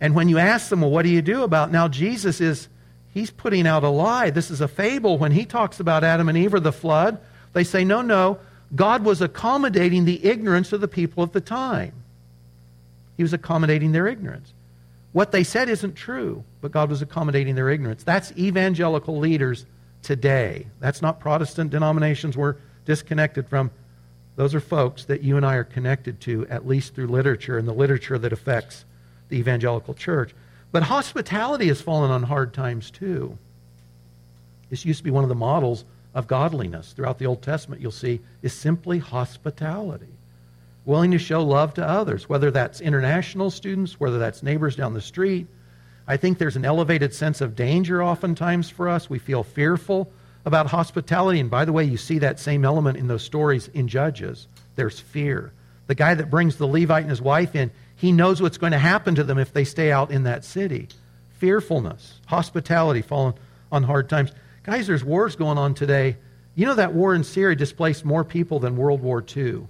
And 0.00 0.14
when 0.14 0.28
you 0.28 0.38
ask 0.38 0.70
them, 0.70 0.80
well, 0.80 0.90
what 0.90 1.02
do 1.02 1.10
you 1.10 1.22
do 1.22 1.42
about 1.42 1.70
now? 1.70 1.88
Jesus 1.88 2.40
is, 2.40 2.68
he's 3.12 3.30
putting 3.30 3.66
out 3.66 3.84
a 3.84 3.88
lie. 3.88 4.30
This 4.30 4.50
is 4.50 4.60
a 4.60 4.68
fable. 4.68 5.18
When 5.18 5.32
he 5.32 5.44
talks 5.44 5.80
about 5.80 6.04
Adam 6.04 6.28
and 6.28 6.38
Eve 6.38 6.54
or 6.54 6.60
the 6.60 6.72
flood, 6.72 7.20
they 7.52 7.64
say, 7.64 7.84
no, 7.84 8.00
no, 8.02 8.38
God 8.74 9.04
was 9.04 9.22
accommodating 9.22 10.04
the 10.04 10.24
ignorance 10.24 10.72
of 10.72 10.80
the 10.80 10.88
people 10.88 11.22
of 11.22 11.32
the 11.32 11.40
time. 11.40 11.92
He 13.16 13.22
was 13.22 13.32
accommodating 13.32 13.92
their 13.92 14.06
ignorance. 14.06 14.52
What 15.12 15.32
they 15.32 15.42
said 15.42 15.68
isn't 15.68 15.94
true, 15.94 16.44
but 16.60 16.70
God 16.70 16.90
was 16.90 17.02
accommodating 17.02 17.54
their 17.54 17.70
ignorance. 17.70 18.04
That's 18.04 18.30
evangelical 18.32 19.18
leaders 19.18 19.64
today. 20.02 20.66
That's 20.80 21.02
not 21.02 21.18
Protestant 21.18 21.70
denominations 21.70 22.36
we're 22.36 22.56
disconnected 22.84 23.48
from. 23.48 23.70
Those 24.36 24.54
are 24.54 24.60
folks 24.60 25.06
that 25.06 25.22
you 25.22 25.36
and 25.36 25.44
I 25.44 25.54
are 25.54 25.64
connected 25.64 26.20
to, 26.22 26.46
at 26.48 26.66
least 26.66 26.94
through 26.94 27.08
literature 27.08 27.58
and 27.58 27.66
the 27.66 27.72
literature 27.72 28.18
that 28.18 28.32
affects 28.32 28.84
the 29.28 29.36
evangelical 29.36 29.94
church. 29.94 30.34
But 30.70 30.84
hospitality 30.84 31.68
has 31.68 31.80
fallen 31.80 32.10
on 32.10 32.22
hard 32.22 32.54
times 32.54 32.90
too. 32.90 33.36
This 34.70 34.84
used 34.84 34.98
to 34.98 35.04
be 35.04 35.10
one 35.10 35.24
of 35.24 35.28
the 35.28 35.34
models 35.34 35.84
of 36.18 36.26
godliness 36.26 36.92
throughout 36.92 37.20
the 37.20 37.26
Old 37.26 37.42
Testament, 37.42 37.80
you'll 37.80 37.92
see, 37.92 38.18
is 38.42 38.52
simply 38.52 38.98
hospitality. 38.98 40.08
Willing 40.84 41.12
to 41.12 41.18
show 41.18 41.44
love 41.44 41.74
to 41.74 41.88
others, 41.88 42.28
whether 42.28 42.50
that's 42.50 42.80
international 42.80 43.52
students, 43.52 44.00
whether 44.00 44.18
that's 44.18 44.42
neighbors 44.42 44.74
down 44.74 44.94
the 44.94 45.00
street. 45.00 45.46
I 46.08 46.16
think 46.16 46.38
there's 46.38 46.56
an 46.56 46.64
elevated 46.64 47.14
sense 47.14 47.40
of 47.40 47.54
danger 47.54 48.02
oftentimes 48.02 48.68
for 48.68 48.88
us. 48.88 49.08
We 49.08 49.20
feel 49.20 49.44
fearful 49.44 50.10
about 50.44 50.66
hospitality. 50.66 51.38
And 51.38 51.50
by 51.50 51.64
the 51.64 51.72
way, 51.72 51.84
you 51.84 51.96
see 51.96 52.18
that 52.18 52.40
same 52.40 52.64
element 52.64 52.98
in 52.98 53.06
those 53.06 53.22
stories 53.22 53.68
in 53.68 53.86
Judges. 53.86 54.48
There's 54.74 54.98
fear. 54.98 55.52
The 55.86 55.94
guy 55.94 56.14
that 56.14 56.30
brings 56.30 56.56
the 56.56 56.66
Levite 56.66 57.02
and 57.02 57.10
his 57.10 57.22
wife 57.22 57.54
in, 57.54 57.70
he 57.94 58.10
knows 58.10 58.42
what's 58.42 58.58
going 58.58 58.72
to 58.72 58.78
happen 58.78 59.14
to 59.14 59.22
them 59.22 59.38
if 59.38 59.52
they 59.52 59.64
stay 59.64 59.92
out 59.92 60.10
in 60.10 60.24
that 60.24 60.44
city. 60.44 60.88
Fearfulness, 61.34 62.20
hospitality, 62.26 63.02
falling 63.02 63.34
on 63.70 63.84
hard 63.84 64.08
times. 64.08 64.32
Guys, 64.68 64.86
there's 64.86 65.02
wars 65.02 65.34
going 65.34 65.56
on 65.56 65.72
today. 65.72 66.18
You 66.54 66.66
know 66.66 66.74
that 66.74 66.92
war 66.92 67.14
in 67.14 67.24
Syria 67.24 67.56
displaced 67.56 68.04
more 68.04 68.22
people 68.22 68.58
than 68.58 68.76
World 68.76 69.00
War 69.00 69.24
II. 69.34 69.66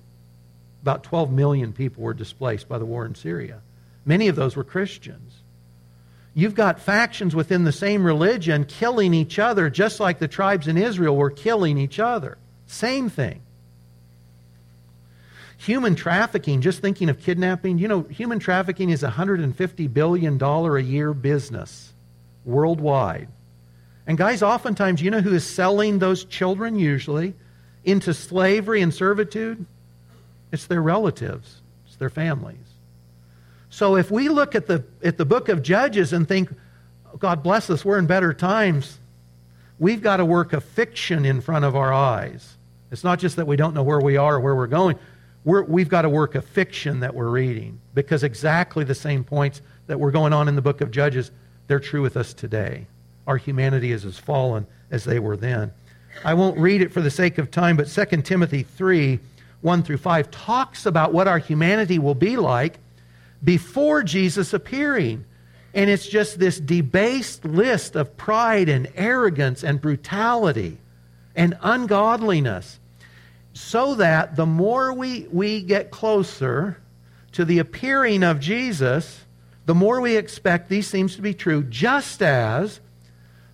About 0.83 1.05
12 1.05 1.31
million 1.31 1.73
people 1.73 2.03
were 2.03 2.15
displaced 2.15 2.69
by 2.69 2.79
the 2.79 2.85
war 2.85 3.07
in 3.07 3.15
Syria. 3.15 3.61
Many 4.05 4.27
of 4.27 4.35
those 4.35 4.57
were 4.57 4.65
Christians. 4.65 5.35
You've 6.35 6.57
got 6.57 6.81
factions 6.81 7.33
within 7.33 7.63
the 7.63 7.71
same 7.71 8.03
religion 8.03 8.65
killing 8.65 9.15
each 9.15 9.39
other, 9.39 9.71
just 9.71 10.01
like 10.01 10.19
the 10.19 10.27
tribes 10.27 10.67
in 10.67 10.77
Israel 10.77 11.15
were 11.15 11.31
killing 11.31 11.79
each 11.79 12.01
other. 12.01 12.37
Same 12.67 13.09
thing. 13.09 13.41
Human 15.59 15.95
trafficking, 15.95 16.61
just 16.61 16.81
thinking 16.81 17.09
of 17.09 17.21
kidnapping, 17.21 17.79
you 17.79 17.87
know, 17.87 18.03
human 18.03 18.41
trafficking 18.41 18.91
is 18.91 19.05
a 19.05 19.13
$150 19.13 19.95
billion 19.95 20.43
a 20.43 20.79
year 20.81 21.15
business 21.15 21.93
worldwide. 22.45 23.29
And 24.09 24.17
guys, 24.17 24.43
oftentimes, 24.43 25.03
you 25.03 25.11
know 25.11 25.21
who 25.21 25.35
is 25.35 25.47
selling 25.47 25.99
those 25.99 26.25
children 26.25 26.79
usually 26.79 27.35
into 27.85 28.15
slavery 28.15 28.81
and 28.81 28.93
servitude? 28.93 29.67
It's 30.51 30.65
their 30.65 30.81
relatives, 30.81 31.61
it's 31.87 31.97
their 31.97 32.09
families. 32.09 32.57
So 33.69 33.97
if 33.97 34.11
we 34.11 34.31
look 34.31 34.55
at 34.55 34.67
the, 34.67 34.83
at 35.05 35.19
the 35.19 35.27
book 35.27 35.51
of 35.51 35.63
Judges 35.63 36.15
and 36.15 36.27
think, 36.27 36.49
God 37.19 37.43
bless 37.43 37.69
us, 37.69 37.85
we're 37.85 37.99
in 37.99 38.07
better 38.07 38.33
times, 38.33 38.99
we've 39.79 40.01
got 40.01 40.17
to 40.17 40.25
work 40.25 40.55
a 40.55 40.61
fiction 40.63 41.27
in 41.27 41.43
front 41.43 41.67
of 41.67 41.77
our 41.77 41.93
eyes. 41.93 42.57
It's 42.91 43.05
not 43.05 43.19
just 43.19 43.37
that 43.37 43.47
we 43.47 43.57
don't 43.57 43.75
know 43.75 43.83
where 43.83 44.01
we 44.01 44.17
are 44.17 44.37
or 44.37 44.41
where 44.41 44.57
we're 44.57 44.69
going. 44.69 44.99
We're, 45.45 45.65
we've 45.65 45.91
got 45.91 46.03
to 46.03 46.09
work 46.09 46.35
a 46.35 46.41
fiction 46.41 47.01
that 47.01 47.15
we're 47.15 47.29
reading 47.29 47.79
because 47.93 48.23
exactly 48.23 48.85
the 48.85 48.95
same 48.95 49.23
points 49.23 49.61
that 49.87 50.01
were 50.01 50.11
going 50.11 50.33
on 50.33 50.49
in 50.49 50.57
the 50.57 50.63
book 50.63 50.81
of 50.81 50.91
Judges, 50.91 51.31
they're 51.67 51.79
true 51.79 52.01
with 52.01 52.17
us 52.17 52.33
today. 52.33 52.87
Our 53.29 53.37
humanity 53.37 53.93
is 53.93 54.07
as 54.07 54.19
fallen 54.19 54.67
as 54.91 55.05
they 55.05 55.19
were 55.19 55.37
then. 55.37 55.71
I 56.25 56.33
won't 56.33 56.59
read 56.59 56.81
it 56.81 56.93
for 56.93 57.03
the 57.03 57.11
sake 57.11 57.37
of 57.37 57.51
time, 57.51 57.77
but 57.77 57.87
2 57.87 58.23
Timothy 58.23 58.63
3 58.65 59.21
1 59.61 59.83
through 59.83 59.99
5 59.99 60.31
talks 60.31 60.87
about 60.87 61.13
what 61.13 61.29
our 61.29 61.39
humanity 61.39 61.99
will 61.99 62.15
be 62.15 62.37
like 62.37 62.79
before 63.45 64.03
Jesus 64.03 64.55
appearing. 64.55 65.25
And 65.75 65.91
it's 65.91 66.07
just 66.07 66.39
this 66.39 66.59
debased 66.59 67.45
list 67.45 67.97
of 67.97 68.17
pride 68.17 68.69
and 68.69 68.89
arrogance 68.95 69.63
and 69.63 69.81
brutality 69.81 70.79
and 71.37 71.59
ungodliness. 71.61 72.81
so 73.53 73.97
that 73.97 74.37
the 74.37 74.47
more 74.47 74.93
we, 74.93 75.27
we 75.33 75.61
get 75.61 75.91
closer 75.91 76.81
to 77.33 77.45
the 77.45 77.59
appearing 77.59 78.23
of 78.23 78.41
Jesus, 78.41 79.25
the 79.67 79.75
more 79.75 80.01
we 80.01 80.17
expect 80.17 80.69
these 80.69 80.91
things 80.91 81.17
to 81.17 81.23
be 81.23 81.35
true, 81.35 81.65
just 81.65 82.23
as 82.23 82.81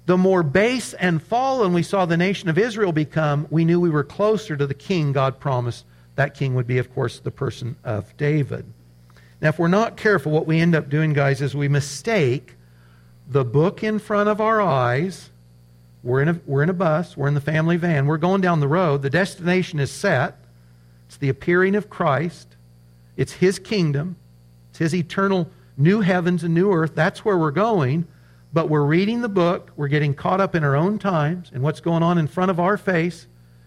the 0.06 0.18
more 0.18 0.42
base 0.42 0.92
and 0.94 1.22
fallen 1.22 1.72
we 1.72 1.82
saw 1.82 2.04
the 2.04 2.16
nation 2.16 2.48
of 2.48 2.58
Israel 2.58 2.92
become, 2.92 3.46
we 3.50 3.64
knew 3.64 3.80
we 3.80 3.90
were 3.90 4.04
closer 4.04 4.56
to 4.56 4.66
the 4.66 4.74
king 4.74 5.12
God 5.12 5.40
promised. 5.40 5.84
That 6.16 6.34
king 6.34 6.54
would 6.54 6.66
be, 6.66 6.78
of 6.78 6.94
course, 6.94 7.18
the 7.20 7.30
person 7.30 7.76
of 7.84 8.14
David. 8.16 8.66
Now, 9.40 9.48
if 9.48 9.58
we're 9.58 9.68
not 9.68 9.96
careful, 9.96 10.30
what 10.30 10.46
we 10.46 10.60
end 10.60 10.74
up 10.74 10.88
doing, 10.88 11.12
guys, 11.12 11.40
is 11.40 11.54
we 11.54 11.68
mistake 11.68 12.54
the 13.28 13.44
book 13.44 13.82
in 13.82 13.98
front 13.98 14.28
of 14.28 14.40
our 14.40 14.60
eyes. 14.60 15.30
We're 16.02 16.20
in 16.20 16.28
a, 16.28 16.40
we're 16.46 16.62
in 16.62 16.68
a 16.68 16.74
bus, 16.74 17.16
we're 17.16 17.28
in 17.28 17.34
the 17.34 17.40
family 17.40 17.78
van, 17.78 18.06
we're 18.06 18.18
going 18.18 18.42
down 18.42 18.60
the 18.60 18.68
road. 18.68 19.00
The 19.00 19.10
destination 19.10 19.80
is 19.80 19.90
set. 19.90 20.36
It's 21.06 21.16
the 21.16 21.30
appearing 21.30 21.74
of 21.74 21.88
Christ, 21.88 22.56
it's 23.16 23.34
His 23.34 23.58
kingdom, 23.58 24.16
it's 24.70 24.80
His 24.80 24.94
eternal 24.94 25.50
new 25.76 26.00
heavens 26.00 26.44
and 26.44 26.52
new 26.52 26.72
earth. 26.72 26.94
That's 26.94 27.24
where 27.24 27.38
we're 27.38 27.50
going 27.50 28.06
but 28.54 28.70
we're 28.70 28.84
reading 28.84 29.20
the 29.20 29.28
book, 29.28 29.72
we're 29.74 29.88
getting 29.88 30.14
caught 30.14 30.40
up 30.40 30.54
in 30.54 30.62
our 30.62 30.76
own 30.76 30.96
times 30.96 31.50
and 31.52 31.60
what's 31.60 31.80
going 31.80 32.04
on 32.04 32.18
in 32.18 32.28
front 32.28 32.52
of 32.52 32.60
our 32.60 32.76
face, 32.76 33.26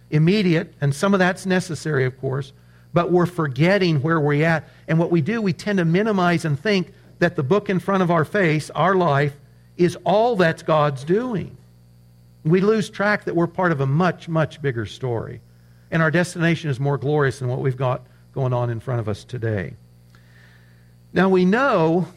immediate, 0.09 0.73
and 0.79 0.95
some 0.95 1.13
of 1.13 1.19
that's 1.19 1.45
necessary, 1.45 2.05
of 2.05 2.17
course, 2.21 2.53
but 2.93 3.11
we're 3.11 3.25
forgetting 3.25 4.01
where 4.01 4.17
we're 4.17 4.47
at. 4.47 4.63
And 4.87 4.97
what 4.97 5.11
we 5.11 5.19
do, 5.19 5.41
we 5.41 5.51
tend 5.51 5.79
to 5.79 5.85
minimize 5.85 6.45
and 6.45 6.57
think 6.57 6.93
that 7.19 7.35
the 7.35 7.43
book 7.43 7.69
in 7.69 7.79
front 7.79 8.01
of 8.01 8.09
our 8.09 8.23
face, 8.23 8.69
our 8.69 8.95
life, 8.95 9.33
is 9.75 9.97
all 10.05 10.37
that 10.37 10.65
God's 10.65 11.03
doing. 11.03 11.57
We 12.45 12.61
lose 12.61 12.89
track 12.89 13.25
that 13.25 13.35
we're 13.35 13.47
part 13.47 13.73
of 13.73 13.81
a 13.81 13.85
much, 13.85 14.29
much 14.29 14.61
bigger 14.61 14.85
story. 14.85 15.41
And 15.91 16.01
our 16.01 16.11
destination 16.11 16.69
is 16.69 16.79
more 16.79 16.97
glorious 16.97 17.39
than 17.39 17.49
what 17.49 17.59
we've 17.59 17.75
got 17.75 18.07
going 18.33 18.53
on 18.53 18.69
in 18.69 18.79
front 18.79 19.01
of 19.01 19.09
us 19.09 19.25
today. 19.25 19.73
Now, 21.11 21.27
we 21.27 21.43
know 21.43 22.07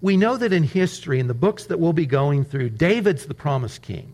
we 0.00 0.16
know 0.16 0.36
that 0.36 0.52
in 0.52 0.62
history, 0.62 1.18
in 1.18 1.26
the 1.26 1.34
books 1.34 1.64
that 1.66 1.80
we'll 1.80 1.92
be 1.92 2.06
going 2.06 2.44
through, 2.44 2.70
David's 2.70 3.26
the 3.26 3.34
promised 3.34 3.82
king. 3.82 4.12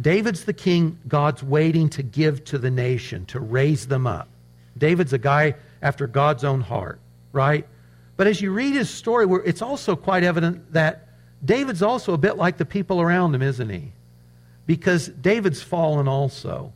David's 0.00 0.44
the 0.44 0.52
king 0.52 0.98
God's 1.08 1.42
waiting 1.42 1.88
to 1.90 2.02
give 2.02 2.44
to 2.46 2.58
the 2.58 2.70
nation, 2.70 3.24
to 3.26 3.40
raise 3.40 3.88
them 3.88 4.06
up. 4.06 4.28
David's 4.76 5.12
a 5.12 5.18
guy 5.18 5.54
after 5.80 6.06
God's 6.06 6.44
own 6.44 6.60
heart, 6.60 7.00
right? 7.32 7.66
But 8.16 8.26
as 8.26 8.40
you 8.40 8.50
read 8.52 8.74
his 8.74 8.90
story, 8.90 9.26
it's 9.44 9.62
also 9.62 9.96
quite 9.96 10.22
evident 10.22 10.72
that 10.72 11.08
David's 11.44 11.82
also 11.82 12.12
a 12.12 12.18
bit 12.18 12.36
like 12.36 12.56
the 12.58 12.64
people 12.64 13.00
around 13.00 13.34
him, 13.34 13.42
isn't 13.42 13.68
he? 13.68 13.92
Because 14.66 15.08
David's 15.08 15.62
fallen 15.62 16.08
also. 16.08 16.72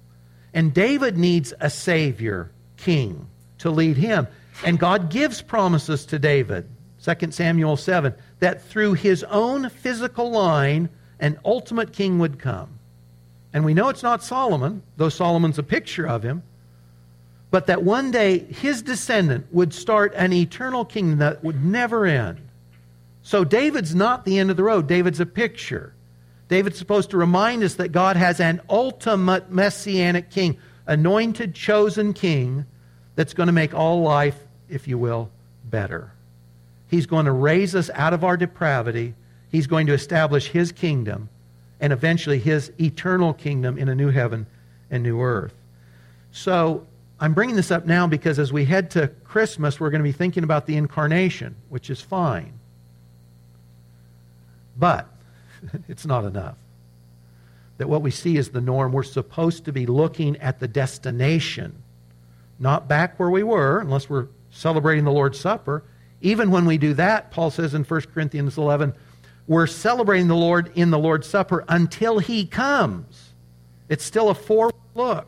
And 0.53 0.75
David 0.75 1.17
needs 1.17 1.53
a 1.61 1.71
Savior, 1.71 2.51
king, 2.77 3.29
to 3.59 3.71
lead 3.71 3.97
him. 3.97 4.27
And 4.65 4.79
God 4.79 5.11
gives 5.11 5.43
promises 5.43 6.07
to 6.07 6.19
David. 6.19 6.69
2 7.05 7.31
Samuel 7.31 7.77
7, 7.77 8.15
that 8.41 8.63
through 8.63 8.95
his 8.95 9.25
own 9.25 9.69
physical 9.71 10.31
line, 10.31 10.89
an 11.19 11.39
ultimate 11.45 11.93
king 11.93 12.19
would 12.19 12.39
come. 12.39 12.79
And 13.53 13.65
we 13.65 13.75
know 13.75 13.89
it's 13.89 14.03
not 14.03 14.23
Solomon, 14.23 14.83
though 14.97 15.09
Solomon's 15.09 15.59
a 15.59 15.63
picture 15.63 16.07
of 16.07 16.23
him, 16.23 16.43
but 17.51 17.67
that 17.67 17.83
one 17.83 18.11
day 18.11 18.39
his 18.39 18.83
descendant 18.83 19.47
would 19.53 19.75
start 19.75 20.13
an 20.15 20.33
eternal 20.33 20.85
kingdom 20.85 21.19
that 21.19 21.43
would 21.43 21.65
never 21.65 22.07
end. 22.07 22.39
So 23.23 23.45
David's 23.45 23.95
not 23.95 24.25
the 24.25 24.39
end 24.39 24.51
of 24.51 24.57
the 24.57 24.65
road, 24.65 24.87
David's 24.87 25.21
a 25.21 25.27
picture. 25.27 25.95
David's 26.49 26.79
supposed 26.79 27.11
to 27.11 27.17
remind 27.17 27.63
us 27.63 27.75
that 27.75 27.93
God 27.93 28.17
has 28.17 28.41
an 28.41 28.61
ultimate 28.69 29.51
messianic 29.51 30.31
king, 30.31 30.59
anointed, 30.87 31.55
chosen 31.55 32.13
king 32.13 32.67
that's 33.15 33.35
going 33.35 33.47
to 33.47 33.53
make 33.53 33.75
all 33.75 34.03
life, 34.03 34.37
if 34.69 34.87
you 34.89 34.99
will, 34.99 35.31
better. 35.65 36.13
He's 36.91 37.07
going 37.07 37.27
to 37.27 37.33
raise 37.33 37.75
us 37.77 37.89
out 37.95 38.13
of 38.13 38.25
our 38.25 38.37
depravity. 38.37 39.15
He's 39.49 39.69
going 39.69 39.87
to 39.87 39.93
establish 39.93 40.49
His 40.49 40.73
kingdom 40.73 41.29
and 41.81 41.93
eventually 41.93 42.41
His 42.41 42.73
eternal 42.81 43.33
kingdom 43.33 43.79
in 43.79 43.89
a 43.89 43.95
new 43.95 44.11
heaven 44.11 44.47
and 44.91 45.05
new 45.05 45.23
earth. 45.23 45.55
So 46.33 46.87
I'm 47.21 47.33
bringing 47.33 47.55
this 47.55 47.71
up 47.71 47.87
now 47.87 48.09
because 48.09 48.41
as 48.41 48.53
we 48.53 48.65
head 48.65 48.91
to 48.93 49.09
Christmas, 49.25 49.79
we're 49.79 49.91
going 49.91 50.01
to 50.01 50.09
be 50.09 50.13
thinking 50.13 50.43
about 50.43 50.67
the 50.67 50.77
incarnation, 50.77 51.55
which 51.69 51.91
is 51.91 52.01
fine. 52.01 52.55
But 54.77 55.07
it's 55.89 56.07
not 56.07 56.25
enough. 56.25 56.57
That 57.79 57.89
what 57.89 58.03
we 58.03 58.11
see 58.11 58.37
is 58.37 58.51
the 58.51 58.61
norm. 58.61 58.93
We're 58.93 59.05
supposed 59.05 59.65
to 59.67 59.73
be 59.73 59.87
looking 59.87 60.37
at 60.39 60.59
the 60.59 60.67
destination, 60.69 61.83
not 62.59 62.89
back 62.89 63.19
where 63.19 63.31
we 63.31 63.45
were, 63.45 63.79
unless 63.79 64.11
we're 64.11 64.27
celebrating 64.51 65.05
the 65.05 65.13
Lord's 65.13 65.39
Supper. 65.39 65.85
Even 66.23 66.51
when 66.51 66.67
we 66.67 66.79
do 66.79 66.95
that, 66.95 67.31
Paul 67.31 67.51
says 67.51 67.75
in 67.75 67.85
1 67.85 68.01
Corinthians 68.13 68.59
11, 68.59 68.95
we're 69.47 69.67
celebrating 69.67 70.29
the 70.29 70.37
Lord 70.37 70.71
in 70.75 70.91
the 70.91 70.99
Lord's 70.99 71.27
Supper 71.27 71.65
until 71.69 72.19
he 72.19 72.47
comes. 72.47 73.31
It's 73.89 74.05
still 74.05 74.29
a 74.29 74.35
forward 74.35 74.75
look. 74.95 75.27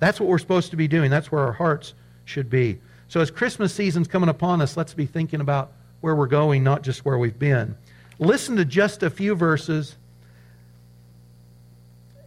That's 0.00 0.20
what 0.20 0.28
we're 0.28 0.38
supposed 0.38 0.70
to 0.70 0.76
be 0.76 0.88
doing. 0.88 1.10
That's 1.10 1.32
where 1.32 1.42
our 1.42 1.52
hearts 1.52 1.94
should 2.24 2.50
be. 2.50 2.78
So 3.08 3.20
as 3.20 3.30
Christmas 3.30 3.72
season's 3.72 4.08
coming 4.08 4.28
upon 4.28 4.60
us, 4.60 4.76
let's 4.76 4.92
be 4.92 5.06
thinking 5.06 5.40
about 5.40 5.72
where 6.00 6.14
we're 6.14 6.26
going, 6.26 6.62
not 6.62 6.82
just 6.82 7.04
where 7.04 7.16
we've 7.16 7.38
been. 7.38 7.76
Listen 8.18 8.56
to 8.56 8.64
just 8.64 9.02
a 9.02 9.10
few 9.10 9.34
verses, 9.34 9.96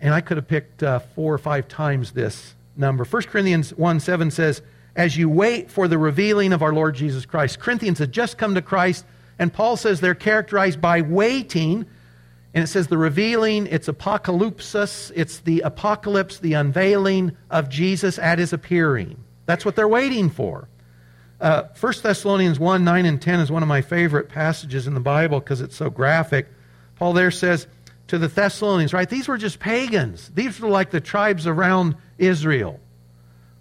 and 0.01 0.13
I 0.13 0.21
could 0.21 0.37
have 0.37 0.47
picked 0.47 0.81
uh, 0.81 0.99
four 0.99 1.33
or 1.33 1.37
five 1.37 1.67
times 1.67 2.11
this 2.11 2.55
number. 2.75 3.03
1 3.05 3.23
Corinthians 3.23 3.73
1 3.75 3.99
7 3.99 4.31
says, 4.31 4.61
as 4.97 5.15
you 5.15 5.29
wait 5.29 5.69
for 5.69 5.87
the 5.87 5.97
revealing 5.97 6.51
of 6.51 6.63
our 6.63 6.73
Lord 6.73 6.95
Jesus 6.95 7.25
Christ. 7.25 7.59
Corinthians 7.59 7.99
had 7.99 8.11
just 8.11 8.37
come 8.39 8.55
to 8.55 8.61
Christ, 8.63 9.05
and 9.37 9.53
Paul 9.53 9.77
says 9.77 10.01
they're 10.01 10.15
characterized 10.15 10.81
by 10.81 11.01
waiting. 11.01 11.85
And 12.53 12.63
it 12.63 12.67
says 12.67 12.87
the 12.87 12.97
revealing, 12.97 13.67
it's 13.67 13.87
apocalypsis, 13.87 15.11
it's 15.15 15.39
the 15.41 15.61
apocalypse, 15.61 16.39
the 16.39 16.53
unveiling 16.53 17.37
of 17.51 17.69
Jesus 17.69 18.17
at 18.17 18.39
his 18.39 18.51
appearing. 18.51 19.23
That's 19.45 19.63
what 19.63 19.75
they're 19.75 19.87
waiting 19.87 20.31
for. 20.31 20.67
Uh, 21.39 21.65
1 21.79 21.93
Thessalonians 22.01 22.59
1 22.59 22.83
9 22.83 23.05
and 23.05 23.21
10 23.21 23.39
is 23.41 23.51
one 23.51 23.61
of 23.61 23.69
my 23.69 23.81
favorite 23.81 24.29
passages 24.29 24.87
in 24.87 24.95
the 24.95 24.99
Bible 24.99 25.39
because 25.39 25.61
it's 25.61 25.75
so 25.75 25.91
graphic. 25.91 26.47
Paul 26.95 27.13
there 27.13 27.29
says 27.29 27.67
to 28.07 28.17
the 28.17 28.27
Thessalonians, 28.27 28.91
right, 28.91 29.07
these 29.07 29.27
were 29.27 29.37
just 29.37 29.59
pagans. 29.59 30.31
These 30.33 30.59
were 30.59 30.69
like 30.69 30.89
the 30.89 31.01
tribes 31.01 31.45
around 31.45 31.95
Israel. 32.17 32.79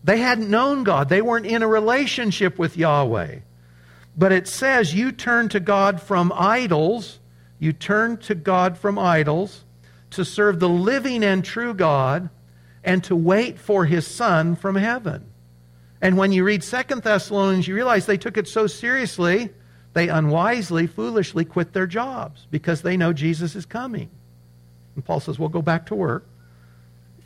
They 0.07 0.19
hadn't 0.19 0.49
known 0.49 0.85
God, 0.85 1.09
they 1.09 1.21
weren't 1.21 1.47
in 1.47 1.65
a 1.65 1.69
relationship 1.69 2.61
with 2.61 2.77
Yahweh. 2.77 3.41
But 4.17 4.31
it 4.31 4.47
says 4.47 4.95
you 4.95 5.11
turn 5.11 5.49
to 5.49 5.59
God 5.59 6.01
from 6.01 6.33
idols, 6.33 7.19
you 7.59 7.73
turn 7.73 8.17
to 8.19 8.37
God 8.37 8.79
from 8.79 9.01
idols 9.01 9.65
to 10.11 10.25
serve 10.25 10.61
the 10.61 10.69
living 10.69 11.25
and 11.25 11.45
true 11.45 11.75
God 11.75 12.31
and 12.85 13.03
to 13.03 13.17
wait 13.17 13.59
for 13.59 13.85
his 13.85 14.07
Son 14.07 14.55
from 14.55 14.77
heaven. 14.77 15.27
And 16.01 16.17
when 16.17 16.31
you 16.31 16.45
read 16.45 16.63
Second 16.63 17.03
Thessalonians, 17.03 17.67
you 17.67 17.75
realize 17.75 18.07
they 18.07 18.17
took 18.17 18.37
it 18.37 18.47
so 18.47 18.69
seriously, 18.69 19.51
they 19.93 20.09
unwisely, 20.09 20.87
foolishly 20.87 21.45
quit 21.45 21.73
their 21.73 21.89
jobs 21.89 22.47
because 22.53 22.83
they 22.83 22.97
know 22.97 23.13
Jesus 23.13 23.57
is 23.57 23.67
coming. 23.67 24.11
And 24.95 25.05
Paul 25.05 25.19
says, 25.19 25.37
well, 25.37 25.49
go 25.49 25.63
back 25.63 25.87
to 25.87 25.97
work 25.97 26.29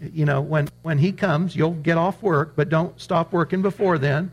you 0.01 0.25
know, 0.25 0.41
when, 0.41 0.69
when 0.83 0.99
he 0.99 1.13
comes, 1.13 1.55
you'll 1.55 1.73
get 1.75 1.99
off 1.99 2.23
work, 2.23 2.55
but 2.57 2.69
don't 2.69 2.99
stop 3.01 3.33
working 3.33 3.63
before 3.63 3.99
then. 3.99 4.33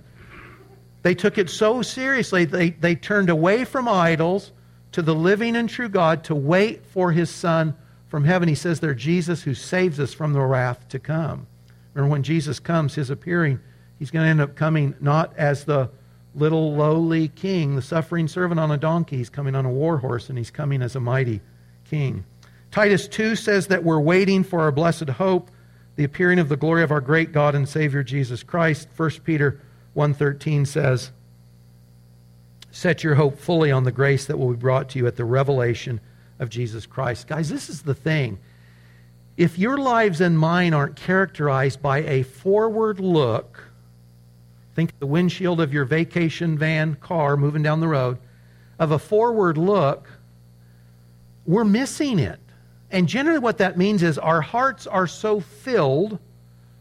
They 1.04 1.16
took 1.16 1.38
it 1.38 1.50
so 1.50 1.82
seriously, 1.82 2.46
they, 2.46 2.72
they 2.72 2.96
turned 2.96 3.30
away 3.30 3.66
from 3.66 3.88
idols 3.88 4.52
to 4.94 5.02
the 5.02 5.16
living 5.16 5.56
and 5.56 5.70
true 5.70 5.90
God 5.90 6.24
to 6.26 6.36
wait 6.36 6.86
for 6.86 7.12
his 7.12 7.30
Son 7.30 7.76
from 8.08 8.24
heaven. 8.24 8.50
He 8.50 8.56
says 8.56 8.80
they're 8.80 8.94
Jesus 8.94 9.44
who 9.44 9.54
saves 9.54 10.00
us 10.00 10.14
from 10.14 10.34
the 10.34 10.42
wrath 10.42 10.88
to 10.90 11.00
come. 11.00 11.48
Remember, 11.94 12.12
when 12.12 12.24
Jesus 12.24 12.60
comes, 12.60 12.96
his 12.96 13.10
appearing, 13.10 13.60
he's 14.00 14.12
going 14.12 14.26
to 14.26 14.30
end 14.30 14.42
up 14.42 14.56
coming 14.56 14.96
not 15.00 15.36
as 15.38 15.66
the 15.66 15.90
little 16.36 16.76
lowly 16.76 17.28
king, 17.30 17.76
the 17.76 17.82
suffering 17.82 18.28
servant 18.28 18.60
on 18.60 18.72
a 18.72 18.78
donkey. 18.78 19.18
He's 19.18 19.30
coming 19.30 19.56
on 19.56 19.66
a 19.66 19.72
war 19.72 19.98
horse, 19.98 20.30
and 20.30 20.38
he's 20.38 20.52
coming 20.52 20.82
as 20.82 20.96
a 20.96 21.00
mighty 21.00 21.42
king. 21.90 22.24
Titus 22.72 23.08
2 23.08 23.36
says 23.36 23.68
that 23.68 23.84
we're 23.84 24.00
waiting 24.00 24.44
for 24.44 24.62
our 24.62 24.72
blessed 24.72 25.10
hope 25.10 25.50
the 25.98 26.04
appearing 26.04 26.40
of 26.40 26.48
the 26.48 26.56
glory 26.56 26.84
of 26.84 26.92
our 26.92 27.02
great 27.02 27.34
God 27.34 27.56
and 27.56 27.68
Savior 27.68 28.04
Jesus 28.04 28.44
Christ. 28.44 28.88
1 28.96 29.24
Peter 29.26 29.60
1:13 29.94 30.66
says, 30.66 31.12
"Set 32.72 33.04
your 33.04 33.16
hope 33.16 33.38
fully 33.40 33.72
on 33.72 33.84
the 33.84 33.92
grace 33.92 34.26
that 34.26 34.38
will 34.38 34.52
be 34.52 34.56
brought 34.56 34.90
to 34.90 35.00
you 35.00 35.08
at 35.08 35.16
the 35.16 35.26
revelation 35.26 36.00
of 36.40 36.50
Jesus 36.50 36.86
Christ." 36.86 37.28
Guys, 37.28 37.50
this 37.50 37.68
is 37.68 37.82
the 37.82 37.96
thing. 37.96 38.38
If 39.38 39.58
your 39.58 39.78
lives 39.78 40.22
and 40.22 40.38
mine 40.38 40.74
aren't 40.74 40.96
characterized 40.96 41.82
by 41.82 42.00
a 42.04 42.22
forward 42.22 43.00
look, 43.00 43.64
think 44.76 44.94
of 44.94 45.00
the 45.00 45.08
windshield 45.08 45.60
of 45.60 45.74
your 45.74 45.86
vacation 45.86 46.58
van 46.58 46.96
car 46.96 47.36
moving 47.36 47.64
down 47.64 47.80
the 47.80 47.88
road, 47.88 48.20
of 48.78 48.92
a 48.92 49.00
forward 49.00 49.58
look, 49.58 50.10
we're 51.48 51.64
missing 51.64 52.20
it. 52.20 52.40
And 52.90 53.08
generally, 53.08 53.40
what 53.40 53.58
that 53.58 53.78
means 53.78 54.04
is 54.04 54.18
our 54.18 54.42
hearts 54.42 54.88
are 54.88 55.08
so 55.08 55.40
filled 55.40 56.20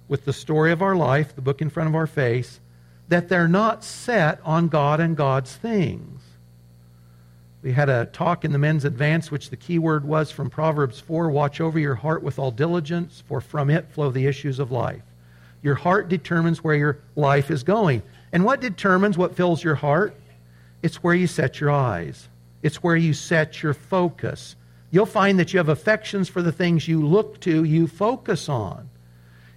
with 0.08 0.24
the 0.24 0.32
story 0.32 0.70
of 0.72 0.82
our 0.82 0.94
life, 0.94 1.34
the 1.34 1.42
book 1.42 1.60
in 1.60 1.70
front 1.70 1.88
of 1.88 1.94
our 1.94 2.06
face, 2.06 2.60
that 3.08 3.28
they're 3.28 3.48
not 3.48 3.84
set 3.84 4.40
on 4.44 4.68
God 4.68 5.00
and 5.00 5.16
God's 5.16 5.54
things. 5.56 6.22
We 7.62 7.72
had 7.72 7.88
a 7.88 8.06
talk 8.06 8.44
in 8.44 8.52
the 8.52 8.58
men's 8.58 8.84
advance, 8.84 9.30
which 9.30 9.50
the 9.50 9.56
key 9.56 9.80
word 9.80 10.04
was 10.04 10.30
from 10.30 10.50
Proverbs 10.50 11.00
4 11.00 11.30
Watch 11.30 11.60
over 11.60 11.78
your 11.78 11.96
heart 11.96 12.22
with 12.22 12.38
all 12.38 12.52
diligence, 12.52 13.24
for 13.26 13.40
from 13.40 13.70
it 13.70 13.88
flow 13.90 14.10
the 14.10 14.26
issues 14.26 14.60
of 14.60 14.70
life. 14.70 15.02
Your 15.62 15.74
heart 15.74 16.08
determines 16.08 16.62
where 16.62 16.76
your 16.76 16.98
life 17.16 17.50
is 17.50 17.64
going. 17.64 18.02
And 18.32 18.44
what 18.44 18.60
determines 18.60 19.18
what 19.18 19.34
fills 19.34 19.64
your 19.64 19.74
heart? 19.74 20.14
It's 20.82 21.02
where 21.02 21.14
you 21.14 21.26
set 21.26 21.60
your 21.60 21.70
eyes, 21.70 22.28
it's 22.62 22.82
where 22.82 22.96
you 22.96 23.14
set 23.14 23.62
your 23.62 23.74
focus. 23.74 24.54
You'll 24.90 25.06
find 25.06 25.38
that 25.38 25.52
you 25.52 25.58
have 25.58 25.68
affections 25.68 26.28
for 26.28 26.42
the 26.42 26.52
things 26.52 26.88
you 26.88 27.04
look 27.04 27.40
to, 27.40 27.64
you 27.64 27.86
focus 27.86 28.48
on. 28.48 28.88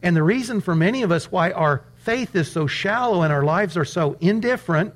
And 0.01 0.15
the 0.15 0.23
reason 0.23 0.61
for 0.61 0.75
many 0.75 1.03
of 1.03 1.11
us 1.11 1.31
why 1.31 1.51
our 1.51 1.83
faith 1.95 2.35
is 2.35 2.51
so 2.51 2.67
shallow 2.67 3.21
and 3.21 3.33
our 3.33 3.43
lives 3.43 3.77
are 3.77 3.85
so 3.85 4.17
indifferent 4.19 4.93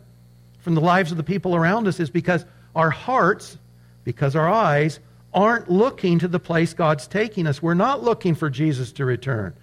from 0.59 0.75
the 0.75 0.81
lives 0.81 1.11
of 1.11 1.17
the 1.17 1.23
people 1.23 1.55
around 1.55 1.87
us 1.87 1.99
is 1.99 2.09
because 2.09 2.45
our 2.75 2.89
hearts, 2.89 3.57
because 4.03 4.35
our 4.35 4.49
eyes, 4.49 4.99
aren't 5.33 5.69
looking 5.69 6.19
to 6.19 6.27
the 6.27 6.39
place 6.39 6.73
God's 6.73 7.07
taking 7.07 7.47
us. 7.47 7.61
We're 7.61 7.73
not 7.73 8.03
looking 8.03 8.35
for 8.35 8.49
Jesus 8.49 8.91
to 8.93 9.05
return. 9.05 9.53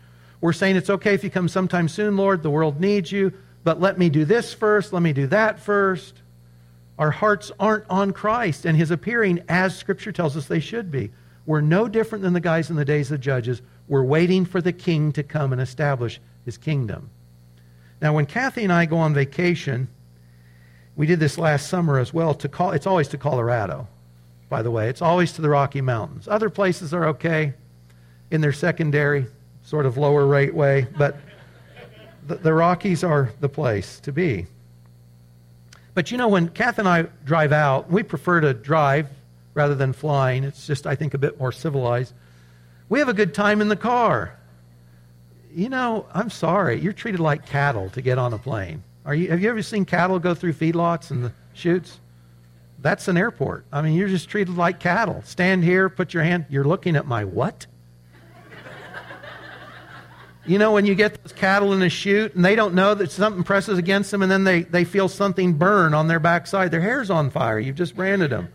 We're 0.41 0.53
saying 0.53 0.77
it's 0.77 0.91
okay 0.91 1.15
if 1.15 1.25
you 1.25 1.31
come 1.31 1.49
sometime 1.49 1.89
soon, 1.89 2.17
Lord. 2.17 2.43
The 2.43 2.51
world 2.51 2.81
needs 2.81 3.13
you, 3.13 3.33
but 3.63 3.81
let 3.81 3.99
me 3.99 4.09
do 4.09 4.25
this 4.25 4.53
first. 4.53 4.93
Let 4.93 5.03
me 5.03 5.13
do 5.13 5.27
that 5.29 5.61
first. 5.61 6.15
Our 7.01 7.11
hearts 7.11 7.51
aren't 7.59 7.87
on 7.89 8.13
Christ 8.13 8.67
and 8.67 8.77
his 8.77 8.91
appearing 8.91 9.43
as 9.49 9.75
Scripture 9.75 10.13
tells 10.13 10.37
us 10.37 10.47
they 10.47 10.61
should 10.61 10.91
be. 10.91 11.11
We're 11.47 11.63
no 11.63 11.89
different 11.89 12.23
than 12.23 12.35
the 12.35 12.41
guys 12.41 12.69
in 12.69 12.77
the 12.77 12.85
days 12.85 13.11
of 13.11 13.21
Judges. 13.21 13.63
We're 13.89 14.05
waiting 14.05 14.45
for 14.45 14.61
the 14.61 14.75
king 14.75 15.11
to 15.13 15.23
come 15.23 15.53
and 15.53 15.63
establish 15.63 16.21
his 16.45 16.59
kingdom. 16.59 17.09
Now, 18.03 18.13
when 18.13 18.27
Kathy 18.27 18.65
and 18.65 18.73
I 18.73 18.85
go 18.85 18.99
on 18.99 19.15
vacation, 19.15 19.89
we 20.95 21.07
did 21.07 21.21
this 21.21 21.39
last 21.39 21.69
summer 21.69 21.99
as 21.99 22.13
well. 22.13 22.35
To 22.35 22.51
call, 22.51 22.73
it's 22.73 22.87
always 22.87 23.09
to 23.09 23.19
Colorado, 23.19 23.89
by 24.51 24.61
the 24.61 24.71
way. 24.71 24.91
It's 24.91 25.01
always 25.01 25.33
to 25.33 25.43
the 25.43 25.49
Rocky 25.49 25.81
Mountains. 25.81 26.29
Other 26.29 26.51
places 26.51 26.93
are 26.93 27.07
okay 27.07 27.55
in 28.31 28.43
their 28.43 28.53
secondary 28.53 29.27
sort 29.63 29.87
of 29.87 29.97
lower 29.97 30.27
rate 30.27 30.55
way, 30.55 30.87
but 30.99 31.17
the, 32.27 32.35
the 32.35 32.53
Rockies 32.53 33.03
are 33.03 33.33
the 33.41 33.49
place 33.49 34.01
to 34.01 34.13
be. 34.13 34.47
But 35.95 36.11
you 36.11 36.19
know, 36.19 36.29
when 36.29 36.49
Kath 36.49 36.79
and 36.79 36.89
I 36.89 37.03
drive 37.25 37.53
out, 37.53 37.91
we 37.91 38.03
prefer 38.03 38.41
to 38.41 38.55
drive 38.55 39.09
rather 39.55 39.75
than 39.75 39.93
flying. 39.93 40.45
It's 40.45 40.67
just, 40.67 40.87
I 40.87 40.95
think, 40.95 41.15
a 41.15 41.19
bit 41.19 41.39
more 41.39 41.53
civilized. 41.53 42.15
We 42.89 42.99
have 42.99 43.09
a 43.09 43.15
good 43.15 43.35
time 43.35 43.61
in 43.61 43.69
the 43.69 43.77
car. 43.77 44.37
You 45.53 45.69
know, 45.69 46.07
I'm 46.15 46.31
sorry, 46.31 46.81
you're 46.81 46.93
treated 46.93 47.21
like 47.21 47.47
cattle 47.47 47.91
to 47.91 48.01
get 48.01 48.19
on 48.19 48.33
a 48.33 48.39
plane. 48.39 48.85
Are 49.05 49.15
you, 49.15 49.31
have 49.31 49.43
you 49.43 49.51
ever 49.51 49.63
seen 49.63 49.85
cattle 49.85 50.19
go 50.19 50.35
through 50.35 50.53
feedlots 50.53 51.11
and 51.11 51.25
the 51.25 51.33
chutes? 51.55 51.99
That's 52.81 53.09
an 53.09 53.17
airport. 53.17 53.65
I 53.73 53.83
mean, 53.83 53.95
you're 53.95 54.09
just 54.09 54.29
treated 54.29 54.57
like 54.57 54.79
cattle. 54.81 55.23
Stand 55.25 55.65
here, 55.65 55.89
put 55.89 56.15
your 56.15 56.23
hand. 56.23 56.47
You're 56.49 56.65
looking 56.65 56.97
at 56.97 57.07
my 57.07 57.25
what? 57.25 57.67
You 60.47 60.59
know, 60.59 60.73
when 60.73 60.87
you 60.87 60.95
get 60.95 61.23
those 61.23 61.33
cattle 61.33 61.73
in 61.73 61.83
a 61.83 61.89
chute 61.89 62.35
and 62.35 62.45
they 62.45 62.55
don't 62.55 62.75
know 62.75 62.95
that 62.95 63.11
something 63.11 63.45
presses 63.45 63.79
against 63.79 64.11
them 64.11 64.23
and 64.23 64.31
then 64.31 64.45
they, 64.45 64.63
they 64.63 64.85
feel 64.85 65.09
something 65.09 65.53
burn 65.53 65.93
on 65.93 66.09
their 66.09 66.19
backside. 66.19 66.71
Their 66.71 66.81
hair's 66.81 67.11
on 67.11 67.31
fire. 67.31 67.59
You've 67.59 67.77
just 67.77 67.95
branded 67.95 68.31
them. 68.31 68.49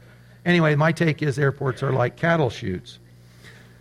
Anyway, 0.46 0.76
my 0.76 0.92
take 0.92 1.22
is 1.22 1.38
airports 1.38 1.84
are 1.84 1.92
like 1.92 2.16
cattle 2.16 2.50
chutes. 2.50 3.00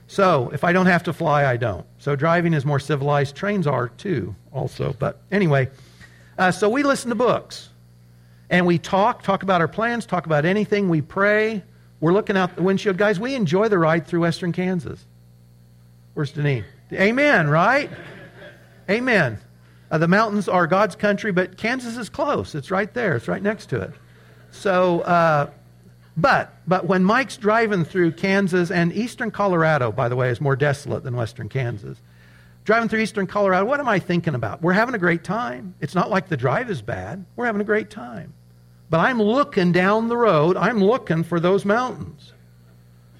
So 0.06 0.50
if 0.52 0.64
I 0.64 0.72
don't 0.72 0.86
have 0.86 1.04
to 1.04 1.12
fly, 1.12 1.46
I 1.46 1.56
don't. 1.56 1.86
So 1.98 2.14
driving 2.14 2.52
is 2.52 2.64
more 2.64 2.78
civilized. 2.78 3.34
Trains 3.34 3.66
are 3.66 3.88
too, 3.88 4.34
also. 4.52 4.94
But 4.98 5.20
anyway, 5.32 5.70
uh, 6.38 6.50
so 6.52 6.68
we 6.68 6.82
listen 6.82 7.08
to 7.08 7.14
books 7.14 7.70
and 8.50 8.66
we 8.66 8.78
talk, 8.78 9.22
talk 9.22 9.42
about 9.42 9.62
our 9.62 9.68
plans, 9.68 10.04
talk 10.04 10.26
about 10.26 10.44
anything. 10.44 10.88
We 10.88 11.00
pray. 11.00 11.62
We're 12.00 12.12
looking 12.12 12.36
out 12.36 12.54
the 12.54 12.62
windshield. 12.62 12.98
Guys, 12.98 13.18
we 13.18 13.34
enjoy 13.34 13.68
the 13.68 13.78
ride 13.78 14.06
through 14.06 14.20
western 14.20 14.52
Kansas. 14.52 15.04
Where's 16.12 16.32
Denise? 16.32 16.64
Amen, 16.94 17.48
right? 17.48 17.90
Amen. 18.88 19.38
Uh, 19.90 19.98
the 19.98 20.08
mountains 20.08 20.48
are 20.48 20.66
God's 20.66 20.96
country, 20.96 21.32
but 21.32 21.56
Kansas 21.56 21.96
is 21.96 22.08
close. 22.08 22.54
It's 22.54 22.70
right 22.70 22.92
there. 22.94 23.16
It's 23.16 23.28
right 23.28 23.42
next 23.42 23.66
to 23.66 23.80
it. 23.80 23.92
So, 24.50 25.00
uh, 25.00 25.50
but 26.16 26.54
but 26.66 26.86
when 26.86 27.04
Mike's 27.04 27.36
driving 27.36 27.84
through 27.84 28.12
Kansas 28.12 28.70
and 28.70 28.92
eastern 28.92 29.30
Colorado, 29.30 29.90
by 29.90 30.08
the 30.08 30.16
way, 30.16 30.30
is 30.30 30.40
more 30.40 30.56
desolate 30.56 31.02
than 31.02 31.16
western 31.16 31.48
Kansas. 31.48 31.98
Driving 32.64 32.88
through 32.88 33.00
eastern 33.00 33.26
Colorado, 33.26 33.66
what 33.66 33.78
am 33.78 33.88
I 33.88 33.98
thinking 33.98 34.34
about? 34.34 34.62
We're 34.62 34.72
having 34.72 34.94
a 34.94 34.98
great 34.98 35.22
time. 35.22 35.74
It's 35.80 35.94
not 35.94 36.08
like 36.08 36.28
the 36.28 36.36
drive 36.36 36.70
is 36.70 36.80
bad. 36.80 37.24
We're 37.36 37.46
having 37.46 37.60
a 37.60 37.64
great 37.64 37.90
time. 37.90 38.32
But 38.88 39.00
I'm 39.00 39.20
looking 39.20 39.72
down 39.72 40.08
the 40.08 40.16
road. 40.16 40.56
I'm 40.56 40.82
looking 40.82 41.24
for 41.24 41.40
those 41.40 41.64
mountains. 41.64 42.32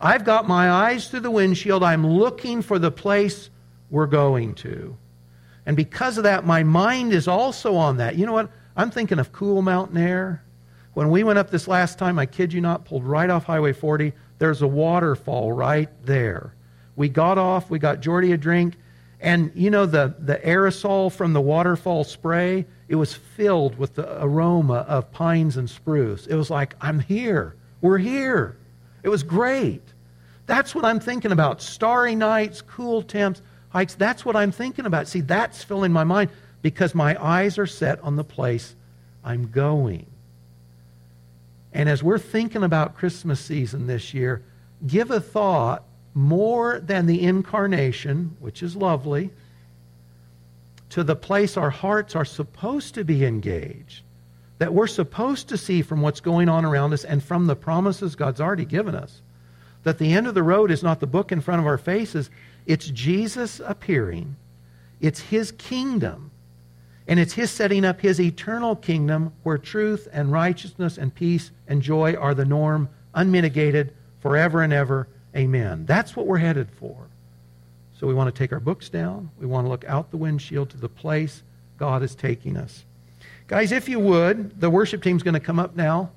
I've 0.00 0.24
got 0.24 0.48
my 0.48 0.70
eyes 0.70 1.08
through 1.08 1.20
the 1.20 1.30
windshield. 1.30 1.82
I'm 1.82 2.06
looking 2.06 2.62
for 2.62 2.78
the 2.78 2.90
place 2.90 3.50
we're 3.95 4.07
going 4.07 4.53
to. 4.57 4.97
And 5.66 5.76
because 5.76 6.18
of 6.18 6.24
that, 6.24 6.45
my 6.45 6.64
mind 6.64 7.12
is 7.12 7.28
also 7.28 7.76
on 7.76 7.99
that. 7.99 8.16
You 8.16 8.26
know 8.26 8.32
what? 8.32 8.51
I'm 8.76 8.90
thinking 8.90 9.20
of 9.20 9.30
cool 9.30 9.62
mountain 9.62 9.97
air. 9.97 10.42
When 10.95 11.11
we 11.11 11.22
went 11.22 11.38
up 11.38 11.49
this 11.49 11.68
last 11.68 11.97
time, 11.97 12.18
I 12.18 12.26
kid 12.26 12.53
you 12.53 12.61
not, 12.61 12.84
pulled 12.84 13.05
right 13.05 13.30
off 13.30 13.45
Highway 13.45 13.72
40. 13.72 14.12
There's 14.38 14.62
a 14.62 14.66
waterfall 14.66 15.53
right 15.53 15.88
there. 16.05 16.57
We 16.97 17.09
got 17.09 17.38
off, 17.38 17.70
we 17.70 17.78
got 17.78 18.01
Jordy 18.01 18.32
a 18.32 18.36
drink, 18.36 18.74
and 19.20 19.53
you 19.55 19.70
know 19.70 19.86
the, 19.86 20.16
the 20.18 20.38
aerosol 20.38 21.12
from 21.12 21.32
the 21.32 21.40
waterfall 21.40 22.03
spray? 22.03 22.66
It 22.88 22.97
was 22.97 23.14
filled 23.14 23.78
with 23.78 23.95
the 23.95 24.22
aroma 24.24 24.84
of 24.88 25.12
pines 25.12 25.57
and 25.57 25.70
spruce. 25.70 26.26
It 26.26 26.34
was 26.34 26.51
like, 26.51 26.74
I'm 26.80 26.99
here. 26.99 27.55
We're 27.80 27.99
here. 27.99 28.57
It 29.05 29.09
was 29.09 29.22
great. 29.22 29.82
That's 30.47 30.74
what 30.74 30.84
I'm 30.84 30.99
thinking 30.99 31.30
about. 31.30 31.62
Starry 31.62 32.16
nights, 32.16 32.61
cool 32.61 33.01
temps 33.01 33.40
That's 33.74 34.24
what 34.24 34.36
I'm 34.36 34.52
thinking 34.52 34.86
about. 34.86 35.08
See, 35.08 35.20
that's 35.20 35.64
filling 35.64 35.92
my 35.92 36.04
mind 36.04 36.30
because 36.62 36.94
my 36.94 37.22
eyes 37.22 37.58
are 37.58 37.66
set 37.66 38.00
on 38.00 38.16
the 38.16 38.24
place 38.24 38.74
I'm 39.24 39.50
going. 39.50 40.06
And 41.72 41.88
as 41.88 42.02
we're 42.02 42.18
thinking 42.18 42.62
about 42.62 42.96
Christmas 42.96 43.40
season 43.40 43.86
this 43.86 44.14
year, 44.14 44.42
give 44.86 45.10
a 45.10 45.20
thought 45.20 45.82
more 46.14 46.78
than 46.78 47.06
the 47.06 47.20
incarnation, 47.20 48.36
which 48.38 48.62
is 48.62 48.76
lovely, 48.76 49.30
to 50.90 51.02
the 51.02 51.16
place 51.16 51.56
our 51.56 51.70
hearts 51.70 52.14
are 52.14 52.24
supposed 52.24 52.94
to 52.94 53.04
be 53.04 53.24
engaged, 53.24 54.02
that 54.58 54.72
we're 54.72 54.86
supposed 54.86 55.48
to 55.48 55.58
see 55.58 55.82
from 55.82 56.00
what's 56.00 56.20
going 56.20 56.48
on 56.48 56.64
around 56.64 56.92
us 56.92 57.04
and 57.04 57.20
from 57.22 57.48
the 57.48 57.56
promises 57.56 58.14
God's 58.14 58.40
already 58.40 58.64
given 58.64 58.94
us. 58.94 59.20
That 59.82 59.98
the 59.98 60.12
end 60.12 60.28
of 60.28 60.34
the 60.34 60.44
road 60.44 60.70
is 60.70 60.84
not 60.84 61.00
the 61.00 61.08
book 61.08 61.32
in 61.32 61.40
front 61.40 61.60
of 61.60 61.66
our 61.66 61.76
faces, 61.76 62.30
it's 62.66 62.86
Jesus 62.88 63.60
appearing, 63.60 64.36
it's 65.00 65.20
his 65.20 65.52
kingdom, 65.52 66.30
and 67.06 67.20
it's 67.20 67.34
his 67.34 67.50
setting 67.50 67.84
up 67.84 68.00
his 68.00 68.20
eternal 68.20 68.74
kingdom 68.76 69.32
where 69.42 69.58
truth 69.58 70.08
and 70.12 70.32
righteousness 70.32 70.96
and 70.96 71.14
peace 71.14 71.50
and 71.68 71.82
joy 71.82 72.14
are 72.14 72.34
the 72.34 72.46
norm, 72.46 72.88
unmitigated, 73.14 73.92
forever 74.20 74.62
and 74.62 74.72
ever. 74.72 75.06
Amen. 75.36 75.84
That's 75.84 76.16
what 76.16 76.26
we're 76.26 76.38
headed 76.38 76.70
for. 76.70 76.96
So 77.98 78.06
we 78.06 78.14
want 78.14 78.34
to 78.34 78.38
take 78.38 78.52
our 78.52 78.60
books 78.60 78.88
down. 78.88 79.30
We 79.38 79.46
want 79.46 79.66
to 79.66 79.68
look 79.68 79.84
out 79.84 80.10
the 80.10 80.16
windshield 80.16 80.70
to 80.70 80.76
the 80.78 80.88
place 80.88 81.42
God 81.76 82.02
is 82.02 82.14
taking 82.14 82.56
us. 82.56 82.84
Guys, 83.46 83.72
if 83.72 83.88
you 83.88 84.00
would, 84.00 84.58
the 84.58 84.70
worship 84.70 85.02
team's 85.02 85.22
going 85.22 85.34
to 85.34 85.40
come 85.40 85.58
up 85.58 85.76
now. 85.76 86.10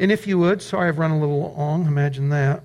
And 0.00 0.10
if 0.10 0.26
you 0.26 0.38
would, 0.38 0.60
sorry 0.60 0.88
I've 0.88 0.98
run 0.98 1.10
a 1.12 1.18
little 1.18 1.54
long, 1.54 1.86
imagine 1.86 2.28
that 2.30 2.62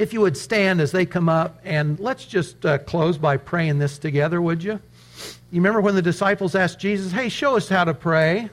if 0.00 0.14
you 0.14 0.22
would 0.22 0.36
stand 0.36 0.80
as 0.80 0.92
they 0.92 1.04
come 1.04 1.28
up, 1.28 1.60
and 1.62 2.00
let's 2.00 2.24
just 2.24 2.64
uh, 2.64 2.78
close 2.78 3.18
by 3.18 3.36
praying 3.36 3.78
this 3.78 3.98
together, 3.98 4.40
would 4.40 4.64
you? 4.64 4.80
You 5.50 5.60
remember 5.60 5.82
when 5.82 5.94
the 5.94 6.00
disciples 6.00 6.54
asked 6.54 6.78
Jesus, 6.78 7.12
Hey, 7.12 7.28
show 7.28 7.56
us 7.56 7.68
how 7.68 7.84
to 7.84 7.92
pray? 7.92 8.48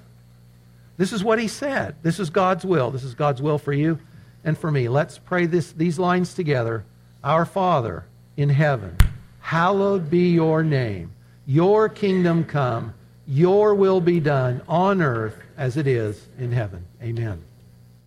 This 0.97 1.13
is 1.13 1.23
what 1.23 1.39
he 1.39 1.47
said. 1.47 1.95
This 2.03 2.19
is 2.19 2.29
God's 2.29 2.65
will. 2.65 2.91
This 2.91 3.03
is 3.03 3.13
God's 3.13 3.41
will 3.41 3.57
for 3.57 3.71
you 3.71 3.97
and 4.43 4.57
for 4.57 4.69
me. 4.69 4.89
Let's 4.89 5.19
pray 5.19 5.45
this, 5.45 5.71
these 5.71 5.97
lines 5.97 6.33
together. 6.33 6.83
Our 7.23 7.45
Father 7.45 8.03
in 8.35 8.49
heaven, 8.49 8.97
hallowed 9.39 10.09
be 10.09 10.31
your 10.31 10.63
name. 10.63 11.13
Your 11.45 11.87
kingdom 11.87 12.43
come. 12.43 12.93
Your 13.25 13.73
will 13.73 14.01
be 14.01 14.19
done 14.19 14.61
on 14.67 15.01
earth 15.01 15.37
as 15.55 15.77
it 15.77 15.87
is 15.87 16.27
in 16.37 16.51
heaven. 16.51 16.85
Amen. 17.01 17.46